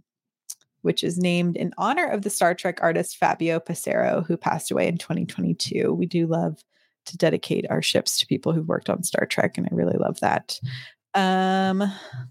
which 0.80 1.04
is 1.04 1.18
named 1.18 1.58
in 1.58 1.74
honor 1.76 2.06
of 2.06 2.22
the 2.22 2.30
Star 2.30 2.54
Trek 2.54 2.78
artist 2.80 3.18
Fabio 3.18 3.60
Passaro, 3.60 4.24
who 4.26 4.38
passed 4.38 4.70
away 4.70 4.88
in 4.88 4.96
2022. 4.96 5.92
We 5.92 6.06
do 6.06 6.26
love 6.26 6.64
to 7.04 7.16
dedicate 7.18 7.66
our 7.68 7.82
ships 7.82 8.18
to 8.18 8.26
people 8.26 8.52
who've 8.52 8.66
worked 8.66 8.88
on 8.88 9.02
Star 9.02 9.26
Trek, 9.26 9.58
and 9.58 9.68
I 9.70 9.74
really 9.74 9.98
love 9.98 10.20
that. 10.20 10.58
Um, 11.14 11.82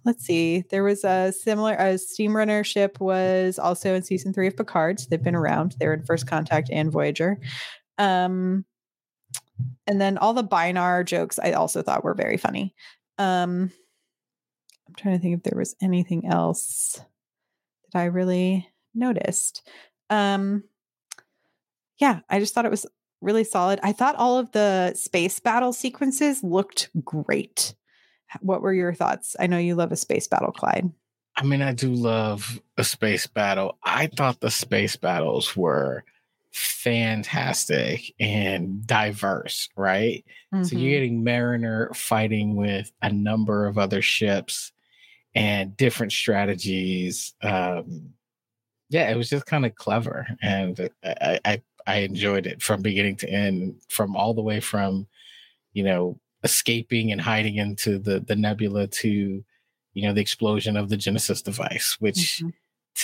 let's 0.06 0.24
see. 0.24 0.63
There 0.70 0.84
was 0.84 1.04
a 1.04 1.34
similar 1.34 1.74
a 1.74 1.98
steam 1.98 2.36
runner 2.36 2.63
ship 2.63 3.00
was 3.00 3.60
also 3.60 3.96
in 3.96 4.04
season 4.04 4.34
three 4.34 4.48
of 4.48 4.56
Picard. 4.56 5.00
So 5.00 5.08
they've 5.10 5.22
been 5.22 5.36
around. 5.36 5.76
They 5.80 5.88
were 5.88 5.94
in 5.94 6.06
First 6.06 6.28
Contact 6.28 6.70
and 6.72 6.92
Voyager. 6.92 7.40
Um, 7.98 8.66
and 9.88 10.00
then 10.00 10.18
all 10.18 10.34
the 10.34 10.44
Bynar 10.44 11.06
jokes 11.06 11.40
I 11.40 11.54
also 11.54 11.82
thought 11.82 12.04
were 12.04 12.13
very 12.13 12.38
funny. 12.38 12.76
Um, 13.18 13.72
I'm 14.88 14.96
trying 14.96 15.16
to 15.16 15.22
think 15.22 15.38
if 15.38 15.44
there 15.44 15.58
was 15.58 15.76
anything 15.82 16.28
else 16.28 17.02
that 17.92 18.00
I 18.00 18.06
really 18.06 18.70
noticed. 18.94 19.68
Um, 20.10 20.63
yeah, 22.00 22.20
I 22.30 22.40
just 22.40 22.54
thought 22.54 22.66
it 22.66 22.72
was 22.72 22.86
really 23.22 23.44
solid. 23.44 23.80
I 23.82 23.92
thought 23.92 24.16
all 24.16 24.38
of 24.38 24.52
the 24.52 24.94
space 24.94 25.40
battle 25.40 25.74
sequences 25.74 26.44
looked 26.44 26.90
great. 27.04 27.74
What 28.42 28.62
were 28.62 28.74
your 28.74 28.94
thoughts? 28.94 29.36
I 29.40 29.48
know 29.48 29.58
you 29.58 29.76
love 29.76 29.92
a 29.92 29.96
space 29.96 30.28
battle, 30.28 30.52
Clyde. 30.52 30.92
I 31.36 31.44
mean, 31.44 31.62
I 31.62 31.74
do 31.74 31.94
love 31.94 32.60
a 32.78 32.84
space 32.84 33.28
battle. 33.28 33.78
I 33.84 34.08
thought 34.08 34.40
the 34.40 34.50
space 34.50 34.96
battles 34.96 35.56
were 35.56 36.04
fantastic 36.52 38.12
and 38.20 38.86
diverse, 38.88 39.70
right? 39.76 40.26
So 40.63 40.76
Mhm. 40.76 40.80
you're 40.80 40.92
getting 40.92 41.24
Mariner 41.24 41.92
fighting 41.94 42.56
with 42.56 42.92
a 43.02 43.12
number 43.12 43.68
of 43.68 43.78
other 43.78 44.02
ships 44.02 44.72
and 45.36 45.78
different 45.78 46.12
strategies. 46.12 47.36
Um, 47.44 48.13
yeah, 48.90 49.10
it 49.12 49.18
was 49.18 49.30
just 49.30 49.46
kind 49.46 49.66
of 49.66 49.76
clever, 49.76 50.28
and 50.42 50.90
I, 51.04 51.40
I 51.46 51.62
I 51.88 51.98
enjoyed 52.00 52.48
it 52.48 52.62
from 52.62 52.82
beginning 52.82 53.18
to 53.18 53.30
end, 53.30 53.82
from 53.90 54.16
all 54.16 54.34
the 54.34 54.42
way 54.42 54.60
from 54.60 55.08
you 55.74 55.84
know 55.84 56.20
escaping 56.43 57.12
and 57.12 57.21
hiding 57.21 57.56
into 57.56 57.97
the 58.00 58.19
the 58.19 58.36
nebula 58.36 58.88
to 58.88 59.43
you 59.93 60.04
know 60.08 60.13
the 60.13 60.21
explosion 60.21 60.78
of 60.78 60.89
the 60.89 60.97
Genesis 60.97 61.41
device, 61.41 61.97
which 62.00 62.41
Mhm. 62.43 62.54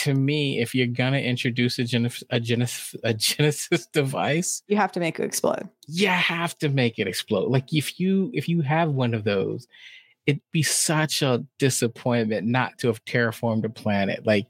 to 0.04 0.14
me, 0.14 0.60
if 0.60 0.74
you're 0.76 0.88
gonna 0.88 1.18
introduce 1.20 1.80
a 1.80 1.84
Genesis 1.84 2.24
a 2.30 2.40
Genesis 2.40 2.96
a 3.04 3.14
Genesis 3.14 3.88
device, 3.94 4.62
You 4.68 4.78
have 4.78 4.92
to 4.94 5.00
make 5.00 5.20
it 5.20 5.24
explode. 5.24 5.68
you 5.88 6.08
have 6.08 6.58
to 6.60 6.70
make 6.70 7.00
it 7.00 7.08
explode. 7.08 7.50
Like 7.50 7.74
if 7.74 8.00
you 8.00 8.30
if 8.34 8.48
you 8.48 8.62
have 8.62 8.92
one 8.92 9.14
of 9.14 9.24
those, 9.24 9.68
it'd 10.26 10.42
be 10.52 10.64
such 10.64 11.22
a 11.22 11.44
disappointment 11.60 12.48
not 12.48 12.78
to 12.80 12.88
have 12.88 13.04
terraformed 13.06 13.66
a 13.66 13.70
planet. 13.70 14.26
Like 14.26 14.46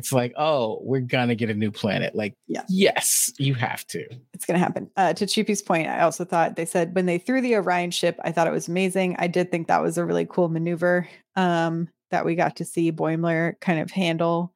it's 0.00 0.12
like, 0.12 0.32
oh, 0.38 0.78
we're 0.82 1.00
gonna 1.00 1.34
get 1.34 1.50
a 1.50 1.54
new 1.54 1.70
planet. 1.70 2.14
Like, 2.14 2.32
Yeah. 2.48 2.62
yes, 2.70 3.30
you 3.38 3.52
have 3.54 3.86
to. 3.88 4.06
It's 4.32 4.46
to 4.46 4.56
happen. 4.56 4.90
Uh, 4.96 5.12
to 5.12 5.26
Chupi's 5.26 5.60
point, 5.60 5.88
I 5.88 6.00
also 6.00 6.24
thought 6.24 6.56
they 6.56 6.64
said 6.64 6.94
when 6.94 7.04
they 7.04 7.18
threw 7.18 7.42
the 7.42 7.54
Orion 7.56 7.90
ship, 7.90 8.18
I 8.24 8.32
thought 8.32 8.46
it 8.46 8.52
was 8.52 8.66
amazing. 8.66 9.16
I 9.18 9.26
did 9.26 9.50
think 9.50 9.68
that 9.68 9.82
was 9.82 9.98
a 9.98 10.04
really 10.06 10.24
cool 10.24 10.48
maneuver 10.48 11.06
um, 11.36 11.88
that 12.10 12.24
we 12.24 12.34
got 12.34 12.56
to 12.56 12.64
see 12.64 12.90
Boimler 12.90 13.60
kind 13.60 13.78
of 13.78 13.90
handle. 13.90 14.54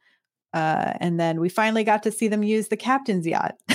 Uh, 0.55 0.95
and 1.01 1.21
then 1.21 1.41
we 1.41 1.51
finally 1.51 1.85
got 1.85 2.03
to 2.05 2.11
see 2.13 2.29
them 2.29 2.43
use 2.43 2.69
the 2.69 2.77
captain's 2.77 3.27
yacht. 3.27 3.57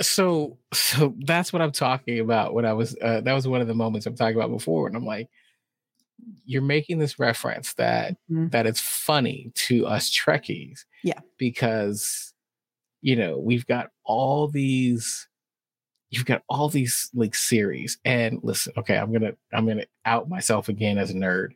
So 0.00 0.58
so 0.72 1.14
that's 1.24 1.52
what 1.52 1.60
I'm 1.62 1.72
talking 1.72 2.20
about 2.20 2.54
when 2.54 2.64
I 2.64 2.72
was 2.74 2.96
uh, 3.00 3.20
that 3.22 3.32
was 3.32 3.48
one 3.48 3.60
of 3.60 3.66
the 3.66 3.74
moments 3.74 4.06
I'm 4.06 4.14
talking 4.14 4.36
about 4.36 4.50
before 4.50 4.86
and 4.86 4.96
I'm 4.96 5.04
like 5.04 5.28
you're 6.44 6.62
making 6.62 6.98
this 6.98 7.18
reference 7.18 7.74
that 7.74 8.16
Mhm. 8.30 8.50
that 8.52 8.66
it's 8.66 8.80
funny 8.80 9.50
to 9.54 9.86
us 9.86 10.10
Trekkies 10.10 10.84
Yeah. 11.02 11.20
because 11.38 12.32
you 13.02 13.16
know 13.16 13.38
we've 13.38 13.66
got 13.66 13.90
all 14.04 14.48
these 14.48 15.28
you've 16.10 16.24
got 16.26 16.42
all 16.48 16.68
these 16.68 17.10
like 17.14 17.34
series 17.34 17.98
and 18.04 18.38
listen 18.42 18.72
okay 18.76 18.96
I'm 18.96 19.12
gonna 19.12 19.32
I'm 19.52 19.66
gonna 19.66 19.86
out 20.04 20.28
myself 20.28 20.68
again 20.68 20.96
as 20.98 21.10
a 21.10 21.14
nerd 21.14 21.48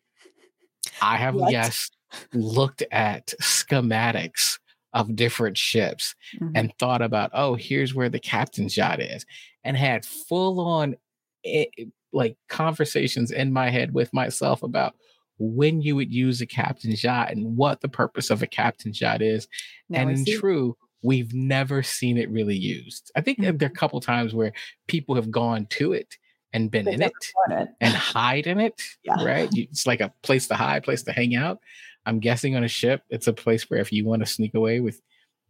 I 1.00 1.16
have 1.16 1.34
What? 1.34 1.52
yes 1.52 1.90
looked 2.32 2.82
at 2.90 3.34
schematics 3.42 4.58
of 4.94 5.14
different 5.14 5.56
ships 5.58 6.14
Mhm. 6.40 6.52
and 6.54 6.72
thought 6.78 7.02
about, 7.02 7.30
oh, 7.34 7.54
here's 7.54 7.94
where 7.94 8.08
the 8.08 8.18
captain's 8.18 8.74
yacht 8.74 9.00
is, 9.02 9.26
and 9.62 9.76
had 9.76 10.06
full 10.06 10.58
on 10.60 10.96
eh, 11.44 11.66
like 12.12 12.36
conversations 12.48 13.30
in 13.30 13.52
my 13.52 13.70
head 13.70 13.92
with 13.94 14.12
myself 14.12 14.62
about 14.62 14.94
when 15.38 15.80
you 15.80 15.94
would 15.96 16.12
use 16.12 16.40
a 16.40 16.46
captain's 16.46 17.04
yacht 17.04 17.30
and 17.30 17.56
what 17.56 17.80
the 17.80 17.88
purpose 17.88 18.30
of 18.30 18.42
a 18.42 18.46
captain's 18.46 19.00
yacht 19.00 19.22
is. 19.22 19.46
Now 19.88 20.00
and 20.08 20.26
in 20.26 20.38
true, 20.38 20.76
we've 21.02 21.32
never 21.32 21.82
seen 21.82 22.18
it 22.18 22.30
really 22.30 22.56
used. 22.56 23.12
I 23.14 23.20
think 23.20 23.38
that 23.38 23.58
there 23.58 23.66
are 23.66 23.68
a 23.68 23.70
Mm-hmm. 23.70 23.78
couple 23.78 24.00
times 24.00 24.34
where 24.34 24.52
people 24.88 25.14
have 25.14 25.30
gone 25.30 25.66
to 25.70 25.92
it 25.92 26.16
and 26.52 26.70
been 26.70 26.86
They've 26.86 26.94
in 26.94 27.02
it 27.02 27.12
it. 27.50 27.68
and 27.80 27.94
hide 27.94 28.46
in 28.46 28.58
it, 28.58 28.82
Yeah. 29.04 29.22
right? 29.24 29.48
It's 29.52 29.86
like 29.86 30.00
a 30.00 30.12
place 30.22 30.48
to 30.48 30.54
hide, 30.54 30.82
place 30.82 31.02
to 31.04 31.12
hang 31.12 31.36
out. 31.36 31.60
I'm 32.06 32.20
guessing 32.20 32.56
on 32.56 32.64
a 32.64 32.68
ship, 32.68 33.02
it's 33.10 33.26
a 33.26 33.32
place 33.32 33.68
where 33.68 33.80
if 33.80 33.92
you 33.92 34.04
want 34.06 34.20
to 34.22 34.26
sneak 34.26 34.54
away 34.54 34.80
with 34.80 35.00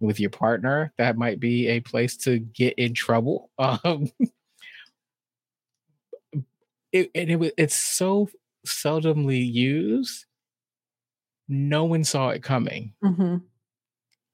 with 0.01 0.21
your 0.21 0.31
partner, 0.31 0.93
that 0.99 1.17
might 1.17 1.41
be 1.41 1.67
a 1.69 1.81
place 1.81 2.17
to 2.19 2.39
get 2.41 2.75
in 2.79 2.93
trouble. 2.95 3.51
Um, 3.59 4.09
it, 7.01 7.11
and 7.15 7.31
it 7.31 7.37
was 7.37 7.53
it's 7.59 7.75
so 7.77 8.29
seldomly 8.67 9.41
used. 9.53 10.25
No 11.49 11.85
one 11.85 12.05
saw 12.05 12.29
it 12.31 12.43
coming. 12.43 12.93
Mhm. 13.03 13.43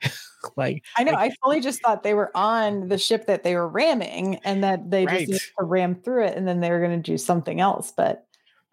Like 0.57 0.85
I 0.99 1.05
know. 1.05 1.13
like, 1.13 1.33
I 1.33 1.35
fully 1.43 1.61
just 1.63 1.81
thought 1.81 2.03
they 2.03 2.13
were 2.13 2.31
on 2.37 2.89
the 2.89 2.99
ship 2.99 3.27
that 3.29 3.45
they 3.45 3.55
were 3.55 3.67
ramming 3.67 4.37
and 4.45 4.63
that 4.63 4.91
they 4.91 5.05
just 5.07 5.15
Right. 5.15 5.29
needed 5.29 5.41
to 5.59 5.65
ram 5.65 5.95
through 5.95 6.25
it 6.27 6.37
and 6.37 6.47
then 6.47 6.61
they 6.61 6.71
were 6.71 6.81
going 6.81 7.03
to 7.03 7.11
do 7.11 7.17
something 7.17 7.61
else. 7.61 7.93
But 7.97 8.27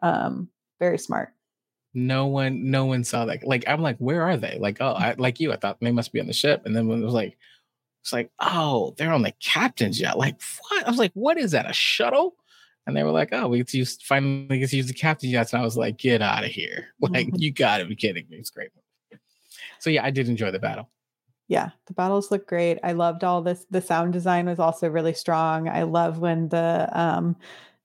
um, 0.03 0.49
very 0.79 0.97
smart. 0.97 1.29
no 1.93 2.25
one 2.25 2.69
no 2.71 2.85
one 2.85 3.03
saw 3.05 3.25
that 3.25 3.45
like 3.45 3.63
i'm 3.67 3.81
like 3.81 3.97
where 3.99 4.21
are 4.23 4.35
they 4.37 4.57
like 4.59 4.77
oh 4.81 4.93
I, 4.93 5.13
like 5.17 5.39
you 5.39 5.51
i 5.53 5.55
thought 5.57 5.77
they 5.81 5.91
must 5.91 6.11
be 6.13 6.19
on 6.19 6.27
the 6.27 6.33
ship 6.33 6.63
and 6.65 6.75
then 6.75 6.87
when 6.87 7.01
it 7.01 7.05
was 7.05 7.13
like 7.13 7.37
it's 8.01 8.11
like 8.13 8.31
oh 8.39 8.93
they're 8.97 9.11
on 9.13 9.21
the 9.21 9.33
captain's 9.41 9.99
yacht 9.99 10.17
like 10.17 10.41
what 10.69 10.87
i 10.87 10.89
was 10.89 10.97
like 10.99 11.11
what 11.13 11.37
is 11.37 11.51
that 11.51 11.69
a 11.69 11.73
shuttle 11.73 12.35
And 12.87 12.95
they 12.97 13.03
were 13.03 13.11
like, 13.11 13.29
"Oh, 13.31 13.47
we 13.47 13.57
get 13.59 13.67
to 13.69 13.77
use 13.77 14.01
finally 14.01 14.59
get 14.59 14.69
to 14.71 14.77
use 14.77 14.87
the 14.87 14.93
captain 14.93 15.29
jets," 15.31 15.53
and 15.53 15.61
I 15.61 15.65
was 15.65 15.77
like, 15.77 15.97
"Get 15.97 16.21
out 16.21 16.43
of 16.43 16.51
here! 16.51 16.87
Like, 17.01 17.27
Mhm. 17.27 17.39
you 17.41 17.51
got 17.53 17.77
to 17.79 17.85
be 17.85 17.95
kidding 17.95 18.25
me!" 18.29 18.37
It's 18.37 18.49
great. 18.49 18.71
So 19.79 19.89
yeah, 19.89 20.03
I 20.05 20.11
did 20.11 20.29
enjoy 20.29 20.51
the 20.51 20.59
battle. 20.59 20.89
Yeah, 21.47 21.71
the 21.87 21.93
battles 21.93 22.31
look 22.31 22.47
great. 22.47 22.79
I 22.83 22.93
loved 22.93 23.23
all 23.23 23.41
this. 23.41 23.65
The 23.69 23.81
sound 23.81 24.13
design 24.13 24.45
was 24.47 24.59
also 24.59 24.89
really 24.89 25.13
strong. 25.13 25.67
I 25.69 25.83
love 25.83 26.19
when 26.19 26.49
the 26.49 26.89
um 26.93 27.35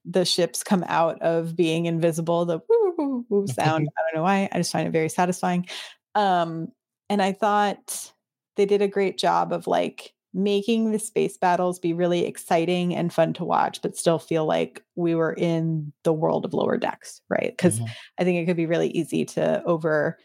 the 0.05 0.23
ships 0.25 0.63
come 0.63 0.85
out 0.87 1.21
of 1.21 1.55
being 1.55 1.85
invisible, 1.85 2.45
the 2.45 2.59
woo, 2.69 2.93
woo, 2.97 3.25
woo 3.29 3.47
sound. 3.47 3.89
I 3.97 4.01
don't 4.03 4.15
know 4.15 4.23
why. 4.23 4.47
I 4.51 4.57
just 4.59 4.71
find 4.71 4.87
it 4.87 4.91
very 4.91 5.09
satisfying. 5.09 5.67
Um, 6.15 6.69
and 7.09 7.21
I 7.21 7.33
thought 7.33 8.13
they 8.55 8.65
did 8.65 8.81
a 8.81 8.87
great 8.87 9.17
job 9.17 9.51
of 9.53 9.67
like 9.67 10.13
making 10.37 10.91
the 10.91 10.99
space 10.99 11.35
battles 11.37 11.79
be 11.79 11.93
really 11.93 12.25
exciting 12.25 12.95
and 12.95 13.11
fun 13.11 13.33
to 13.33 13.43
watch, 13.43 13.81
but 13.81 13.97
still 13.97 14.19
feel 14.19 14.45
like 14.45 14.83
we 14.95 15.15
were 15.15 15.33
in 15.33 15.91
the 16.03 16.13
world 16.13 16.45
of 16.45 16.53
lower 16.53 16.77
decks, 16.77 17.21
right? 17.27 17.51
Because 17.51 17.79
Mhm. 17.79 17.89
I 18.19 18.23
think 18.23 18.37
it 18.37 18.45
could 18.45 18.55
be 18.55 18.67
really 18.67 18.89
easy 18.91 19.25
to 19.25 19.63
over 19.63 20.17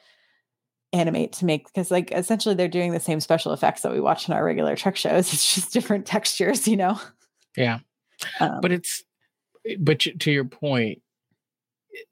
animate 0.92 1.32
to 1.32 1.46
make 1.46 1.64
because 1.64 1.90
like 1.90 2.12
essentially 2.12 2.54
they're 2.54 2.68
doing 2.68 2.92
the 2.92 3.00
same 3.00 3.18
special 3.18 3.54
effects 3.54 3.80
that 3.80 3.92
we 3.92 4.00
watch 4.00 4.28
in 4.28 4.34
our 4.34 4.44
regular 4.44 4.76
Trek 4.76 4.96
shows. 4.96 5.32
It's 5.32 5.54
just 5.54 5.72
different 5.72 6.04
textures, 6.04 6.68
you 6.68 6.76
know. 6.76 7.00
Yeah, 7.56 7.78
Um, 8.38 8.60
but 8.60 8.70
it's 8.72 9.02
but 9.78 10.00
to 10.00 10.12
to 10.18 10.30
your 10.30 10.44
point, 10.44 11.00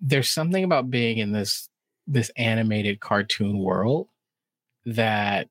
there's 0.01 0.31
something 0.31 0.65
about 0.65 0.91
being 0.91 1.19
in 1.19 1.33
this 1.33 1.69
this 2.07 2.31
animated 2.37 3.01
cartoon 3.01 3.59
world 3.59 4.09
that 4.87 5.49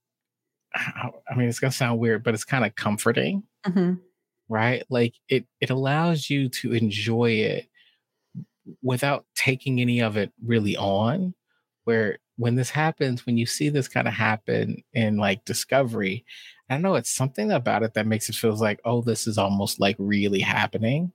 I 0.75 1.35
mean, 1.35 1.49
it's 1.49 1.59
gonna 1.59 1.71
sound 1.71 1.99
weird, 1.99 2.23
but 2.23 2.33
it's 2.33 2.45
kind 2.45 2.65
of 2.65 2.75
comforting. 2.75 3.43
mhm, 3.65 3.99
right 4.47 4.83
like 4.89 5.13
it 5.27 5.45
it 5.61 5.69
allows 5.69 6.29
you 6.29 6.49
to 6.49 6.73
enjoy 6.73 7.31
it 7.31 7.67
without 8.81 9.25
taking 9.35 9.79
any 9.81 9.99
of 10.01 10.17
it 10.17 10.31
really 10.45 10.75
on 10.77 11.33
where 11.85 12.19
when 12.37 12.55
this 12.55 12.69
happens 12.69 13.25
when 13.25 13.37
you 13.37 13.45
see 13.45 13.69
this 13.69 13.87
kind 13.87 14.07
of 14.07 14.13
happen 14.13 14.83
in 14.93 15.17
like 15.17 15.43
discovery 15.45 16.23
i 16.69 16.73
don't 16.75 16.81
know 16.81 16.95
it's 16.95 17.09
something 17.09 17.51
about 17.51 17.83
it 17.83 17.93
that 17.93 18.07
makes 18.07 18.29
it 18.29 18.35
feels 18.35 18.61
like 18.61 18.79
oh 18.85 19.01
this 19.01 19.27
is 19.27 19.37
almost 19.37 19.79
like 19.79 19.95
really 19.99 20.39
happening 20.41 21.11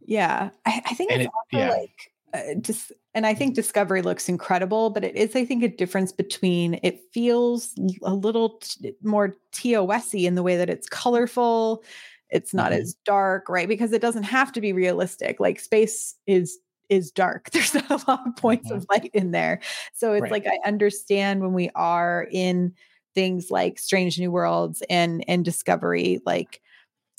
yeah, 0.00 0.50
I, 0.64 0.82
I 0.86 0.94
think 0.94 1.12
And 1.12 1.22
it's 1.22 1.26
it- 1.26 1.32
also 1.34 1.58
yeah. 1.64 1.70
like 1.70 2.12
uh, 2.32 2.60
just, 2.60 2.92
and 3.18 3.26
I 3.26 3.34
think 3.34 3.56
Discovery 3.56 4.00
looks 4.02 4.28
incredible, 4.28 4.90
but 4.90 5.04
it 5.04 5.16
is, 5.16 5.34
I 5.36 5.44
think, 5.44 5.64
a 5.64 5.68
difference 5.68 6.12
between 6.12 6.78
it 6.84 7.00
feels 7.12 7.74
a 8.04 8.14
little 8.14 8.58
t- 8.60 8.94
more 9.02 9.36
TOSy 9.52 10.24
in 10.26 10.36
the 10.36 10.42
way 10.44 10.56
that 10.56 10.70
it's 10.70 10.88
colorful. 10.88 11.82
It's 12.30 12.54
not 12.54 12.72
Mhm. 12.72 12.78
as 12.80 12.94
dark, 13.04 13.48
right? 13.48 13.68
Because 13.68 13.92
it 13.92 14.02
doesn't 14.02 14.22
have 14.24 14.52
to 14.52 14.60
be 14.60 14.72
realistic. 14.72 15.40
Like 15.40 15.60
space 15.60 16.14
is 16.28 16.58
is 16.90 17.10
dark. 17.10 17.50
There's 17.52 17.74
not 17.74 17.90
a 17.90 18.10
lot 18.10 18.26
of 18.26 18.36
points 18.36 18.70
of 18.70 18.86
light 18.90 19.10
in 19.14 19.32
there. 19.32 19.60
So 19.94 20.14
it's 20.14 20.30
Right. 20.30 20.30
like 20.30 20.46
I 20.46 20.58
understand 20.66 21.40
when 21.42 21.52
we 21.54 21.70
are 21.74 22.28
in 22.32 22.74
things 23.14 23.50
like 23.50 23.78
Strange 23.80 24.18
New 24.20 24.30
Worlds 24.30 24.82
and 24.88 25.24
and 25.28 25.44
Discovery, 25.44 26.20
like 26.26 26.60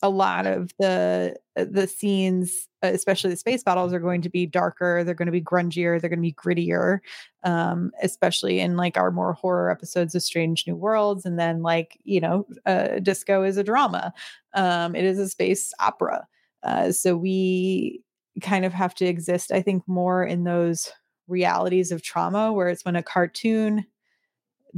a 0.02 0.10
lot 0.10 0.45
of 0.45 0.72
the 0.80 1.36
uh, 1.58 1.66
the 1.70 1.88
scenes 1.88 2.68
especially 2.82 3.30
the 3.30 3.36
space 3.36 3.64
battles 3.64 3.93
are 3.93 4.00
going 4.00 4.22
to 4.22 4.30
be 4.30 4.45
darker 4.45 5.04
they're 5.04 5.14
going 5.14 5.26
to 5.26 5.32
be 5.32 5.41
grungier 5.41 6.00
they're 6.00 6.10
going 6.10 6.20
to 6.20 6.22
be 6.22 6.34
grittier 6.34 7.00
um 7.43 7.91
especially 8.02 8.60
in 8.60 8.78
like 8.78 8.97
our 8.97 9.12
more 9.12 9.34
horror 9.34 9.70
episodes 9.70 10.16
of 10.16 10.24
strange 10.24 10.66
new 10.66 10.76
worlds 10.76 11.26
and 11.26 11.38
then 11.39 11.62
like 11.62 12.00
you 12.04 12.22
know 12.22 12.45
uh 12.66 13.00
disco 13.00 13.43
is 13.43 13.58
a 13.58 13.64
drama 13.64 14.14
um 14.54 14.95
it 14.95 15.04
is 15.04 15.20
a 15.20 15.30
space 15.30 15.74
opera 15.80 16.26
uh 16.64 16.91
so 16.91 17.18
we 17.18 18.02
kind 18.41 18.66
of 18.66 18.74
have 18.74 18.93
to 18.93 19.06
exist 19.06 19.52
i 19.52 19.62
think 19.62 19.84
more 19.88 20.24
in 20.24 20.43
those 20.43 20.91
realities 21.28 21.91
of 21.91 22.02
trauma 22.02 22.54
where 22.54 22.70
it's 22.70 22.86
when 22.86 22.95
a 22.95 23.04
cartoon 23.04 23.86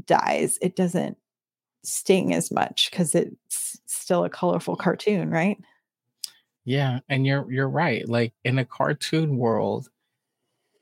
dies 0.06 0.58
it 0.62 0.76
doesn't 0.76 1.18
sting 1.84 2.34
as 2.34 2.52
much 2.52 2.90
because 2.92 3.16
it's 3.16 3.80
still 3.86 4.24
a 4.24 4.30
colorful 4.30 4.76
cartoon 4.76 5.30
right 5.32 5.58
yeah 6.66 7.00
and 7.10 7.26
you're 7.26 7.52
you're 7.52 7.70
right 7.70 8.08
like 8.08 8.34
in 8.44 8.60
a 8.60 8.66
cartoon 8.66 9.38
world 9.38 9.90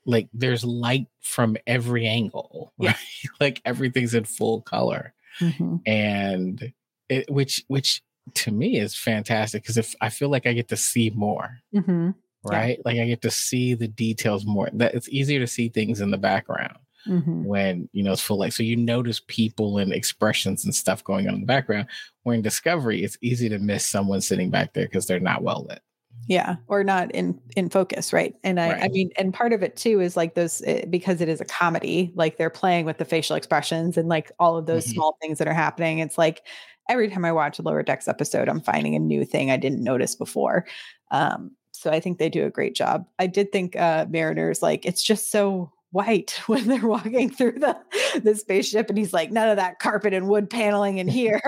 like 0.06 0.28
there's 0.34 0.64
light 0.64 1.06
from 1.20 1.56
every 1.66 2.06
angle 2.06 2.72
Yeah. 2.78 2.90
right 2.90 2.96
like 3.40 3.62
everything's 3.64 4.14
in 4.14 4.24
full 4.24 4.62
color 4.62 5.14
Mhm. 5.40 5.80
and 5.86 6.72
it, 7.08 7.30
which 7.30 7.64
which 7.68 8.02
to 8.34 8.50
me 8.50 8.78
is 8.78 8.94
fantastic 8.96 9.62
because 9.62 9.78
if 9.78 9.94
I 10.00 10.10
feel 10.10 10.28
like 10.28 10.46
I 10.46 10.52
get 10.52 10.68
to 10.68 10.76
see 10.76 11.10
more, 11.10 11.60
Mhm. 11.74 12.14
Yeah. 12.44 12.50
right? 12.58 12.78
Like 12.84 12.98
I 12.98 13.06
get 13.06 13.22
to 13.22 13.30
see 13.30 13.74
the 13.74 13.88
details 13.88 14.44
more. 14.44 14.68
That 14.72 14.94
it's 14.94 15.08
easier 15.08 15.40
to 15.40 15.46
see 15.46 15.68
things 15.68 16.00
in 16.00 16.10
the 16.10 16.18
background 16.18 16.76
Mhm. 17.08 17.44
when 17.44 17.88
you 17.92 18.02
know 18.02 18.12
it's 18.12 18.20
full 18.22 18.38
light. 18.38 18.52
So 18.52 18.62
you 18.62 18.76
notice 18.76 19.20
people 19.26 19.78
and 19.78 19.92
expressions 19.92 20.64
and 20.64 20.74
stuff 20.74 21.02
going 21.04 21.28
on 21.28 21.34
in 21.34 21.40
the 21.40 21.46
background. 21.46 21.86
Where 22.22 22.34
in 22.34 22.42
Discovery, 22.42 23.02
it's 23.02 23.16
easy 23.22 23.48
to 23.48 23.58
miss 23.58 23.86
someone 23.86 24.20
sitting 24.20 24.50
back 24.50 24.74
there 24.74 24.84
because 24.86 25.06
they're 25.06 25.20
not 25.20 25.42
well 25.42 25.66
lit. 25.68 25.80
yeah 26.28 26.56
or 26.68 26.84
not 26.84 27.10
in 27.12 27.40
in 27.56 27.70
focus 27.70 28.12
right 28.12 28.34
and 28.44 28.60
i 28.60 28.72
i 28.84 28.88
mean 28.88 29.10
and 29.16 29.32
part 29.32 29.52
of 29.54 29.62
it 29.62 29.74
too 29.74 30.00
is 30.00 30.16
like 30.18 30.34
those 30.34 30.60
eh, 30.66 30.84
because 30.90 31.20
it 31.22 31.28
is 31.30 31.40
a 31.40 31.44
comedy 31.46 32.12
like 32.14 32.36
they're 32.36 32.50
playing 32.50 32.84
with 32.84 32.98
the 32.98 33.04
facial 33.06 33.34
expressions 33.36 33.96
and 33.96 34.08
like 34.08 34.30
all 34.38 34.56
of 34.58 34.66
those 34.66 34.84
Mhm. 34.86 34.92
small 34.94 35.16
things 35.20 35.38
that 35.38 35.48
are 35.48 35.54
happening 35.54 35.98
it's 35.98 36.18
like 36.18 36.46
every 36.90 37.08
time 37.08 37.24
i 37.24 37.32
watch 37.32 37.58
a 37.58 37.62
lower 37.62 37.82
decks 37.82 38.06
episode 38.06 38.48
i'm 38.50 38.60
finding 38.60 38.94
a 38.94 38.98
new 38.98 39.24
thing 39.24 39.50
i 39.50 39.56
didn't 39.56 39.82
notice 39.82 40.14
before 40.14 40.66
um 41.10 41.52
so 41.72 41.90
i 41.90 41.98
think 41.98 42.18
they 42.18 42.28
do 42.28 42.44
a 42.44 42.50
great 42.50 42.74
job 42.74 43.06
i 43.18 43.26
did 43.26 43.50
think 43.50 43.74
uh 43.76 44.04
mariners 44.10 44.60
like 44.62 44.84
it's 44.84 45.02
just 45.02 45.30
so 45.30 45.72
white 45.92 46.40
when 46.46 46.66
they're 46.68 46.86
walking 46.86 47.30
through 47.30 47.58
the 47.58 47.76
the 48.22 48.34
spaceship 48.36 48.88
and 48.88 48.98
he's 48.98 49.12
like 49.12 49.30
none 49.30 49.48
of 49.48 49.56
that 49.56 49.78
carpet 49.80 50.12
and 50.14 50.28
wood 50.28 50.48
paneling 50.50 50.98
in 50.98 51.08
here. 51.20 51.40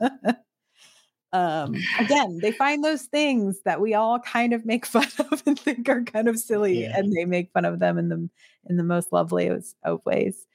Um 1.32 1.74
again 1.98 2.38
they 2.40 2.52
find 2.52 2.84
those 2.84 3.02
things 3.02 3.60
that 3.64 3.80
we 3.80 3.94
all 3.94 4.20
kind 4.20 4.52
of 4.52 4.64
make 4.64 4.86
fun 4.86 5.08
of 5.18 5.42
and 5.44 5.58
think 5.58 5.88
are 5.88 6.04
kind 6.04 6.28
of 6.28 6.38
silly 6.38 6.82
Yeah. 6.82 6.96
and 6.96 7.12
they 7.12 7.24
make 7.24 7.50
fun 7.52 7.64
of 7.64 7.80
them 7.80 7.98
in 7.98 8.08
the 8.08 8.28
in 8.70 8.76
the 8.76 8.84
most 8.84 9.12
lovely 9.12 9.48
of 9.82 10.00
ways. 10.06 10.46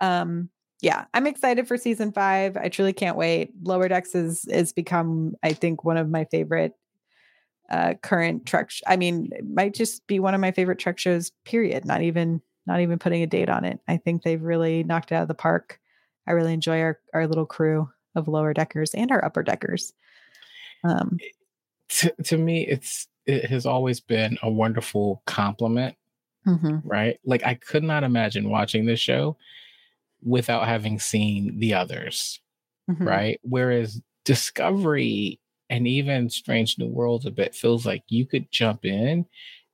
Um 0.00 0.50
yeah 0.82 1.04
i'm 1.14 1.28
excited 1.28 1.68
for 1.68 1.76
season 1.78 2.10
five. 2.10 2.56
I 2.56 2.68
truly 2.68 2.92
can't 2.92 3.16
wait. 3.16 3.52
Lower 3.62 3.86
decks 3.88 4.16
is 4.16 4.44
is 4.46 4.72
become 4.72 5.36
i 5.44 5.52
think 5.52 5.84
one 5.84 5.96
of 5.96 6.08
my 6.10 6.24
favorite 6.24 6.72
uh 7.70 7.94
current 8.02 8.46
trek 8.46 8.70
sh- 8.70 8.82
i 8.88 8.96
mean 8.96 9.28
it 9.32 9.44
might 9.48 9.74
just 9.74 10.06
be 10.08 10.18
one 10.18 10.34
of 10.34 10.40
my 10.40 10.50
favorite 10.50 10.78
trek 10.80 10.98
shows 10.98 11.30
period 11.44 11.84
not 11.84 12.02
even 12.02 12.42
not 12.66 12.80
even 12.80 12.98
putting 12.98 13.22
a 13.22 13.26
date 13.26 13.48
on 13.48 13.64
it 13.64 13.80
i 13.88 13.96
think 13.96 14.22
they've 14.22 14.42
really 14.42 14.82
knocked 14.82 15.12
it 15.12 15.14
out 15.16 15.22
of 15.22 15.28
the 15.28 15.34
park 15.34 15.80
i 16.26 16.32
really 16.32 16.52
enjoy 16.52 16.80
our 16.80 16.98
our 17.14 17.26
little 17.26 17.46
crew 17.46 17.88
of 18.14 18.28
lower 18.28 18.52
deckers 18.54 18.94
and 18.94 19.10
our 19.10 19.24
upper 19.24 19.42
deckers 19.42 19.92
um 20.84 21.18
To, 21.88 22.12
to 22.24 22.36
me, 22.36 22.66
it's 22.66 23.06
it 23.26 23.44
has 23.46 23.64
always 23.64 24.00
been 24.00 24.38
a 24.42 24.50
wonderful 24.50 25.22
compliment 25.26 25.96
mhm, 26.46 26.82
right? 26.84 27.18
Like 27.24 27.44
I 27.44 27.54
could 27.54 27.84
not 27.84 28.02
imagine 28.04 28.50
watching 28.50 28.86
this 28.86 29.00
show 29.00 29.36
without 30.22 30.66
having 30.66 30.98
seen 30.98 31.58
the 31.60 31.74
others, 31.74 32.40
mhm. 32.90 33.06
right? 33.06 33.40
Whereas 33.42 34.00
Discovery 34.24 35.38
and 35.70 35.86
even 35.86 36.28
Strange 36.28 36.78
New 36.78 36.88
Worlds 36.88 37.26
a 37.26 37.30
bit 37.30 37.54
feels 37.54 37.86
like 37.86 38.02
you 38.08 38.26
could 38.26 38.50
jump 38.50 38.84
in 38.84 39.26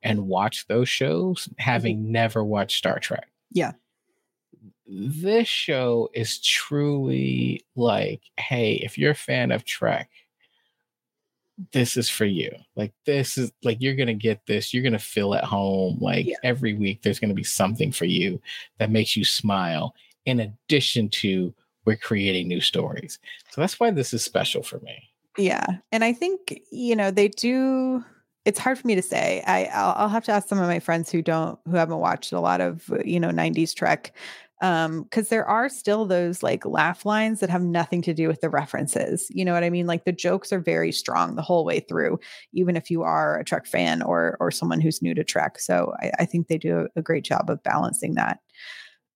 and 0.02 0.26
watch 0.26 0.66
those 0.66 0.88
shows 0.88 1.48
having 1.58 1.98
mm-hmm. 1.98 2.12
never 2.12 2.44
watched 2.44 2.78
Star 2.78 2.98
Trek. 2.98 3.28
Yeah. 3.50 3.72
This 4.86 5.48
show 5.48 6.10
is 6.12 6.40
truly 6.40 7.64
like, 7.76 8.20
hey, 8.38 8.74
if 8.74 8.98
you're 8.98 9.12
a 9.12 9.16
fan 9.16 9.52
of 9.52 9.64
Trek, 9.64 10.10
this 11.72 11.96
is 11.96 12.08
for 12.08 12.24
you. 12.24 12.50
Like 12.76 12.92
this 13.06 13.38
is 13.38 13.52
like 13.62 13.78
you're 13.80 13.94
gonna 13.94 14.14
get 14.14 14.46
this. 14.46 14.74
You're 14.74 14.82
gonna 14.82 14.98
feel 14.98 15.34
at 15.34 15.44
home. 15.44 15.98
Like 16.00 16.26
Yeah. 16.26 16.36
every 16.42 16.74
week, 16.74 17.02
there's 17.02 17.20
gonna 17.20 17.34
be 17.34 17.44
something 17.44 17.92
for 17.92 18.04
you 18.04 18.40
that 18.78 18.90
makes 18.90 19.16
you 19.16 19.24
smile. 19.24 19.94
In 20.24 20.40
addition 20.40 21.08
to 21.10 21.52
we're 21.84 21.96
creating 21.96 22.46
new 22.46 22.60
stories, 22.60 23.18
so 23.50 23.60
that's 23.60 23.80
why 23.80 23.90
this 23.90 24.14
is 24.14 24.22
special 24.22 24.62
for 24.62 24.78
me. 24.80 25.10
Yeah, 25.36 25.66
and 25.90 26.04
I 26.04 26.12
think 26.12 26.60
you 26.70 26.94
know 26.94 27.10
they 27.10 27.28
do. 27.28 28.04
It's 28.44 28.58
hard 28.58 28.78
for 28.78 28.86
me 28.86 28.94
to 28.96 29.02
say. 29.02 29.42
I 29.46 29.66
I'll, 29.66 29.94
I'll 29.96 30.08
have 30.08 30.24
to 30.24 30.32
ask 30.32 30.48
some 30.48 30.58
of 30.58 30.66
my 30.66 30.80
friends 30.80 31.10
who 31.10 31.22
don't 31.22 31.58
who 31.64 31.76
haven't 31.76 31.98
watched 31.98 32.32
a 32.32 32.40
lot 32.40 32.60
of 32.60 32.90
uh, 32.90 32.98
you 33.04 33.20
know 33.20 33.30
'90s 33.30 33.74
Trek, 33.74 34.12
um, 34.60 35.04
because 35.04 35.28
there 35.28 35.46
are 35.46 35.68
still 35.68 36.06
those 36.06 36.42
like 36.42 36.66
laugh 36.66 37.06
lines 37.06 37.40
that 37.40 37.50
have 37.50 37.62
nothing 37.62 38.02
to 38.02 38.14
do 38.14 38.26
with 38.28 38.40
the 38.40 38.50
references. 38.50 39.26
You 39.30 39.44
know 39.44 39.52
what 39.52 39.64
I 39.64 39.70
mean? 39.70 39.86
Like 39.86 40.04
the 40.04 40.12
jokes 40.12 40.52
are 40.52 40.60
very 40.60 40.90
strong 40.90 41.36
the 41.36 41.42
whole 41.42 41.64
way 41.64 41.80
through, 41.80 42.18
even 42.52 42.76
if 42.76 42.90
you 42.90 43.02
are 43.02 43.38
a 43.38 43.44
Trek 43.44 43.66
fan 43.66 44.02
or 44.02 44.36
or 44.40 44.50
someone 44.50 44.80
who's 44.80 45.02
new 45.02 45.14
to 45.14 45.24
Trek. 45.24 45.60
So 45.60 45.92
I, 46.00 46.10
I 46.20 46.24
think 46.24 46.48
they 46.48 46.58
do 46.58 46.88
a 46.96 47.02
great 47.02 47.24
job 47.24 47.48
of 47.48 47.62
balancing 47.62 48.14
that. 48.14 48.40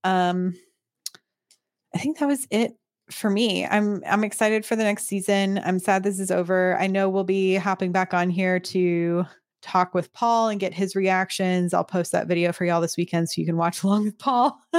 Um, 0.05 0.55
I 1.95 1.99
think 1.99 2.19
that 2.19 2.29
was 2.29 2.47
it 2.51 2.75
for 3.11 3.31
me. 3.31 3.67
I'm 3.67 4.03
I'm 4.07 4.25
excited 4.25 4.65
for 4.65 4.77
the 4.77 4.85
next 4.85 5.07
season. 5.07 5.61
I'm 5.65 5.79
sad 5.79 6.03
this 6.03 6.19
is 6.19 6.31
over. 6.31 6.77
I 6.79 6.87
know 6.87 7.09
we'll 7.09 7.25
be 7.25 7.55
hopping 7.55 7.93
back 7.93 8.13
on 8.13 8.31
here 8.31 8.59
to 8.61 9.27
talk 9.67 9.95
with 9.95 10.13
Paul 10.13 10.49
and 10.49 10.61
get 10.61 10.73
his 10.73 10.95
reactions. 10.95 11.75
I'll 11.75 11.85
post 11.85 12.13
that 12.13 12.29
video 12.29 12.53
for 12.53 12.65
y'all 12.65 12.81
this 12.81 12.97
weekend 12.97 13.29
so 13.29 13.41
you 13.41 13.47
can 13.47 13.57
watch 13.57 13.83
along 13.85 14.05
with 14.05 14.19
Paul 14.19 14.59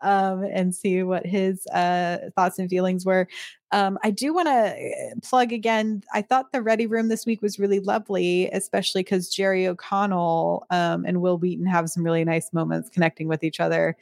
um, 0.00 0.44
and 0.52 0.74
see 0.74 1.02
what 1.02 1.24
his 1.26 1.66
uh, 1.68 2.18
thoughts 2.36 2.58
and 2.58 2.68
feelings 2.68 3.06
were. 3.06 3.26
Um, 3.72 3.98
I 4.04 4.10
do 4.10 4.32
want 4.32 4.46
to 4.46 4.52
uh, 4.52 5.20
plug 5.22 5.52
again. 5.52 6.02
I 6.12 6.22
thought 6.22 6.52
the 6.52 6.62
Ready 6.62 6.86
Room 6.86 7.08
this 7.08 7.26
week 7.26 7.42
was 7.42 7.58
really 7.58 7.80
lovely, 7.80 8.48
especially 8.50 9.02
because 9.02 9.28
Jerry 9.28 9.66
O'Connell 9.66 10.66
um, 10.70 11.04
and 11.04 11.20
Wil 11.20 11.38
Wheaton 11.38 11.66
have 11.66 11.88
some 11.88 12.04
really 12.04 12.24
nice 12.24 12.52
moments 12.52 12.90
connecting 12.90 13.26
with 13.26 13.42
each 13.42 13.58
other 13.58 13.96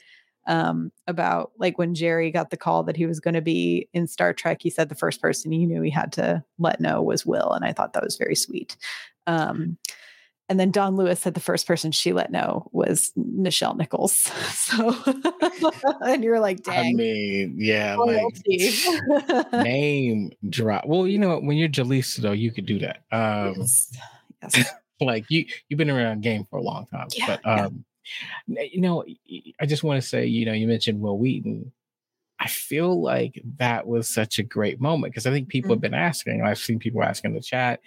um, 0.45 0.91
about 1.07 1.51
like 1.57 1.77
when 1.77 1.95
Jerry 1.95 2.31
got 2.31 2.49
the 2.49 2.57
call 2.57 2.83
that 2.83 2.97
he 2.97 3.05
was 3.05 3.19
going 3.19 3.33
to 3.33 3.41
be 3.41 3.87
in 3.93 4.07
Star 4.07 4.33
Trek, 4.33 4.59
he 4.61 4.69
said 4.69 4.89
the 4.89 4.95
first 4.95 5.21
person 5.21 5.51
he 5.51 5.65
knew 5.65 5.81
he 5.81 5.89
had 5.89 6.11
to 6.13 6.43
let 6.59 6.79
know 6.79 7.01
was 7.01 7.25
Wil. 7.25 7.51
And 7.51 7.63
I 7.63 7.73
thought 7.73 7.93
that 7.93 8.03
was 8.03 8.17
very 8.17 8.35
sweet. 8.35 8.75
Um, 9.27 9.77
and 10.49 10.59
then 10.59 10.71
Dawnn 10.71 10.97
Lewis 10.97 11.21
said 11.21 11.35
the 11.35 11.39
first 11.39 11.65
person 11.65 11.91
she 11.91 12.11
let 12.11 12.31
know 12.31 12.69
was 12.73 13.11
Nichelle 13.17 13.77
Nichols. 13.77 14.31
So, 14.63 14.95
and 16.01 16.23
you're 16.23 16.39
like, 16.39 16.63
dang. 16.63 16.79
I 16.79 16.93
mean, 16.93 17.55
yeah, 17.57 17.95
like 17.97 18.23
name 19.53 20.31
drop. 20.49 20.85
Well, 20.85 21.05
you 21.05 21.19
know, 21.19 21.37
when 21.39 21.57
you're 21.57 21.69
Jaleesa, 21.69 22.21
though, 22.21 22.31
you 22.31 22.51
could 22.51 22.65
do 22.65 22.79
that. 22.79 23.03
Um, 23.11 23.55
yes. 23.57 23.97
yes. 24.41 24.69
like 25.01 25.25
you, 25.29 25.45
you've 25.67 25.77
been 25.77 25.89
around 25.89 26.21
game 26.21 26.45
for 26.45 26.57
a 26.57 26.61
long 26.61 26.85
time, 26.85 27.07
yeah, 27.13 27.25
but 27.27 27.45
um, 27.45 27.83
you 28.47 28.81
know, 28.81 29.03
I 29.59 29.65
just 29.65 29.83
want 29.83 30.01
to 30.01 30.07
say, 30.07 30.25
you 30.25 30.45
know, 30.45 30.53
you 30.53 30.67
mentioned 30.67 30.99
Wil 31.01 31.17
Wheaton. 31.17 31.71
I 32.39 32.47
feel 32.47 33.01
like 33.01 33.41
that 33.57 33.87
was 33.87 34.09
such 34.09 34.37
a 34.37 34.43
great 34.43 34.81
moment 34.81 35.13
because 35.13 35.25
I 35.25 35.31
think 35.31 35.47
people 35.47 35.69
have 35.71 35.79
been 35.79 35.93
asking. 35.93 36.41
I've 36.41 36.57
seen 36.57 36.77
people 36.77 37.03
ask 37.03 37.23
in 37.23 37.33
the 37.33 37.39
chat. 37.39 37.79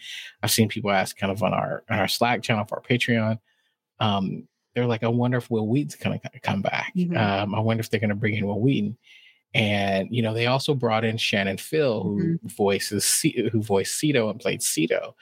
I've 0.43 0.51
seen 0.51 0.69
people 0.69 0.91
ask 0.91 1.17
kind 1.17 1.31
of 1.31 1.43
on 1.43 1.53
our 1.53 1.83
on 1.91 1.99
our 1.99 2.09
Slack 2.09 2.43
channel 2.43 2.65
for 2.65 2.77
our 2.77 2.83
Patreon. 2.83 3.39
Um, 4.01 4.49
they're 4.75 4.87
like, 4.87 5.03
I 5.03 5.09
wonder 5.09 5.39
if 5.39 5.51
Wil 5.51 5.67
Wheaton's 5.67 5.97
going 5.97 6.21
to 6.21 6.41
come 6.41 6.63
back. 6.63 6.93
Mm-hmm. 6.97 7.17
Um, 7.17 7.55
I 7.55 7.61
wonder 7.61 7.81
if 7.81 7.91
they're 7.91 8.01
going 8.01 8.11
to 8.11 8.17
bring 8.17 8.35
in 8.35 8.47
Wil 8.47 8.61
Wheaton. 8.61 8.97
And 9.53 10.09
you 10.11 10.23
know, 10.23 10.33
they 10.33 10.47
also 10.47 10.75
brought 10.75 11.05
in 11.05 11.17
Shannon 11.17 11.59
Fill, 11.59 12.05
who 12.05 12.19
mm-hmm. 12.19 12.49
voices 12.49 13.05
C- 13.05 13.49
who 13.51 13.63
voiced 13.63 14.01
Sito 14.01 14.31
and 14.31 14.41
played 14.41 14.61
Sito. 14.61 15.15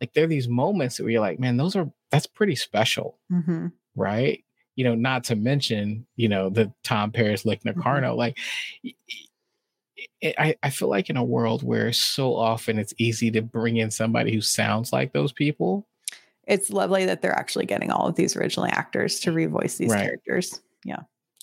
Like 0.00 0.14
there 0.14 0.24
are 0.24 0.28
these 0.28 0.48
moments 0.48 1.00
where 1.00 1.10
you're 1.10 1.20
like, 1.20 1.40
man, 1.40 1.56
those 1.56 1.76
are 1.76 1.90
that's 2.10 2.26
pretty 2.26 2.54
special. 2.54 3.18
Mm-hmm 3.30 3.68
right? 3.98 4.44
You 4.76 4.84
know, 4.84 4.94
not 4.94 5.24
to 5.24 5.36
mention, 5.36 6.06
you 6.16 6.28
know, 6.28 6.50
the 6.50 6.72
Tom 6.84 7.10
Paris, 7.10 7.44
Nick 7.44 7.64
Locarno. 7.64 8.10
Mm-hmm. 8.10 8.18
Like, 8.18 8.38
I, 10.22 10.56
I 10.62 10.70
feel 10.70 10.88
like 10.88 11.10
in 11.10 11.16
a 11.16 11.24
world 11.24 11.62
where 11.62 11.92
so 11.92 12.34
often 12.34 12.78
it's 12.78 12.94
easy 12.98 13.30
to 13.32 13.42
bring 13.42 13.76
in 13.76 13.90
somebody 13.90 14.32
who 14.32 14.40
sounds 14.40 14.92
like 14.92 15.12
those 15.12 15.32
people. 15.32 15.86
It's 16.46 16.70
lovely 16.70 17.04
that 17.04 17.22
they're 17.22 17.38
actually 17.38 17.66
getting 17.66 17.90
all 17.90 18.08
of 18.08 18.14
these 18.14 18.36
original 18.36 18.66
actors 18.66 19.20
to 19.20 19.30
revoice 19.30 19.76
these 19.76 19.90
right. 19.90 20.02
characters. 20.02 20.60
Yeah. 20.84 21.02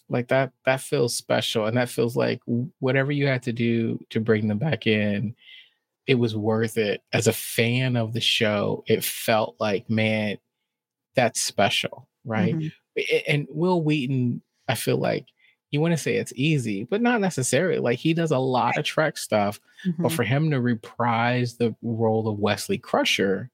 Like 0.09 0.27
that, 0.29 0.51
that 0.65 0.81
feels 0.81 1.15
special. 1.15 1.65
And 1.65 1.77
that 1.77 1.89
feels 1.89 2.15
like 2.15 2.41
whatever 2.79 3.11
you 3.11 3.27
had 3.27 3.43
to 3.43 3.53
do 3.53 3.99
to 4.09 4.19
bring 4.19 4.47
them 4.47 4.57
back 4.57 4.87
in, 4.87 5.35
it 6.07 6.15
was 6.15 6.35
worth 6.35 6.77
it. 6.77 7.01
As 7.13 7.27
a 7.27 7.33
fan 7.33 7.95
of 7.95 8.13
the 8.13 8.21
show, 8.21 8.83
it 8.87 9.03
felt 9.03 9.55
like, 9.59 9.89
man, 9.89 10.37
that's 11.15 11.41
special 11.41 12.07
right? 12.25 12.55
Mm-hmm. 12.55 13.03
And 13.27 13.47
Wil 13.49 13.81
Wheaton, 13.81 14.41
I 14.67 14.75
feel 14.75 14.97
like 14.97 15.27
you 15.71 15.81
want 15.81 15.93
to 15.93 15.97
say 15.97 16.15
it's 16.15 16.33
easy, 16.35 16.85
but 16.85 17.01
not 17.01 17.21
necessarily. 17.21 17.79
Like 17.79 17.99
he 17.99 18.13
does 18.13 18.31
a 18.31 18.39
lot 18.39 18.77
of 18.77 18.85
Trek 18.85 19.17
stuff, 19.17 19.59
mm-hmm. 19.85 20.03
but 20.03 20.11
for 20.11 20.23
him 20.23 20.51
to 20.51 20.61
reprise 20.61 21.57
the 21.57 21.75
role 21.81 22.27
of 22.27 22.39
Wesley 22.39 22.77
Crusher, 22.77 23.49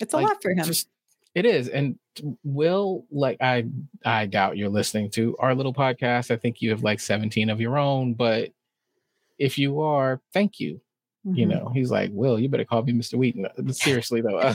it's 0.00 0.14
a 0.14 0.18
lot 0.18 0.42
for 0.42 0.50
him. 0.50 0.64
Just, 0.64 0.88
it 1.34 1.46
is, 1.46 1.68
and 1.68 1.98
Wil 2.42 3.06
like 3.10 3.38
I 3.40 3.66
I 4.04 4.26
doubt 4.26 4.56
you're 4.56 4.68
listening 4.68 5.10
to 5.12 5.36
our 5.38 5.54
little 5.54 5.74
podcast. 5.74 6.30
I 6.30 6.36
think 6.36 6.60
you 6.60 6.70
have 6.70 6.82
like 6.82 7.00
17 7.00 7.50
of 7.50 7.60
your 7.60 7.78
own, 7.78 8.14
but 8.14 8.50
if 9.38 9.58
you 9.58 9.80
are, 9.80 10.20
thank 10.32 10.58
you. 10.58 10.80
Mm-hmm. 11.26 11.38
You 11.38 11.46
know, 11.46 11.70
he's 11.74 11.90
like, 11.90 12.10
Wil, 12.12 12.38
you 12.38 12.48
better 12.48 12.64
call 12.64 12.82
me 12.82 12.92
Mr. 12.92 13.14
Wheaton. 13.14 13.46
Seriously 13.72 14.20
though. 14.20 14.38
Uh, 14.38 14.54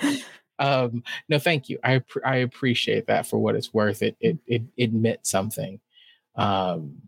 um, 0.58 1.02
no, 1.28 1.38
thank 1.38 1.68
you. 1.68 1.78
I 1.84 2.02
I 2.24 2.36
appreciate 2.36 3.06
that 3.06 3.26
for 3.26 3.38
what 3.38 3.56
it's 3.56 3.74
worth. 3.74 4.02
It 4.02 4.16
it 4.20 4.38
it, 4.46 4.62
it 4.76 4.92
meant 4.92 5.26
something. 5.26 5.80
Um, 6.36 7.02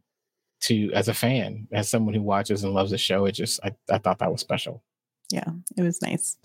to 0.60 0.90
as 0.92 1.08
a 1.08 1.14
fan, 1.14 1.68
as 1.72 1.88
someone 1.88 2.14
who 2.14 2.22
watches 2.22 2.64
and 2.64 2.74
loves 2.74 2.90
the 2.90 2.98
show, 2.98 3.26
it 3.26 3.32
just 3.32 3.60
I, 3.62 3.72
I 3.90 3.98
thought 3.98 4.18
that 4.18 4.32
was 4.32 4.40
special. 4.40 4.82
Yeah, 5.30 5.50
it 5.76 5.82
was 5.82 6.02
nice. 6.02 6.36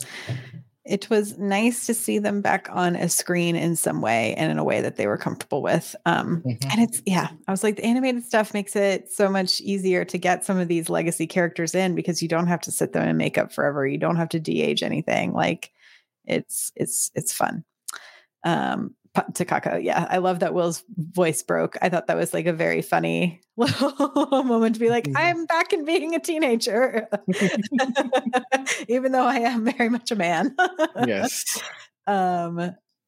It 0.85 1.09
was 1.09 1.37
nice 1.37 1.85
to 1.85 1.93
see 1.93 2.19
them 2.19 2.41
back 2.41 2.67
on 2.69 2.97
a 2.97 3.07
screen 3.07 3.55
in 3.55 3.77
some 3.77 4.01
way 4.01 4.35
and 4.35 4.51
in 4.51 4.57
a 4.57 4.63
way 4.65 4.81
that 4.81 4.97
they 4.97 5.07
were 5.07 5.17
comfortable 5.17 5.61
with. 5.61 5.95
Um, 6.05 6.43
mm-hmm. 6.45 6.69
And 6.69 6.81
it's, 6.81 7.01
yeah, 7.05 7.29
I 7.47 7.51
was 7.51 7.63
like, 7.63 7.77
the 7.77 7.85
animated 7.85 8.25
stuff 8.25 8.53
makes 8.53 8.75
it 8.75 9.09
so 9.09 9.29
much 9.29 9.61
easier 9.61 10.03
to 10.03 10.17
get 10.17 10.43
some 10.43 10.57
of 10.57 10.67
these 10.67 10.89
legacy 10.89 11.25
characters 11.25 11.73
in 11.73 11.95
because 11.95 12.21
you 12.21 12.27
don't 12.27 12.47
have 12.47 12.59
to 12.61 12.71
sit 12.71 12.91
them 12.91 13.07
in 13.07 13.15
makeup 13.15 13.53
forever. 13.53 13.87
You 13.87 13.97
don't 13.97 14.17
have 14.17 14.27
to 14.29 14.41
de 14.41 14.61
age 14.61 14.83
anything. 14.83 15.31
Like, 15.31 15.71
it's 16.25 16.71
it's 16.75 17.11
it's 17.15 17.33
fun. 17.33 17.63
Um, 18.43 18.95
Takako, 19.15 19.83
yeah, 19.83 20.07
I 20.09 20.17
love 20.17 20.39
that 20.39 20.53
Wil's 20.55 20.83
voice 20.89 21.43
broke. 21.43 21.77
I 21.81 21.89
thought 21.89 22.07
that 22.07 22.17
was 22.17 22.33
like 22.33 22.47
a 22.47 22.53
very 22.53 22.81
funny 22.81 23.41
little 23.57 24.43
moment 24.43 24.75
to 24.75 24.79
be 24.79 24.89
like, 24.89 25.05
mm-hmm. 25.05 25.17
I'm 25.17 25.45
back 25.45 25.71
in 25.71 25.85
being 25.85 26.15
a 26.15 26.19
teenager, 26.19 27.07
even 28.87 29.11
though 29.11 29.25
I 29.25 29.37
am 29.37 29.65
very 29.65 29.89
much 29.89 30.11
a 30.11 30.15
man. 30.15 30.55
yes. 31.05 31.61
Um, 32.05 32.59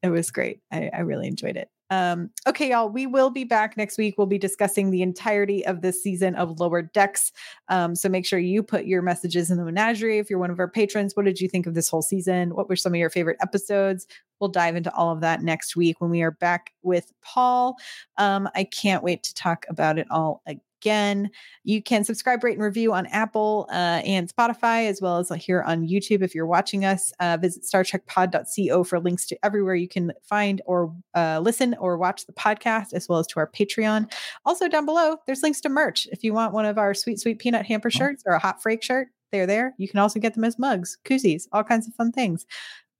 it 0.01 0.07
was 0.07 0.31
great. 0.31 0.61
I, 0.71 0.89
I 0.93 0.99
really 1.01 1.27
enjoyed 1.27 1.57
it. 1.57 1.67
Um, 1.89 2.29
okay, 2.47 2.71
y'all, 2.71 2.89
we 2.89 3.05
will 3.05 3.29
be 3.29 3.43
back 3.43 3.77
next 3.77 3.97
week. 3.97 4.15
We'll 4.17 4.27
be 4.27 4.37
discussing 4.37 4.89
the 4.89 5.01
entirety 5.01 5.65
of 5.65 5.81
this 5.81 6.01
season 6.01 6.35
of 6.35 6.59
Lower 6.59 6.81
Decks. 6.81 7.31
Um, 7.69 7.95
so 7.95 8.09
make 8.09 8.25
sure 8.25 8.39
you 8.39 8.63
put 8.63 8.85
your 8.85 9.01
messages 9.01 9.51
in 9.51 9.57
the 9.57 9.65
menagerie. 9.65 10.19
If 10.19 10.29
you're 10.29 10.39
one 10.39 10.51
of 10.51 10.59
our 10.59 10.69
patrons, 10.69 11.15
what 11.15 11.25
did 11.25 11.39
you 11.39 11.47
think 11.47 11.67
of 11.67 11.75
this 11.75 11.89
whole 11.89 12.01
season? 12.01 12.55
What 12.55 12.69
were 12.69 12.75
some 12.75 12.93
of 12.93 12.99
your 12.99 13.09
favorite 13.09 13.37
episodes? 13.41 14.07
We'll 14.39 14.49
dive 14.49 14.75
into 14.75 14.93
all 14.93 15.11
of 15.11 15.21
that 15.21 15.43
next 15.43 15.75
week 15.75 16.01
when 16.01 16.09
we 16.09 16.21
are 16.21 16.31
back 16.31 16.73
with 16.83 17.13
Paul. 17.21 17.77
Um, 18.17 18.49
I 18.55 18.65
can't 18.65 19.03
wait 19.03 19.23
to 19.23 19.33
talk 19.33 19.65
about 19.69 19.97
it 19.97 20.07
all 20.09 20.41
again 20.45 20.61
again. 20.85 21.31
You 21.63 21.81
can 21.81 22.03
subscribe, 22.03 22.43
rate, 22.43 22.53
and 22.53 22.63
review 22.63 22.93
on 22.93 23.07
Apple 23.07 23.67
uh, 23.71 24.01
and 24.05 24.31
Spotify, 24.31 24.87
as 24.87 25.01
well 25.01 25.17
as 25.17 25.29
here 25.29 25.63
on 25.63 25.87
YouTube. 25.87 26.21
If 26.21 26.35
you're 26.35 26.45
watching 26.45 26.85
us, 26.85 27.11
uh, 27.19 27.37
visit 27.41 27.63
StarTrekPod.co 27.63 28.83
for 28.83 28.99
links 28.99 29.25
to 29.27 29.37
everywhere 29.43 29.73
you 29.73 29.87
can 29.87 30.13
find 30.21 30.61
or 30.67 30.93
uh, 31.15 31.39
listen 31.41 31.75
or 31.79 31.97
watch 31.97 32.27
the 32.27 32.33
podcast, 32.33 32.93
as 32.93 33.09
well 33.09 33.17
as 33.17 33.25
to 33.27 33.39
our 33.39 33.49
Patreon. 33.49 34.11
Also, 34.45 34.67
down 34.67 34.85
below, 34.85 35.17
there's 35.25 35.41
links 35.41 35.59
to 35.61 35.69
merch. 35.69 36.07
If 36.11 36.23
you 36.23 36.33
want 36.33 36.53
one 36.53 36.65
of 36.65 36.77
our 36.77 36.93
sweet, 36.93 37.19
sweet 37.19 37.39
peanut 37.39 37.65
hamper 37.65 37.89
shirts 37.89 38.21
or 38.27 38.33
a 38.33 38.39
hot 38.39 38.61
freak 38.61 38.83
shirt, 38.83 39.07
they're 39.31 39.47
there. 39.47 39.73
You 39.79 39.87
can 39.87 39.99
also 39.99 40.19
get 40.19 40.35
them 40.35 40.43
as 40.43 40.59
mugs, 40.59 40.99
koozies, 41.03 41.47
all 41.51 41.63
kinds 41.63 41.87
of 41.87 41.95
fun 41.95 42.11
things. 42.11 42.45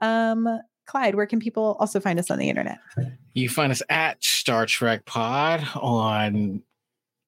Um, 0.01 0.59
Clyde, 0.87 1.15
where 1.15 1.25
can 1.25 1.39
people 1.39 1.77
also 1.79 1.99
find 1.99 2.19
us 2.19 2.31
on 2.31 2.39
the 2.39 2.49
internet? 2.49 2.79
You 3.33 3.49
find 3.49 3.71
us 3.71 3.81
at 3.89 4.23
Star 4.23 4.65
Trek 4.65 5.05
Pod 5.05 5.67
on 5.75 6.61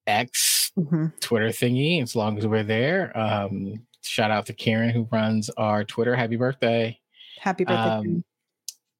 X 0.08 0.72
mm-hmm. 0.78 1.08
Twitter 1.20 1.50
thingy 1.50 2.02
as 2.02 2.16
long 2.16 2.38
as 2.38 2.48
we're 2.48 2.64
there. 2.64 3.18
Um, 3.18 3.86
shout 4.02 4.32
out 4.32 4.46
to 4.48 4.54
Karen 4.54 4.90
who 4.90 5.08
runs 5.12 5.50
our 5.52 5.84
Twitter. 5.84 6.16
Happy 6.16 6.38
birthday. 6.38 7.00
Happy 7.40 7.66
birthday. 7.66 8.10
Um, 8.10 8.24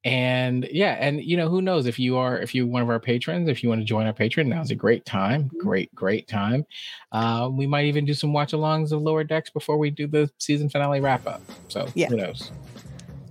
and 0.04 0.70
yeah, 0.72 0.94
and 1.00 1.22
you 1.22 1.36
know, 1.36 1.50
who 1.50 1.62
knows 1.62 1.86
if 1.86 2.00
you 2.00 2.18
are 2.18 2.40
if 2.40 2.56
you're 2.56 2.66
one 2.66 2.82
of 2.82 2.90
our 2.90 3.00
patrons, 3.00 3.50
if 3.50 3.62
you 3.62 3.70
want 3.70 3.82
to 3.82 3.86
join 3.86 4.06
our 4.06 4.14
patron, 4.14 4.48
now's 4.48 4.72
a 4.72 4.76
great 4.76 5.06
time. 5.06 5.46
Mm-hmm. 5.46 5.60
Great, 5.60 5.94
great 5.96 6.28
time. 6.28 6.66
Uh, 7.12 7.50
we 7.52 7.68
might 7.68 7.86
even 7.86 8.06
do 8.06 8.14
some 8.14 8.32
watch 8.32 8.54
alongs 8.54 8.92
of 8.92 9.02
lower 9.02 9.24
decks 9.24 9.50
before 9.50 9.78
we 9.78 9.90
do 9.90 10.08
the 10.08 10.30
season 10.38 10.70
finale 10.70 11.02
wrap 11.02 11.28
up. 11.28 11.42
So 11.68 11.90
yeah. 11.94 12.08
who 12.08 12.18
knows? 12.18 12.52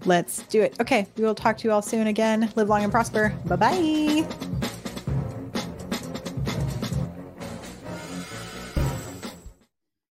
Let's 0.04 0.42
do 0.44 0.60
it. 0.62 0.78
Okay, 0.80 1.06
we 1.16 1.24
will 1.24 1.34
talk 1.34 1.56
to 1.58 1.68
you 1.68 1.72
all 1.72 1.82
soon 1.82 2.08
again. 2.08 2.52
Live 2.56 2.68
long 2.68 2.82
and 2.82 2.92
prosper. 2.92 3.34
Bye 3.46 3.56
bye. 3.56 4.65